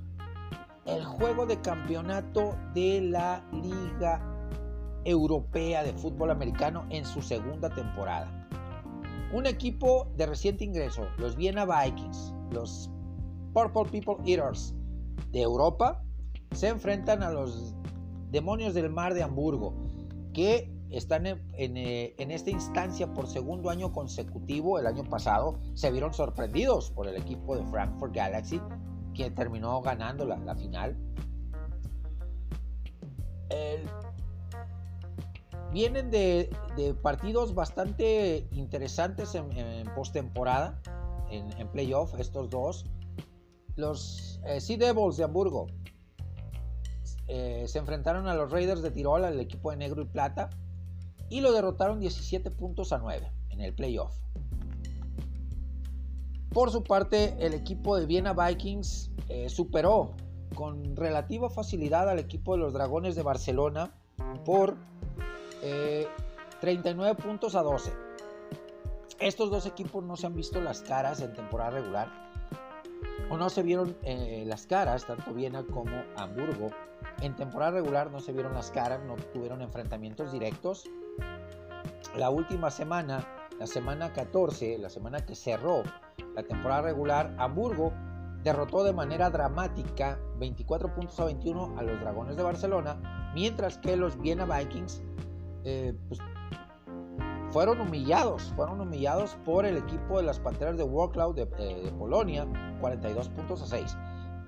el 0.86 1.04
juego 1.04 1.44
de 1.44 1.60
campeonato 1.60 2.56
de 2.72 3.00
la 3.02 3.42
Liga 3.52 4.35
Europea 5.06 5.84
de 5.84 5.92
Fútbol 5.92 6.30
Americano 6.30 6.84
en 6.90 7.04
su 7.04 7.22
segunda 7.22 7.70
temporada. 7.70 8.48
Un 9.32 9.46
equipo 9.46 10.08
de 10.16 10.26
reciente 10.26 10.64
ingreso, 10.64 11.06
los 11.18 11.36
Vienna 11.36 11.64
Vikings, 11.64 12.34
los 12.50 12.90
Purple 13.52 13.84
People 13.90 14.16
Eaters 14.24 14.74
de 15.30 15.42
Europa 15.42 16.02
se 16.52 16.68
enfrentan 16.68 17.22
a 17.22 17.30
los 17.30 17.74
demonios 18.30 18.74
del 18.74 18.90
mar 18.90 19.14
de 19.14 19.22
Hamburgo, 19.22 19.74
que 20.32 20.70
están 20.90 21.26
en, 21.26 21.76
eh, 21.76 22.14
esta 22.18 22.50
instancia 22.50 23.12
por 23.12 23.26
segundo 23.28 23.70
año 23.70 23.92
consecutivo. 23.92 24.78
El 24.78 24.86
año 24.86 25.04
pasado 25.04 25.58
se 25.74 25.90
vieron 25.90 26.12
sorprendidos 26.14 26.90
por 26.90 27.06
el 27.06 27.16
equipo 27.16 27.56
de 27.56 27.64
Frankfurt 27.66 28.14
Galaxy, 28.14 28.60
que 29.14 29.30
terminó 29.30 29.80
ganando 29.82 30.24
la, 30.24 30.36
la 30.38 30.54
final. 30.54 30.96
El 33.48 33.88
vienen 35.72 36.10
de, 36.10 36.50
partidos 37.02 37.54
bastante 37.54 38.46
interesantes 38.52 39.34
en, 39.34 39.86
postemporada, 39.94 40.80
en, 41.30 41.50
en 41.58 41.68
playoff, 41.68 42.18
estos 42.18 42.50
dos. 42.50 42.84
Los 43.76 44.40
eh, 44.46 44.60
Sea 44.60 44.78
Devils 44.78 45.16
de 45.16 45.24
Hamburgo 45.24 45.66
eh, 47.28 47.64
se 47.66 47.78
enfrentaron 47.78 48.28
a 48.28 48.34
los 48.34 48.50
Raiders 48.50 48.82
de 48.82 48.90
Tirol, 48.90 49.24
al 49.24 49.40
equipo 49.40 49.70
de 49.70 49.76
negro 49.76 50.02
y 50.02 50.06
plata, 50.06 50.50
y 51.28 51.40
lo 51.40 51.52
derrotaron 51.52 51.98
17 52.00 52.50
puntos 52.52 52.92
a 52.92 52.98
9 52.98 53.30
en 53.50 53.60
el 53.60 53.74
playoff. 53.74 54.14
Por 56.50 56.70
su 56.70 56.82
parte, 56.84 57.36
el 57.38 57.52
equipo 57.52 57.96
de 57.96 58.06
Viena 58.06 58.32
Vikings 58.32 59.10
eh, 59.28 59.48
superó 59.48 60.14
con 60.54 60.96
relativa 60.96 61.50
facilidad 61.50 62.08
al 62.08 62.18
equipo 62.18 62.52
de 62.54 62.58
los 62.58 62.72
Dragones 62.72 63.14
de 63.14 63.22
Barcelona 63.22 63.92
por 64.44 64.76
39 66.60 67.12
eh, 67.12 67.22
puntos 67.22 67.54
a 67.54 67.62
12. 67.62 67.92
Estos 69.18 69.50
dos 69.50 69.66
equipos 69.66 70.04
no 70.04 70.16
se 70.16 70.26
han 70.26 70.34
visto 70.34 70.60
las 70.60 70.82
caras 70.82 71.20
en 71.20 71.32
temporada 71.32 71.70
regular, 71.70 72.08
o 73.30 73.36
no 73.36 73.48
se 73.50 73.62
vieron 73.62 73.96
eh, 74.02 74.44
las 74.46 74.66
caras, 74.66 75.06
tanto 75.06 75.32
Viena 75.32 75.64
como 75.64 76.02
Hamburgo. 76.16 76.70
En 77.22 77.34
temporada 77.34 77.72
regular 77.72 78.10
no 78.10 78.20
se 78.20 78.32
vieron 78.32 78.54
las 78.54 78.70
caras, 78.70 79.00
no 79.04 79.16
tuvieron 79.32 79.62
enfrentamientos 79.62 80.32
directos. 80.32 80.84
La 82.16 82.30
última 82.30 82.70
semana, 82.70 83.26
la 83.58 83.66
semana 83.66 84.12
14, 84.12 84.78
la 84.78 84.90
semana 84.90 85.24
que 85.24 85.34
cerró 85.34 85.82
la 86.34 86.42
temporada 86.42 86.82
regular, 86.82 87.34
Hamburgo 87.38 87.92
derrotó 88.42 88.84
de 88.84 88.92
manera 88.92 89.28
dramática 89.30 90.20
24 90.38 90.94
puntos 90.94 91.18
a 91.18 91.24
21 91.24 91.78
a 91.78 91.82
los 91.82 92.00
Dragones 92.00 92.36
de 92.36 92.42
Barcelona, 92.42 93.32
mientras 93.34 93.78
que 93.78 93.96
los 93.96 94.20
Viena 94.20 94.44
Vikings 94.44 95.02
eh, 95.66 95.94
pues, 96.08 96.20
fueron 97.50 97.80
humillados, 97.80 98.52
fueron 98.54 98.80
humillados 98.80 99.36
por 99.44 99.66
el 99.66 99.76
equipo 99.76 100.18
de 100.18 100.22
las 100.22 100.38
Panteras 100.38 100.76
de 100.76 100.84
Warcloud 100.84 101.34
de, 101.34 101.48
eh, 101.58 101.82
de, 101.84 101.92
Polonia, 101.92 102.46
42 102.80 103.28
puntos 103.30 103.62
a 103.62 103.66
6. 103.66 103.96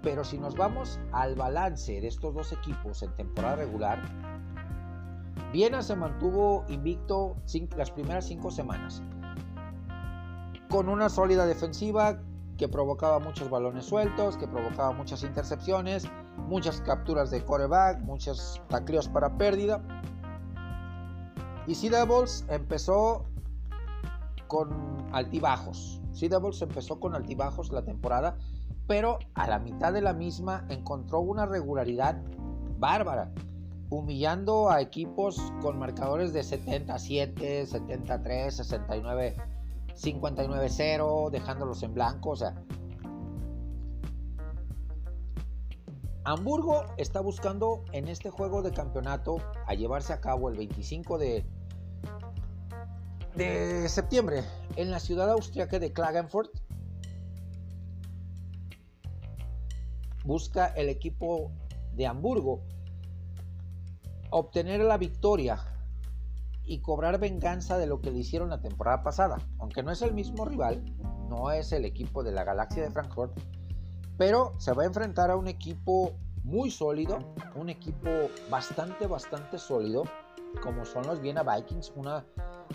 Pero 0.03 0.23
si 0.23 0.39
nos 0.39 0.55
vamos 0.55 1.01
al 1.11 1.35
balance 1.35 2.01
de 2.01 2.07
estos 2.07 2.35
dos 2.35 2.53
equipos 2.53 3.03
en 3.03 3.15
temporada 3.17 3.57
regular, 3.57 4.01
Viena 5.53 5.83
se 5.83 5.97
mantuvo 5.97 6.65
invicto 6.69 7.37
las 7.77 7.91
primeras 7.91 8.27
cinco 8.27 8.51
semanas, 8.51 9.03
con 10.69 10.89
una 10.89 11.09
sólida 11.09 11.47
defensiva 11.47 12.21
que 12.59 12.69
provocaba 12.69 13.19
muchos 13.19 13.49
balones 13.49 13.87
sueltos, 13.87 14.37
que 14.37 14.47
provocaba 14.47 14.93
muchas 14.93 15.23
intercepciones, 15.23 16.07
muchas 16.37 16.81
capturas 16.83 17.31
de 17.31 17.43
coreback, 17.45 18.01
muchos 18.03 18.61
tacleos 18.69 19.09
para 19.09 19.39
pérdida. 19.39 19.83
Y 21.69 21.75
Sea 21.75 21.91
Devils 21.91 22.47
empezó 22.49 23.27
con 24.47 25.07
altibajos. 25.13 26.01
Sea 26.13 26.31
Devils 26.31 26.63
empezó 26.63 26.99
con 26.99 27.15
altibajos 27.15 27.71
la 27.71 27.85
temporada, 27.85 28.39
pero 28.87 29.19
a 29.35 29.47
la 29.47 29.59
mitad 29.59 29.93
de 29.93 30.01
la 30.01 30.15
misma 30.15 30.65
encontró 30.71 31.21
una 31.21 31.45
regularidad 31.45 32.23
bárbara, 32.79 33.31
humillando 33.91 34.71
a 34.71 34.81
equipos 34.81 35.53
con 35.61 35.79
marcadores 35.79 36.33
de 36.33 36.43
77, 36.43 37.67
73, 37.67 38.57
69 38.57 39.37
59-0, 39.95 41.31
dejándolos 41.31 41.83
en 41.83 41.93
blanco. 41.93 42.31
O 42.31 42.37
sea, 42.37 42.55
Hamburgo 46.25 46.85
está 46.97 47.21
buscando 47.21 47.85
en 47.93 48.09
este 48.09 48.31
juego 48.31 48.63
de 48.63 48.71
campeonato 48.71 49.37
a 49.67 49.75
llevarse 49.75 50.15
a 50.15 50.21
cabo 50.21 50.49
el 50.49 50.57
25 50.57 51.19
de, 51.19 51.45
de 53.39 53.89
septiembre 53.89 54.43
en 54.75 54.91
la 54.91 54.99
ciudad 54.99 55.31
austriaca 55.31 55.79
de 55.79 55.93
Klagenfurt. 55.93 56.51
Busca 60.25 60.67
el 60.67 60.89
equipo 60.89 61.53
de 61.95 62.09
Hamburgo 62.09 62.65
obtener 64.31 64.81
la 64.81 64.99
victoria 64.99 65.61
y 66.65 66.81
cobrar 66.81 67.21
venganza 67.21 67.79
de 67.79 67.87
lo 67.87 68.01
que 68.01 68.11
le 68.11 68.19
hicieron 68.19 68.51
la 68.51 68.61
temporada 68.61 69.05
pasada. 69.05 69.39
Aunque 69.59 69.85
no 69.85 69.93
es 69.93 70.03
el 70.03 70.13
mismo 70.13 70.45
rival, 70.45 70.85
no 71.29 71.53
es 71.53 71.71
el 71.71 71.85
equipo 71.85 72.25
de 72.25 72.33
la 72.33 72.43
Galaxia 72.43 72.83
de 72.83 72.91
Frankfurt, 72.91 73.39
pero 74.17 74.53
se 74.59 74.73
va 74.73 74.83
a 74.83 74.87
enfrentar 74.87 75.31
a 75.31 75.37
un 75.37 75.47
equipo 75.47 76.13
muy 76.43 76.73
sólido, 76.73 77.21
un 77.55 77.69
equipo 77.69 78.11
bastante, 78.51 79.07
bastante 79.07 79.59
sólido, 79.59 80.03
como 80.61 80.85
son 80.85 81.07
los 81.07 81.21
Viena 81.21 81.45
Vikings, 81.45 81.93
una 81.95 82.25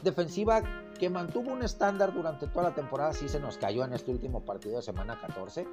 defensiva 0.02 0.62
que 0.98 1.10
mantuvo 1.10 1.52
un 1.52 1.64
estándar 1.64 2.14
durante 2.14 2.48
toda 2.48 2.70
la 2.70 2.76
temporada, 2.76 3.14
sí 3.14 3.28
se 3.28 3.40
nos 3.40 3.58
cayó 3.58 3.84
en 3.84 3.94
este 3.94 4.12
último 4.12 4.42
partido 4.42 4.78
de 4.78 4.82
semana 4.82 5.20
14, 5.20 5.68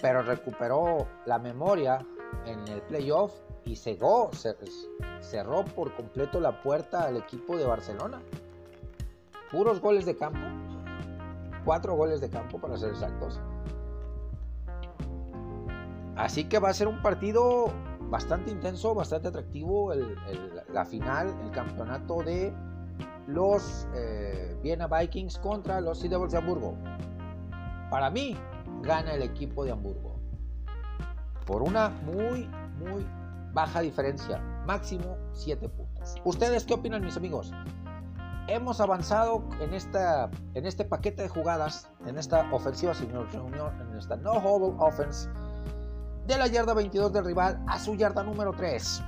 pero 0.00 0.22
recuperó 0.22 1.06
la 1.26 1.38
memoria 1.38 2.04
en 2.46 2.66
el 2.68 2.82
playoff 2.82 3.32
y 3.64 3.76
cegó, 3.76 4.30
cerró 5.20 5.64
por 5.64 5.94
completo 5.94 6.40
la 6.40 6.62
puerta 6.62 7.04
al 7.04 7.16
equipo 7.16 7.56
de 7.56 7.64
Barcelona. 7.64 8.20
Puros 9.50 9.80
goles 9.80 10.04
de 10.04 10.16
campo. 10.16 10.40
Cuatro 11.64 11.94
goles 11.94 12.20
de 12.20 12.28
campo 12.28 12.58
para 12.58 12.76
ser 12.76 12.90
exactos. 12.90 13.40
Así 16.16 16.44
que 16.44 16.58
va 16.58 16.68
a 16.68 16.74
ser 16.74 16.88
un 16.88 17.00
partido 17.02 17.72
bastante 18.10 18.50
intenso, 18.50 18.94
bastante 18.94 19.28
atractivo. 19.28 19.92
la 20.72 20.84
final, 20.84 21.34
el 21.42 21.50
campeonato 21.50 22.22
de 22.22 22.52
los 23.26 23.86
eh, 23.94 24.56
Viena 24.62 24.86
Vikings 24.86 25.38
contra 25.38 25.80
los 25.80 26.00
Sea 26.00 26.10
Devils 26.10 26.32
de 26.32 26.38
Hamburgo. 26.38 26.76
Para 27.90 28.10
mí, 28.10 28.36
gana 28.82 29.14
el 29.14 29.22
equipo 29.22 29.64
de 29.64 29.72
Hamburgo. 29.72 30.20
Por 31.46 31.62
una 31.62 31.90
muy, 31.90 32.48
muy 32.78 33.06
baja 33.52 33.80
diferencia, 33.80 34.38
máximo 34.66 35.16
7 35.32 35.68
puntos. 35.68 36.16
¿Ustedes 36.24 36.64
qué 36.64 36.74
opinan, 36.74 37.04
mis 37.04 37.16
amigos? 37.16 37.52
Hemos 38.46 38.80
avanzado 38.80 39.42
en, 39.60 39.72
esta, 39.72 40.30
en 40.52 40.66
este 40.66 40.84
paquete 40.84 41.22
de 41.22 41.28
jugadas, 41.28 41.88
en 42.06 42.18
esta 42.18 42.46
ofensiva 42.52 42.92
reunión, 42.92 43.80
en 43.80 43.96
esta 43.96 44.16
no 44.16 44.32
hold 44.32 44.76
offense, 44.78 45.30
de 46.26 46.36
la 46.36 46.46
yarda 46.46 46.74
22 46.74 47.12
del 47.12 47.24
rival 47.24 47.62
a 47.66 47.78
su 47.78 47.94
yarda 47.94 48.22
número 48.22 48.52
3. 48.52 49.02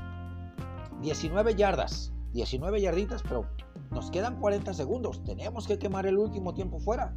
19 1.01 1.55
yardas, 1.55 2.12
19 2.33 2.81
yarditas, 2.81 3.23
pero 3.23 3.47
nos 3.91 4.11
quedan 4.11 4.41
40 4.41 4.74
segundos. 4.74 5.22
Tenemos 5.24 5.66
que 5.66 5.78
quemar 5.78 6.07
el 6.07 6.18
último 6.18 6.55
tiempo 6.55 6.78
fuera. 6.78 7.14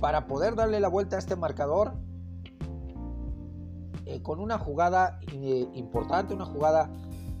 Para 0.00 0.26
poder 0.26 0.54
darle 0.54 0.80
la 0.80 0.88
vuelta 0.88 1.16
a 1.16 1.18
este 1.18 1.36
marcador, 1.36 1.94
eh, 4.04 4.20
con 4.22 4.40
una 4.40 4.58
jugada 4.58 5.20
eh, 5.32 5.68
importante, 5.74 6.34
una 6.34 6.44
jugada 6.44 6.90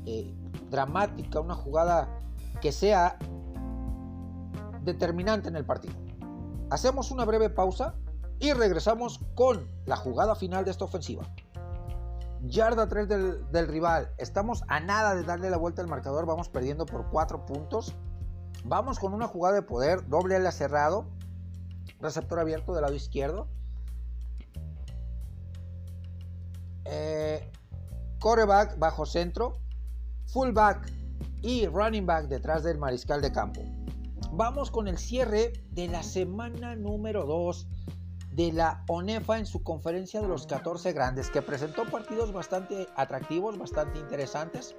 eh, 0.06 0.32
dramática, 0.70 1.40
una 1.40 1.54
jugada 1.54 2.08
que 2.60 2.72
sea 2.72 3.18
determinante 4.82 5.48
en 5.48 5.56
el 5.56 5.64
partido. 5.64 5.94
Hacemos 6.70 7.10
una 7.10 7.24
breve 7.24 7.50
pausa 7.50 7.94
y 8.38 8.52
regresamos 8.52 9.20
con 9.34 9.66
la 9.86 9.96
jugada 9.96 10.34
final 10.34 10.64
de 10.64 10.70
esta 10.70 10.84
ofensiva. 10.84 11.24
Yarda 12.44 12.88
3 12.88 13.08
del, 13.08 13.68
rival. 13.68 14.12
Estamos 14.18 14.62
a 14.68 14.80
nada 14.80 15.14
de 15.14 15.22
darle 15.22 15.50
la 15.50 15.56
vuelta 15.56 15.82
al 15.82 15.88
marcador. 15.88 16.26
Vamos 16.26 16.48
perdiendo 16.48 16.86
por 16.86 17.10
4 17.10 17.46
puntos. 17.46 17.94
Vamos 18.64 18.98
con 18.98 19.14
una 19.14 19.26
jugada 19.26 19.56
de 19.56 19.62
poder. 19.62 20.08
Doble 20.08 20.36
ala 20.36 20.52
cerrado. 20.52 21.06
Receptor 22.00 22.38
abierto 22.40 22.72
del 22.74 22.82
lado 22.82 22.94
izquierdo. 22.94 23.48
eh, 26.84 27.50
coreback 28.18 28.78
bajo 28.78 29.06
centro, 29.06 29.58
fullback 30.26 30.92
y 31.42 31.66
running 31.66 32.06
back 32.06 32.28
detrás 32.28 32.62
del 32.62 32.78
mariscal 32.78 33.20
de 33.20 33.32
campo. 33.32 33.62
Vamos 34.32 34.70
con 34.70 34.88
el 34.88 34.98
cierre 34.98 35.52
de 35.70 35.88
la 35.88 36.02
semana 36.02 36.74
número 36.76 37.26
2 37.26 37.68
de 38.32 38.52
la 38.52 38.82
ONEFA 38.88 39.38
en 39.38 39.46
su 39.46 39.62
conferencia 39.62 40.20
de 40.20 40.28
los 40.28 40.46
14 40.46 40.92
grandes, 40.92 41.30
que 41.30 41.42
presentó 41.42 41.84
partidos 41.84 42.32
bastante 42.32 42.88
atractivos, 42.96 43.58
bastante 43.58 43.98
interesantes. 43.98 44.74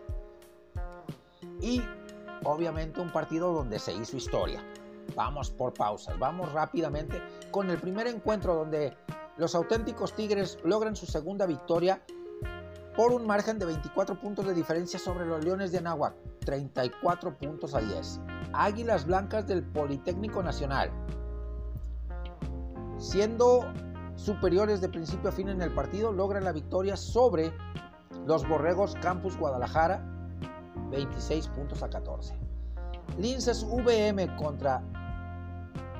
Y 1.61 1.81
obviamente 2.43 2.99
un 2.99 3.11
partido 3.11 3.53
donde 3.53 3.79
se 3.79 3.93
hizo 3.93 4.17
historia. 4.17 4.63
Vamos 5.15 5.51
por 5.51 5.73
pausas, 5.73 6.17
vamos 6.17 6.51
rápidamente 6.53 7.21
con 7.51 7.69
el 7.69 7.77
primer 7.77 8.07
encuentro 8.07 8.55
donde 8.55 8.95
los 9.37 9.53
auténticos 9.53 10.13
Tigres 10.13 10.57
logran 10.63 10.95
su 10.95 11.05
segunda 11.05 11.45
victoria 11.45 12.01
por 12.95 13.11
un 13.11 13.25
margen 13.25 13.59
de 13.59 13.65
24 13.65 14.19
puntos 14.19 14.45
de 14.45 14.53
diferencia 14.53 14.99
sobre 14.99 15.25
los 15.25 15.43
Leones 15.43 15.71
de 15.71 15.79
Anáhuac, 15.79 16.13
34 16.45 17.37
puntos 17.37 17.73
a 17.73 17.79
10. 17.79 18.21
Águilas 18.53 19.05
Blancas 19.05 19.47
del 19.47 19.63
Politécnico 19.63 20.43
Nacional, 20.43 20.91
siendo 23.03 23.65
superiores 24.15 24.79
de 24.79 24.87
principio 24.87 25.29
a 25.29 25.33
fin 25.33 25.49
en 25.49 25.61
el 25.61 25.73
partido, 25.73 26.13
logran 26.13 26.45
la 26.45 26.53
victoria 26.53 26.95
sobre 26.95 27.51
los 28.25 28.47
Borregos 28.47 28.95
Campus 29.01 29.37
Guadalajara, 29.37 30.01
26 30.89 31.49
puntos 31.49 31.83
a 31.83 31.89
14. 31.89 32.33
Linces 33.17 33.65
VM 33.65 34.33
contra 34.37 34.81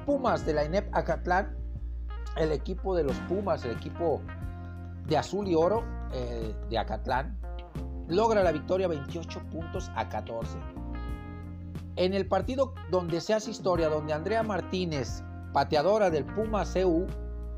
Pumas 0.06 0.46
de 0.46 0.54
la 0.54 0.64
INEP 0.64 0.96
Acatlán. 0.96 1.58
El 2.38 2.54
equipo 2.54 2.96
de 2.96 3.04
los 3.04 3.18
Pumas, 3.22 3.66
el 3.66 3.72
equipo 3.72 4.22
de 5.06 5.18
azul 5.18 5.48
y 5.48 5.56
oro 5.56 5.84
eh, 6.14 6.56
de 6.70 6.78
Acatlán, 6.78 7.38
logra 8.08 8.42
la 8.44 8.54
victoria 8.54 8.88
28 8.88 9.42
puntos 9.52 9.92
a 9.96 10.08
14. 10.08 10.58
En 11.98 12.14
el 12.14 12.28
partido 12.28 12.74
donde 12.90 13.20
se 13.20 13.34
hace 13.34 13.52
historia, 13.52 13.90
donde 13.90 14.14
Andrea 14.14 14.42
Martínez, 14.42 15.22
pateadora 15.54 16.10
del 16.10 16.26
Puma 16.26 16.66
CU, 16.66 17.06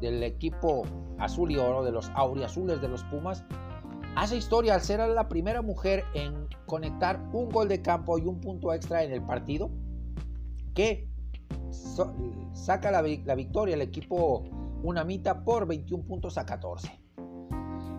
del 0.02 0.22
equipo 0.24 0.84
azul 1.18 1.52
y 1.52 1.58
oro, 1.58 1.84
de 1.84 1.92
los 1.92 2.10
auriazules 2.14 2.82
de 2.82 2.90
los 2.90 3.04
Pumas, 3.06 3.44
hace 4.16 4.38
historia 4.38 4.76
al 4.76 4.82
ser 4.82 5.00
la 5.00 5.28
primera 5.28 5.62
mujer 5.62 6.04
en 6.14 6.48
conectar 6.66 7.20
un 7.34 7.50
gol 7.50 7.68
de 7.68 7.82
campo 7.82 8.18
y 8.18 8.26
un 8.26 8.40
punto 8.40 8.74
extra 8.74 9.04
en 9.04 9.12
el 9.12 9.24
partido, 9.24 9.70
que 10.74 11.10
saca 12.54 12.92
la, 12.92 13.02
victoria 13.02 13.76
el 13.76 13.82
equipo 13.82 14.44
Unamita 14.84 15.44
por 15.44 15.66
21 15.66 16.04
puntos 16.06 16.38
a 16.38 16.46
14. 16.46 16.92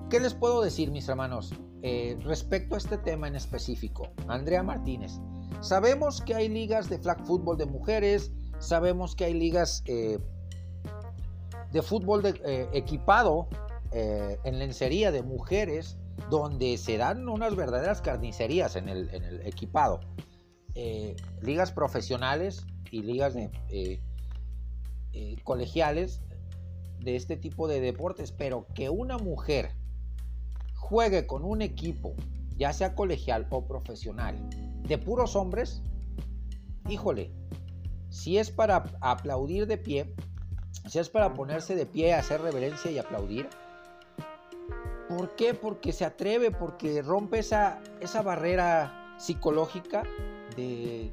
¿Qué 0.09 0.21
les 0.21 0.35
puedo 0.35 0.63
decir, 0.63 0.93
mis 0.93 1.09
hermanos, 1.09 1.53
eh, 1.83 2.17
respecto 2.23 2.77
a 2.77 2.79
este 2.79 2.97
tema 2.99 3.27
en 3.27 3.35
específico? 3.35 4.09
Andrea 4.29 4.63
Martínez. 4.63 5.19
Sabemos 5.61 6.21
que 6.21 6.35
hay 6.35 6.49
ligas 6.49 6.89
de 6.89 6.99
flag 6.99 7.25
football 7.27 7.57
de 7.57 7.67
mujeres, 7.67 8.31
sabemos 8.59 9.15
que 9.15 9.25
hay 9.25 9.35
ligas 9.35 9.83
eh, 9.87 10.19
de 11.73 11.83
fútbol 11.83 12.23
de, 12.23 12.41
eh, 12.45 12.69
equipado 12.73 13.49
en 13.93 14.59
lencería 14.59 15.11
de 15.11 15.23
mujeres, 15.23 15.97
donde 16.31 16.77
se 16.79 16.97
dan 16.97 17.29
unas 17.29 17.55
verdaderas 17.55 18.01
carnicerías 18.01 18.77
en 18.77 18.89
el, 18.89 19.41
equipado. 19.45 20.01
Eh, 20.75 21.17
ligas 21.41 21.73
profesionales 21.73 22.67
y 22.91 23.03
ligas 23.03 23.35
eh, 23.37 24.01
eh, 25.13 25.37
colegiales 25.45 26.21
de 27.01 27.17
este 27.17 27.37
tipo 27.37 27.69
de 27.69 27.81
deportes, 27.81 28.33
pero 28.33 28.67
que 28.75 28.91
una 28.91 29.19
mujer 29.19 29.71
juegue 30.75 31.27
con 31.27 31.45
un 31.45 31.63
equipo, 31.63 32.15
ya 32.57 32.73
sea 32.73 32.95
colegial 32.95 33.47
o 33.51 33.67
profesional, 33.67 34.37
de 34.87 34.99
puros 34.99 35.37
hombres, 35.37 35.83
híjole, 36.89 37.31
si 38.11 38.39
es 38.39 38.51
para 38.51 38.85
aplaudir 39.01 39.67
de 39.67 39.79
pie, 39.79 40.15
si 40.89 40.99
es 40.99 41.09
para 41.09 41.35
ponerse 41.35 41.75
de 41.75 41.87
pie, 41.87 42.15
hacer 42.15 42.41
reverencia 42.41 42.91
y 42.91 42.99
aplaudir, 42.99 43.49
¿Por 45.09 45.37
qué? 45.37 45.55
Porque 45.55 45.93
se 45.93 46.05
atreve, 46.05 46.51
porque 46.51 47.01
rompe 47.03 47.39
esa, 47.39 47.81
esa 48.01 48.23
barrera 48.23 49.15
psicológica 49.19 50.03
de 50.57 51.13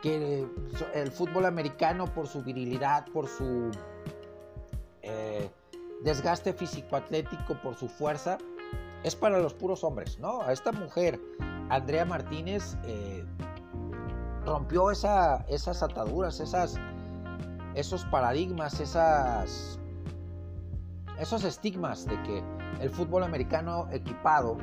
que 0.00 0.46
el 0.94 1.10
fútbol 1.10 1.46
americano 1.46 2.12
por 2.12 2.28
su 2.28 2.42
virilidad, 2.42 3.06
por 3.06 3.26
su 3.26 3.70
eh, 5.02 5.50
desgaste 6.02 6.52
físico-atlético, 6.52 7.54
por 7.62 7.74
su 7.74 7.88
fuerza, 7.88 8.38
es 9.02 9.16
para 9.16 9.38
los 9.38 9.54
puros 9.54 9.82
hombres, 9.82 10.18
¿no? 10.18 10.42
A 10.42 10.52
esta 10.52 10.72
mujer, 10.72 11.18
Andrea 11.70 12.04
Martínez, 12.04 12.76
eh, 12.84 13.24
rompió 14.44 14.90
esa, 14.90 15.44
esas 15.48 15.82
ataduras, 15.82 16.40
esas, 16.40 16.76
esos 17.74 18.04
paradigmas, 18.06 18.80
esas, 18.80 19.78
esos 21.18 21.44
estigmas 21.44 22.06
de 22.06 22.22
que 22.22 22.42
el 22.80 22.90
fútbol 22.90 23.24
americano 23.24 23.88
equipado, 23.90 24.56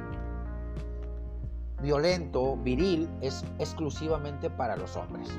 violento, 1.81 2.57
viril, 2.57 3.09
es 3.21 3.43
exclusivamente 3.59 4.49
para 4.49 4.75
los 4.75 4.95
hombres. 4.95 5.29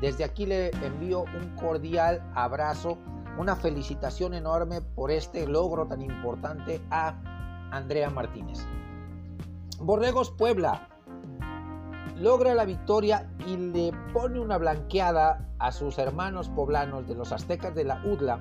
Desde 0.00 0.24
aquí 0.24 0.44
le 0.44 0.70
envío 0.84 1.22
un 1.22 1.56
cordial 1.56 2.22
abrazo, 2.34 2.98
una 3.38 3.56
felicitación 3.56 4.34
enorme 4.34 4.80
por 4.80 5.10
este 5.10 5.46
logro 5.46 5.86
tan 5.86 6.02
importante 6.02 6.82
a 6.90 7.14
Andrea 7.70 8.10
Martínez. 8.10 8.58
Borregos 9.80 10.30
Puebla 10.30 10.88
logra 12.18 12.54
la 12.54 12.64
victoria 12.64 13.28
y 13.46 13.56
le 13.56 13.92
pone 14.12 14.40
una 14.40 14.58
blanqueada 14.58 15.48
a 15.58 15.72
sus 15.72 15.98
hermanos 15.98 16.48
poblanos 16.48 17.06
de 17.08 17.14
los 17.14 17.32
aztecas 17.32 17.74
de 17.74 17.84
la 17.84 18.02
UDLA 18.04 18.40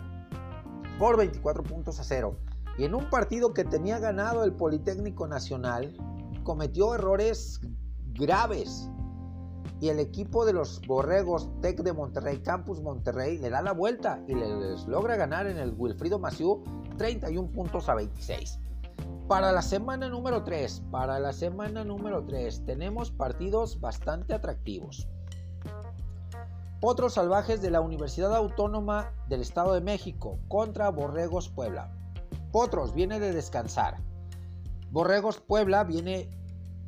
por 1.00 1.18
24 1.18 1.64
puntos 1.64 2.00
a 2.00 2.04
cero. 2.04 2.38
Y 2.78 2.86
en 2.86 2.96
un 2.96 3.10
partido 3.10 3.54
que 3.54 3.64
tenía 3.64 4.00
ganado 4.00 4.44
el 4.44 4.54
Politécnico 4.54 5.28
Nacional, 5.28 5.96
cometió 6.44 6.96
errores 6.96 7.60
graves. 8.14 8.90
Y 9.80 9.90
el 9.90 10.00
equipo 10.00 10.46
de 10.46 10.54
los 10.54 10.82
Borregos 10.88 11.50
Tec 11.62 11.82
de 11.82 11.94
Monterrey, 11.94 12.40
Campus 12.42 12.82
Monterrey, 12.82 13.38
le 13.38 13.50
da 13.50 13.62
la 13.62 13.74
vuelta 13.74 14.24
y 14.28 14.34
les 14.34 14.88
logra 14.88 15.18
ganar 15.18 15.46
en 15.48 15.58
el 15.58 15.74
Wilfrido 15.78 16.20
Maciú 16.20 16.64
31 16.98 17.52
puntos 17.52 17.90
a 17.90 17.96
26. 17.96 18.60
Para 19.28 19.52
la 19.52 19.62
semana 19.62 20.10
número 20.10 20.44
3, 20.44 20.84
para 20.92 21.20
la 21.20 21.34
semana 21.34 21.84
número 21.84 22.26
3, 22.26 22.66
tenemos 22.66 23.10
partidos 23.10 23.80
bastante 23.80 24.34
atractivos. 24.34 25.08
Potros 26.82 27.14
Salvajes 27.14 27.62
de 27.62 27.72
la 27.72 27.80
Universidad 27.80 28.36
Autónoma 28.36 29.14
del 29.30 29.40
Estado 29.42 29.74
de 29.74 29.82
México 29.82 30.40
contra 30.50 30.90
Borregos 30.90 31.50
Puebla. 31.50 31.90
Potros 32.52 32.94
viene 32.94 33.22
de 33.22 33.32
descansar. 33.32 33.98
Borregos 34.92 35.40
Puebla 35.40 35.86
viene 35.86 36.30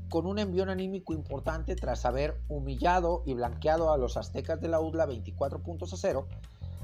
con 0.10 0.28
un 0.28 0.38
envío 0.38 0.70
anímico 0.70 1.14
importante 1.14 1.76
tras 1.76 2.06
haber 2.06 2.42
humillado 2.48 3.24
y 3.26 3.34
blanqueado 3.34 3.92
a 3.92 3.98
los 3.98 4.18
aztecas 4.18 4.60
de 4.60 4.68
la 4.68 4.80
UDLA 4.80 5.06
24 5.06 5.64
puntos 5.64 5.94
a 5.94 5.98
0. 5.98 6.28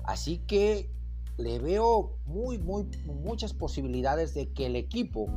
Así 0.03 0.39
que 0.39 0.89
le 1.41 1.59
veo 1.59 2.17
muy, 2.25 2.57
muy, 2.57 2.85
muchas 3.05 3.53
posibilidades 3.53 4.33
de 4.33 4.51
que 4.53 4.67
el 4.67 4.75
equipo 4.75 5.27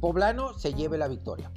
poblano 0.00 0.54
se 0.54 0.74
lleve 0.74 0.98
la 0.98 1.08
victoria. 1.08 1.50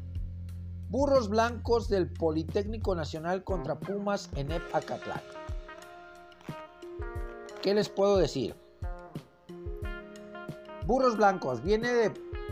Burros 0.89 1.29
blancos 1.29 1.89
del 1.89 2.11
Politécnico 2.11 2.95
Nacional 2.95 3.43
contra 3.43 3.79
Pumas 3.79 4.29
en 4.35 4.51
Acatlán. 4.51 5.21
¿Qué 7.61 7.73
les 7.73 7.89
puedo 7.89 8.17
decir? 8.17 8.55
Burros 10.85 11.17
blancos 11.17 11.63
viene 11.63 11.91
de, 11.91 12.11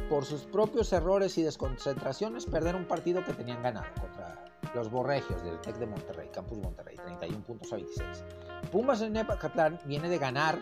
por 0.10 0.26
sus 0.26 0.44
propios 0.44 0.94
errores 0.94 1.38
y 1.38 1.44
desconcentraciones, 1.44 2.46
perder 2.46 2.76
un 2.76 2.88
partido 2.88 3.24
que 3.24 3.34
tenían 3.34 3.62
ganado 3.62 3.88
contra 4.00 4.46
los 4.74 4.90
Borregios 4.90 5.44
del 5.44 5.60
TEC 5.60 5.76
de 5.78 5.86
Monterrey, 5.86 6.30
Campus 6.34 6.58
Monterrey, 6.60 6.96
31 6.96 7.44
puntos 7.44 7.72
a 7.74 7.76
26. 7.76 8.24
Pumas 8.72 9.02
en 9.02 9.18
Acatlán 9.18 9.80
viene 9.86 10.10
de 10.10 10.18
ganar 10.18 10.60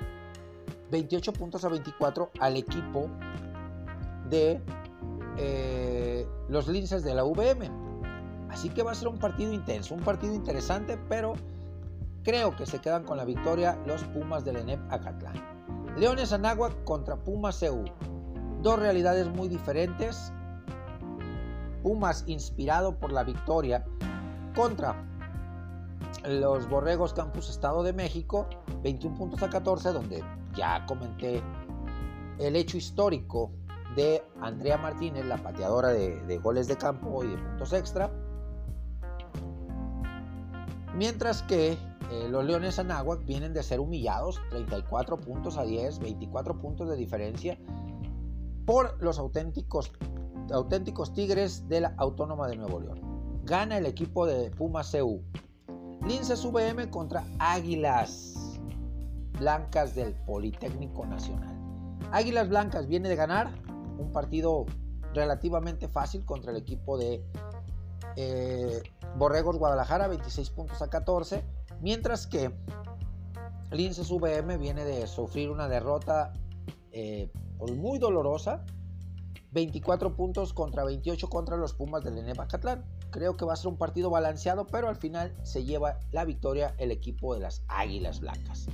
28 0.91 1.34
puntos 1.34 1.64
a 1.66 1.70
24 1.70 2.32
al 2.39 2.58
equipo 2.58 3.10
de 4.30 4.62
eh, 5.38 6.28
los 6.47 6.68
linces 6.68 7.04
de 7.04 7.14
la 7.14 7.24
VM. 7.24 7.70
Así 8.50 8.70
que 8.70 8.84
va 8.84 8.91
a 8.91 8.95
ser 8.95 9.08
un 9.08 9.20
partido 9.20 9.54
intenso, 9.54 9.93
un 9.93 10.02
partido 10.02 10.34
interesante, 10.34 10.97
pero 11.08 11.34
creo 12.24 12.56
que 12.56 12.66
se 12.66 12.80
quedan 12.80 13.04
con 13.04 13.18
la 13.18 13.26
victoria 13.26 13.78
los 13.86 14.04
Pumas 14.06 14.43
del 14.43 14.58
ENEP 14.58 14.80
Acatlán. 14.91 15.36
Leones 15.97 16.34
Anáhuac 16.34 16.84
contra 16.84 17.16
Pumas 17.16 17.60
CU. 17.60 17.86
Dos 18.62 18.80
realidades 18.80 19.28
muy 19.28 19.47
diferentes. 19.47 20.34
Pumas 21.84 22.24
inspirado 22.28 22.97
por 22.97 23.12
la 23.12 23.24
victoria 23.24 23.86
contra 24.56 24.95
los 26.28 26.67
Borregos 26.70 27.13
Campus 27.13 27.49
Estado 27.49 27.84
de 27.84 27.93
México, 27.93 28.47
21 28.84 29.17
puntos 29.17 29.43
a 29.43 29.49
14, 29.49 29.91
donde 29.91 30.24
ya 30.55 30.86
comenté 30.86 31.41
el 32.39 32.55
hecho 32.55 32.78
histórico 32.78 33.51
de 33.95 34.24
Andrea 34.41 34.78
Martínez, 34.78 35.26
la 35.26 35.38
pateadora 35.38 35.89
de, 35.89 36.39
goles 36.39 36.67
de 36.67 36.78
campo 36.78 37.24
y 37.24 37.28
de 37.28 37.38
puntos 37.38 37.74
extra. 37.74 38.11
Mientras 40.95 41.43
que 41.43 41.74
eh, 42.11 42.28
los 42.30 42.45
Leones 42.45 42.80
Anáhuac 42.80 43.24
vienen 43.26 43.53
de 43.53 43.63
ser 43.63 43.80
humillados, 43.80 44.41
34 44.49 45.17
puntos 45.17 45.57
a 45.57 45.63
10, 45.63 45.99
24 45.99 46.59
puntos 46.59 46.89
de 46.89 46.95
diferencia, 46.95 47.57
por 48.65 49.01
los 49.01 49.17
auténticos, 49.17 49.91
auténticos 50.51 51.13
Tigres 51.13 51.67
de 51.67 51.82
la 51.82 51.93
Autónoma 51.97 52.47
de 52.47 52.57
Nuevo 52.57 52.80
León. 52.80 52.99
Gana 53.43 53.78
el 53.78 53.86
equipo 53.86 54.26
de 54.26 54.51
Puma 54.51 54.84
CU. 54.84 55.24
Linces 56.06 56.43
VM 56.45 56.89
contra 56.89 57.26
Águilas 57.39 58.60
Blancas 59.38 59.95
del 59.95 60.14
Politécnico 60.26 61.06
Nacional. 61.06 61.56
Águilas 62.12 62.50
Blancas 62.50 62.88
viene 62.88 63.10
de 63.10 63.16
ganar 63.16 63.52
un 63.97 64.12
partido 64.12 64.66
relativamente 65.14 65.88
fácil 65.88 66.26
contra 66.26 66.52
el 66.52 66.58
equipo 66.58 66.97
de 66.97 67.24
eh, 68.16 68.82
Borregos 69.18 69.58
Guadalajara, 69.58 70.08
26 70.08 70.50
puntos 70.52 70.82
a 70.82 70.89
14, 70.89 71.43
mientras 71.82 72.28
que 72.28 72.52
Linces 73.72 74.10
VM 74.10 74.58
viene 74.58 74.86
de 74.86 75.06
sufrir 75.06 75.50
una 75.52 75.68
derrota 75.68 76.34
eh, 76.91 77.32
pues 77.58 77.76
muy 77.76 78.00
dolorosa 78.00 78.66
24 79.52 80.16
puntos 80.16 80.54
contra 80.54 80.84
28 80.84 81.30
contra 81.30 81.58
los 81.58 81.74
Pumas 81.74 82.04
del 82.04 82.18
N 82.18 82.34
Bacatlán. 82.34 82.84
Creo 83.12 83.38
que 83.38 83.45
va 83.45 83.53
a 83.53 83.55
ser 83.55 83.68
un 83.68 83.78
partido 83.78 84.10
balanceado, 84.10 84.66
pero 84.68 84.88
al 84.88 84.95
final 84.95 85.36
se 85.43 85.64
lleva 85.64 85.99
la 86.12 86.26
victoria 86.26 86.76
el 86.78 86.91
equipo 86.91 87.34
de 87.34 87.41
las 87.41 87.64
Águilas 87.68 88.20
Blancas. 88.20 88.68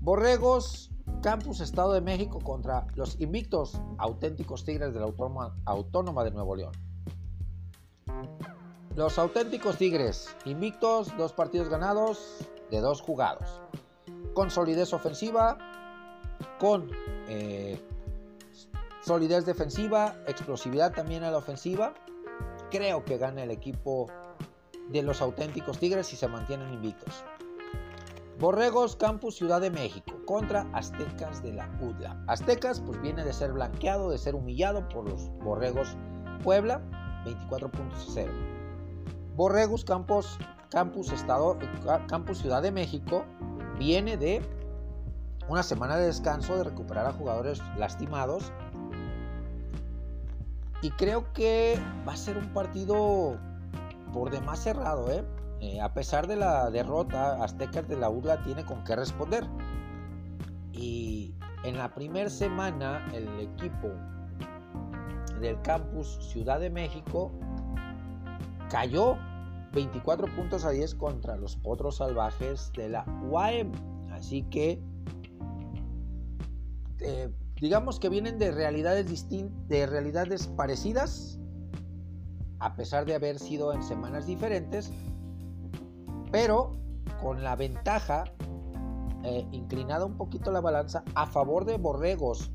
Borregos, 0.00 0.90
Campus 1.22 1.60
Estado 1.60 1.92
de 1.92 2.00
México 2.00 2.38
contra 2.40 2.86
los 2.94 3.20
invictos 3.20 3.80
auténticos 3.98 4.64
Tigres 4.64 4.94
de 4.94 5.00
la 5.00 5.06
Autónoma, 5.64 6.24
de 6.24 6.30
Nuevo 6.30 6.54
León. 6.54 6.72
Los 8.94 9.18
auténticos 9.18 9.76
Tigres, 9.76 10.28
invictos, 10.44 11.16
dos 11.16 11.32
partidos 11.32 11.68
ganados 11.68 12.38
de 12.70 12.80
dos 12.80 13.00
jugados. 13.00 13.60
Con 14.34 14.50
solidez 14.50 14.92
ofensiva, 14.92 15.58
con 16.58 16.90
eh, 17.28 17.80
solidez 19.04 19.44
defensiva, 19.44 20.16
explosividad 20.26 20.92
también 20.92 21.24
a 21.24 21.30
la 21.30 21.38
ofensiva. 21.38 21.94
Creo 22.70 23.04
que 23.04 23.18
gana 23.18 23.42
el 23.42 23.50
equipo 23.50 24.06
de 24.88 25.02
los 25.02 25.20
auténticos 25.20 25.78
Tigres 25.78 26.12
y 26.12 26.16
se 26.16 26.28
mantienen 26.28 26.72
invictos. 26.72 27.24
Borregos 28.38 28.94
Campus 28.94 29.36
Ciudad 29.36 29.60
de 29.60 29.70
México 29.70 30.14
contra 30.24 30.66
Aztecas 30.72 31.42
de 31.42 31.54
la 31.54 31.68
UDLA. 31.80 32.22
Aztecas 32.28 32.80
pues 32.80 33.00
viene 33.00 33.24
de 33.24 33.32
ser 33.32 33.52
blanqueado, 33.52 34.10
de 34.10 34.18
ser 34.18 34.36
humillado 34.36 34.88
por 34.88 35.08
los 35.08 35.28
Borregos 35.38 35.96
Puebla, 36.44 36.80
24 37.24 37.70
puntos 37.70 38.10
0. 38.14 38.32
Borregos 39.34 39.84
Campus, 39.84 40.38
Campus, 40.70 41.10
Estado, 41.10 41.58
Campus 42.06 42.38
Ciudad 42.38 42.62
de 42.62 42.70
México 42.70 43.24
viene 43.78 44.16
de 44.16 44.40
una 45.48 45.62
semana 45.62 45.96
de 45.96 46.06
descanso, 46.06 46.56
de 46.56 46.64
recuperar 46.64 47.06
a 47.06 47.12
jugadores 47.12 47.60
lastimados. 47.76 48.52
Y 50.80 50.90
creo 50.90 51.32
que 51.32 51.78
va 52.06 52.12
a 52.12 52.16
ser 52.16 52.38
un 52.38 52.52
partido 52.52 53.36
por 54.12 54.30
demás 54.30 54.60
cerrado, 54.60 55.10
¿eh? 55.10 55.24
Eh, 55.60 55.80
a 55.80 55.92
pesar 55.92 56.28
de 56.28 56.36
la 56.36 56.70
derrota, 56.70 57.42
Aztecas 57.42 57.88
de 57.88 57.96
la 57.96 58.08
URLA 58.08 58.42
tiene 58.42 58.64
con 58.64 58.84
qué 58.84 58.94
responder. 58.94 59.44
Y 60.72 61.34
en 61.64 61.76
la 61.76 61.92
primera 61.92 62.30
semana, 62.30 63.04
el 63.12 63.28
equipo 63.40 63.88
del 65.40 65.60
campus 65.62 66.18
Ciudad 66.30 66.60
de 66.60 66.70
México 66.70 67.32
cayó 68.70 69.16
24 69.72 70.26
puntos 70.34 70.64
a 70.64 70.70
10 70.70 70.94
contra 70.94 71.36
los 71.36 71.56
potros 71.56 71.96
salvajes 71.96 72.72
de 72.76 72.88
la 72.90 73.04
UAM. 73.22 73.72
Así 74.12 74.42
que 74.44 74.80
eh, 77.00 77.30
digamos 77.60 77.98
que 77.98 78.08
vienen 78.08 78.38
de 78.38 78.50
realidades 78.50 79.08
distintas, 79.08 79.68
de 79.68 79.86
realidades 79.86 80.46
parecidas, 80.46 81.38
a 82.60 82.74
pesar 82.74 83.04
de 83.04 83.14
haber 83.14 83.38
sido 83.38 83.72
en 83.72 83.82
semanas 83.82 84.26
diferentes, 84.26 84.90
pero 86.30 86.76
con 87.20 87.42
la 87.42 87.56
ventaja 87.56 88.24
eh, 89.24 89.46
inclinada 89.52 90.04
un 90.04 90.16
poquito 90.16 90.52
la 90.52 90.60
balanza 90.60 91.02
a 91.14 91.26
favor 91.26 91.64
de 91.64 91.76
Borregos, 91.76 92.50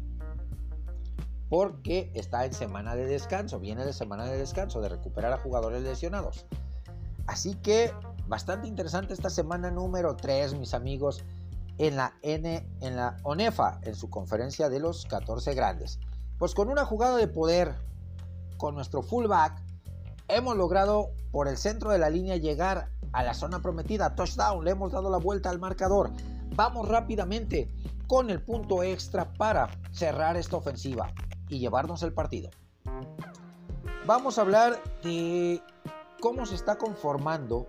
porque 1.49 2.11
está 2.15 2.45
en 2.45 2.53
semana 2.53 2.95
de 2.95 3.05
descanso, 3.05 3.59
viene 3.59 3.85
de 3.85 3.93
semana 3.93 4.25
de 4.25 4.37
descanso, 4.37 4.81
de 4.81 4.89
recuperar 4.89 5.33
a 5.33 5.37
jugadores 5.37 5.83
lesionados. 5.83 6.45
Así 7.27 7.55
que 7.55 7.93
bastante 8.27 8.67
interesante 8.67 9.13
esta 9.13 9.29
semana 9.29 9.69
número 9.69 10.15
3, 10.15 10.57
mis 10.57 10.73
amigos 10.73 11.23
en 11.77 11.95
la 11.95 12.13
N, 12.21 12.67
en 12.81 12.95
la 12.95 13.17
ONEFA, 13.23 13.79
en 13.83 13.95
su 13.95 14.09
conferencia 14.09 14.69
de 14.69 14.79
los 14.79 15.05
14 15.05 15.53
grandes. 15.53 15.99
Pues 16.37 16.53
con 16.53 16.69
una 16.69 16.85
jugada 16.85 17.17
de 17.17 17.27
poder, 17.27 17.75
con 18.57 18.75
nuestro 18.75 19.01
fullback, 19.01 19.61
hemos 20.27 20.55
logrado 20.55 21.11
por 21.31 21.47
el 21.47 21.57
centro 21.57 21.91
de 21.91 21.99
la 21.99 22.09
línea 22.09 22.37
llegar 22.37 22.89
a 23.11 23.23
la 23.23 23.33
zona 23.33 23.61
prometida, 23.61 24.15
touchdown, 24.15 24.63
le 24.63 24.71
hemos 24.71 24.91
dado 24.91 25.09
la 25.09 25.17
vuelta 25.17 25.49
al 25.49 25.59
marcador. 25.59 26.11
Vamos 26.55 26.87
rápidamente 26.87 27.71
con 28.07 28.29
el 28.29 28.41
punto 28.41 28.83
extra 28.83 29.31
para 29.33 29.69
cerrar 29.91 30.37
esta 30.37 30.57
ofensiva 30.57 31.11
y 31.49 31.59
llevarnos 31.59 32.03
el 32.03 32.13
partido. 32.13 32.49
Vamos 34.05 34.37
a 34.37 34.41
hablar 34.41 34.81
de 35.03 35.61
cómo 36.19 36.45
se 36.45 36.55
está 36.55 36.77
conformando 36.77 37.67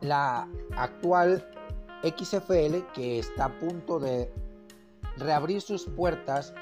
la 0.00 0.48
actual 0.76 1.46
XFL 2.04 2.92
que 2.92 3.18
está 3.18 3.46
a 3.46 3.58
punto 3.58 3.98
de 3.98 4.32
reabrir 5.16 5.60
sus 5.60 5.86
puertas 5.86 6.54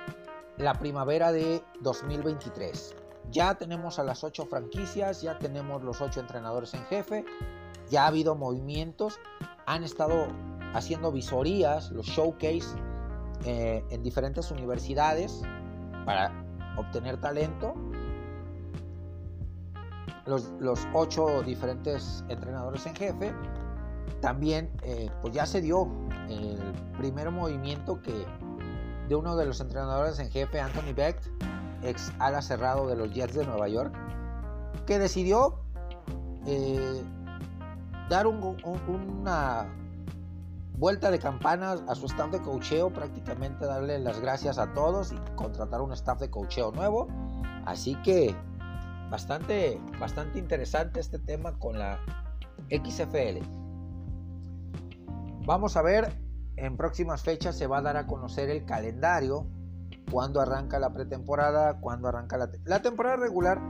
la 0.57 0.74
primavera 0.74 1.32
de 1.32 1.62
2023. 1.80 2.95
Ya 3.30 3.55
tenemos 3.55 3.99
a 3.99 4.05
las 4.05 4.24
ocho 4.24 4.47
franquicias, 4.47 5.22
ya 5.22 5.38
tenemos 5.38 5.82
los 5.82 6.01
ocho 6.01 6.20
entrenadores 6.20 6.74
en 6.74 6.84
jefe, 6.84 7.24
ya 7.90 8.05
ha 8.05 8.07
habido 8.09 8.34
movimientos, 8.34 9.18
han 9.66 9.84
estado 9.84 10.26
haciendo 10.74 11.12
visorías, 11.12 11.90
los 11.90 12.07
showcase 12.07 12.76
eh, 13.45 13.84
en 13.90 14.03
diferentes 14.03 14.51
universidades 14.51 15.43
para 16.05 16.32
obtener 16.76 17.20
talento. 17.20 17.74
Los, 20.26 20.86
ocho 20.95 21.43
diferentes 21.43 22.24
entrenadores 22.28 22.86
en 22.86 22.95
jefe 22.95 23.34
también 24.20 24.70
eh, 24.82 25.11
pues 25.23 25.33
ya 25.33 25.47
se 25.47 25.61
dio 25.61 25.89
el 26.29 26.59
primer 26.99 27.31
movimiento 27.31 28.03
que 28.03 28.27
de 29.09 29.14
uno 29.14 29.37
de 29.37 29.47
los 29.47 29.61
entrenadores 29.61 30.18
en 30.18 30.31
jefe, 30.31 30.61
Anthony 30.61 30.93
Beck, 30.95 31.18
ex 31.83 32.12
ala 32.18 32.43
cerrado 32.43 32.89
de 32.89 32.97
los 32.97 33.12
Jets 33.12 33.35
de 33.35 33.47
Nueva 33.47 33.68
York, 33.68 33.95
que 34.87 34.99
decidió 34.99 35.61
eh, 36.47 37.03
dar 38.09 38.27
una 38.27 39.68
vuelta 40.77 41.11
de 41.11 41.18
campanas 41.18 41.83
a 41.87 41.95
su 41.95 42.07
staff 42.07 42.31
de 42.33 42.43
cocheo, 42.43 42.93
prácticamente 42.93 43.64
darle 43.66 43.99
las 44.01 44.20
gracias 44.20 44.59
a 44.59 44.73
todos 44.73 45.12
y 45.12 45.16
contratar 45.37 45.81
un 45.81 45.93
staff 45.93 46.18
de 46.18 46.31
cocheo 46.31 46.73
nuevo. 46.73 47.09
Así 47.66 47.95
que 48.03 48.35
bastante, 49.11 49.81
bastante 50.01 50.39
interesante 50.39 50.99
este 50.99 51.18
tema 51.18 51.57
con 51.59 51.79
la 51.79 52.01
XFL. 52.70 53.61
Vamos 55.45 55.76
a 55.76 55.82
ver, 55.82 56.12
en 56.57 56.76
próximas 56.76 57.22
fechas 57.22 57.57
se 57.57 57.66
va 57.66 57.78
a 57.78 57.82
dar 57.82 57.97
a 57.97 58.07
conocer 58.07 58.49
el 58.49 58.64
calendario, 58.64 59.49
cuándo 60.09 60.40
arranca 60.40 60.78
la 60.78 60.93
pretemporada, 60.93 61.80
cuándo 61.80 62.07
arranca 62.07 62.38
la, 62.64 62.82
temporada 62.82 63.16
regular. 63.16 63.61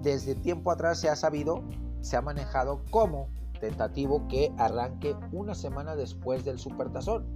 Desde 0.00 0.34
tiempo 0.34 0.70
atrás 0.70 0.98
se 0.98 1.10
ha 1.10 1.16
sabido, 1.16 1.62
se 2.00 2.16
ha 2.16 2.22
manejado 2.22 2.84
como 2.90 3.28
tentativo 3.60 4.26
que 4.28 4.54
arranque 4.56 5.14
una 5.30 5.54
semana 5.54 5.94
después 5.94 6.42
del 6.44 6.58
Supertazón 6.58 7.26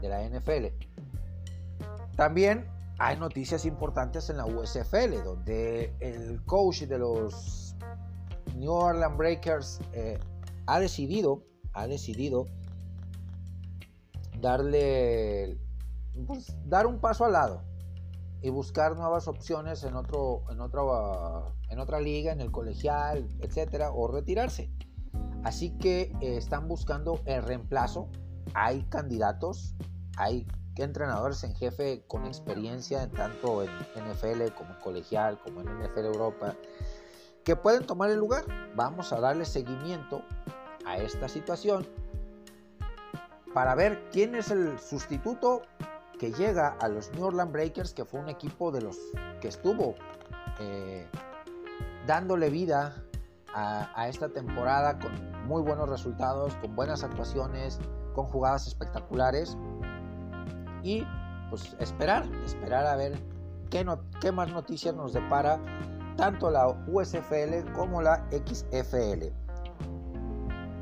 de 0.00 0.08
la 0.08 0.26
NFL. 0.26 0.66
También 2.16 2.66
hay 2.98 3.18
noticias 3.18 3.66
importantes 3.66 4.30
en 4.30 4.38
la 4.38 4.46
USFL, 4.46 5.22
donde 5.22 5.94
el 6.00 6.42
coach 6.46 6.82
de 6.84 6.98
los 6.98 7.76
New 8.56 8.72
Orleans 8.72 9.16
Breakers 9.18 9.80
eh, 9.92 10.18
ha 10.66 10.80
decidido 10.80 11.42
ha 11.72 11.86
decidido 11.86 12.46
darle, 14.40 15.58
pues, 16.26 16.54
dar 16.64 16.86
un 16.86 17.00
paso 17.00 17.24
al 17.24 17.32
lado 17.32 17.62
y 18.40 18.50
buscar 18.50 18.96
nuevas 18.96 19.26
opciones 19.26 19.82
en, 19.84 19.96
otro, 19.96 20.44
en, 20.50 20.60
otro, 20.60 21.52
en 21.70 21.78
otra 21.80 22.00
liga, 22.00 22.32
en 22.32 22.40
el 22.40 22.50
colegial, 22.50 23.28
etcétera, 23.40 23.90
o 23.90 24.06
retirarse. 24.08 24.70
Así 25.44 25.76
que 25.78 26.12
eh, 26.20 26.36
están 26.36 26.68
buscando 26.68 27.20
el 27.24 27.42
reemplazo. 27.42 28.08
Hay 28.54 28.82
candidatos, 28.84 29.74
hay 30.16 30.46
entrenadores 30.82 31.42
en 31.44 31.54
jefe 31.54 32.04
con 32.06 32.26
experiencia 32.26 33.10
tanto 33.10 33.62
en 33.62 33.70
NFL 33.70 34.54
como 34.56 34.78
colegial, 34.80 35.38
como 35.42 35.60
en 35.60 35.66
NFL 35.66 36.06
Europa, 36.06 36.56
que 37.44 37.56
pueden 37.56 37.86
tomar 37.86 38.10
el 38.10 38.18
lugar. 38.18 38.44
Vamos 38.74 39.12
a 39.12 39.20
darle 39.20 39.44
seguimiento 39.44 40.22
a 40.88 40.96
esta 40.96 41.28
situación 41.28 41.86
para 43.52 43.74
ver 43.74 44.08
quién 44.10 44.34
es 44.34 44.50
el 44.50 44.78
sustituto 44.78 45.62
que 46.18 46.32
llega 46.32 46.76
a 46.80 46.88
los 46.88 47.12
New 47.12 47.24
Orleans 47.24 47.52
Breakers, 47.52 47.92
que 47.92 48.04
fue 48.04 48.20
un 48.20 48.28
equipo 48.28 48.72
de 48.72 48.82
los 48.82 48.98
que 49.40 49.48
estuvo 49.48 49.94
eh, 50.58 51.06
dándole 52.06 52.50
vida 52.50 53.04
a, 53.54 54.08
esta 54.08 54.28
temporada 54.28 54.98
con 54.98 55.12
muy 55.46 55.62
buenos 55.62 55.88
resultados, 55.88 56.54
con 56.56 56.76
buenas 56.76 57.02
actuaciones, 57.02 57.78
con 58.14 58.26
jugadas 58.26 58.66
espectaculares. 58.66 59.56
Y 60.82 61.04
pues 61.50 61.76
esperar, 61.80 62.24
esperar 62.44 62.86
a 62.86 62.96
ver 62.96 63.18
qué, 63.70 63.84
qué 64.20 64.32
más 64.32 64.52
noticias 64.52 64.94
nos 64.94 65.12
depara 65.12 65.58
tanto 66.16 66.50
la 66.50 66.68
USFL 66.86 67.72
como 67.74 68.02
la 68.02 68.24
XFL 68.30 69.47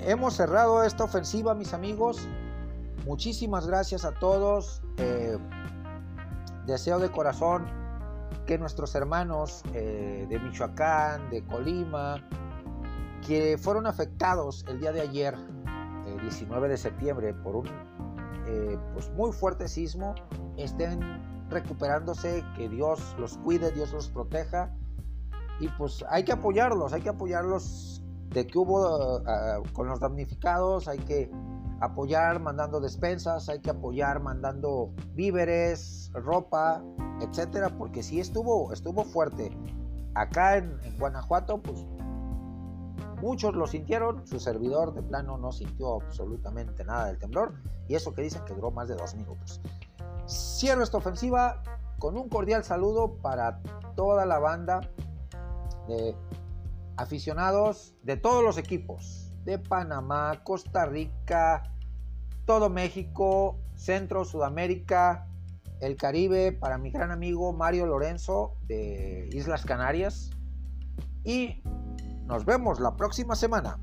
hemos 0.01 0.35
cerrado 0.35 0.83
esta 0.85 1.05
ofensiva, 1.05 1.55
mis 1.55 1.73
amigos. 1.75 2.27
Muchísimas 3.05 3.67
gracias 3.67 4.05
a 4.05 4.13
todos. 4.13 4.83
Eh, 4.99 5.39
deseo 6.67 6.99
de 6.99 7.11
corazón 7.11 7.67
que 8.47 8.59
nuestros 8.59 8.95
hermanos 8.95 9.63
eh, 9.75 10.27
de 10.29 10.39
Michoacán, 10.39 11.31
de 11.31 11.45
Colima, 11.45 12.17
que 13.27 13.59
fueron 13.59 13.87
afectados 13.87 14.65
el 14.69 14.81
día 14.81 14.93
de 14.93 15.01
ayer, 15.01 15.35
el 16.07 16.21
19 16.21 16.69
de 16.69 16.77
septiembre, 16.77 17.35
por 17.35 17.57
un 17.57 17.67
eh, 18.47 18.79
pues 18.95 19.11
muy 19.11 19.33
fuerte 19.33 19.69
sismo, 19.69 20.15
estén 20.57 21.01
recuperándose, 21.51 22.45
que 22.57 22.69
Dios 22.69 23.01
los 23.19 23.37
cuide, 23.39 23.73
Dios 23.73 23.93
los 23.93 24.09
proteja. 24.09 24.71
Y 25.59 25.69
pues 25.71 26.05
hay 26.11 26.25
que 26.25 26.33
apoyarlos, 26.33 26.93
hay 26.93 27.03
que 27.03 27.09
apoyarlos 27.09 28.03
de 28.31 28.47
que 28.47 28.59
hubo 28.59 29.23
ah, 29.27 29.61
con 29.73 29.89
los 29.89 30.01
damnificados, 30.01 30.89
hay 30.89 30.99
que 30.99 31.31
apoyar 31.81 32.41
mandando 32.41 32.81
despensas, 32.81 33.49
hay 33.49 33.61
que 33.61 33.71
apoyar 33.71 34.21
mandando 34.21 34.93
víveres, 35.15 36.11
ropa, 36.15 36.83
etcétera, 37.21 37.71
porque 37.77 38.03
si 38.03 38.21
estuvo, 38.21 38.73
estuvo 38.73 39.05
fuerte. 39.05 39.57
Acá 40.15 40.57
en, 40.57 40.79
Guanajuato, 40.99 41.61
pues 41.61 41.85
muchos 43.21 43.55
lo 43.55 43.67
sintieron, 43.67 44.27
su 44.27 44.41
servidor 44.41 44.95
de 44.95 45.03
plano 45.03 45.37
no 45.37 45.53
sintió 45.53 46.01
absolutamente 46.03 46.85
nada 46.85 47.07
del 47.07 47.19
temblor, 47.19 47.55
y 47.89 47.95
eso 47.95 48.15
que 48.15 48.23
dicen 48.23 48.43
que 48.45 48.55
duró 48.55 48.71
más 48.71 48.89
de 48.89 48.97
dos 48.97 49.15
minutos. 49.15 49.61
Cierro 50.27 50.83
esta 50.83 50.97
ofensiva 50.97 51.63
con 51.99 52.17
un 52.17 52.29
cordial 52.29 52.65
saludo 52.65 53.17
para 53.17 53.61
toda 53.95 54.27
la 54.27 54.39
banda 54.39 54.81
de 55.89 56.17
aficionados 56.97 57.95
de 58.03 58.17
todos 58.17 58.43
los 58.43 58.59
equipos, 58.59 59.33
de 59.45 59.59
Panamá, 59.59 60.43
Costa 60.45 60.87
Rica, 60.87 61.63
todo 62.45 62.71
México, 62.71 63.59
Centro, 63.75 64.25
Sudamérica, 64.25 65.29
el 65.81 65.97
Caribe, 65.97 66.53
para 66.53 66.79
mi 66.79 66.91
gran 66.91 67.11
amigo 67.11 67.53
Mario 67.53 67.87
Lorenzo 67.87 68.57
de 68.67 69.29
Islas 69.33 69.65
Canarias. 69.65 70.31
Y 71.25 71.63
nos 72.25 72.45
vemos 72.45 72.81
la 72.81 72.97
próxima 72.97 73.37
semana. 73.37 73.79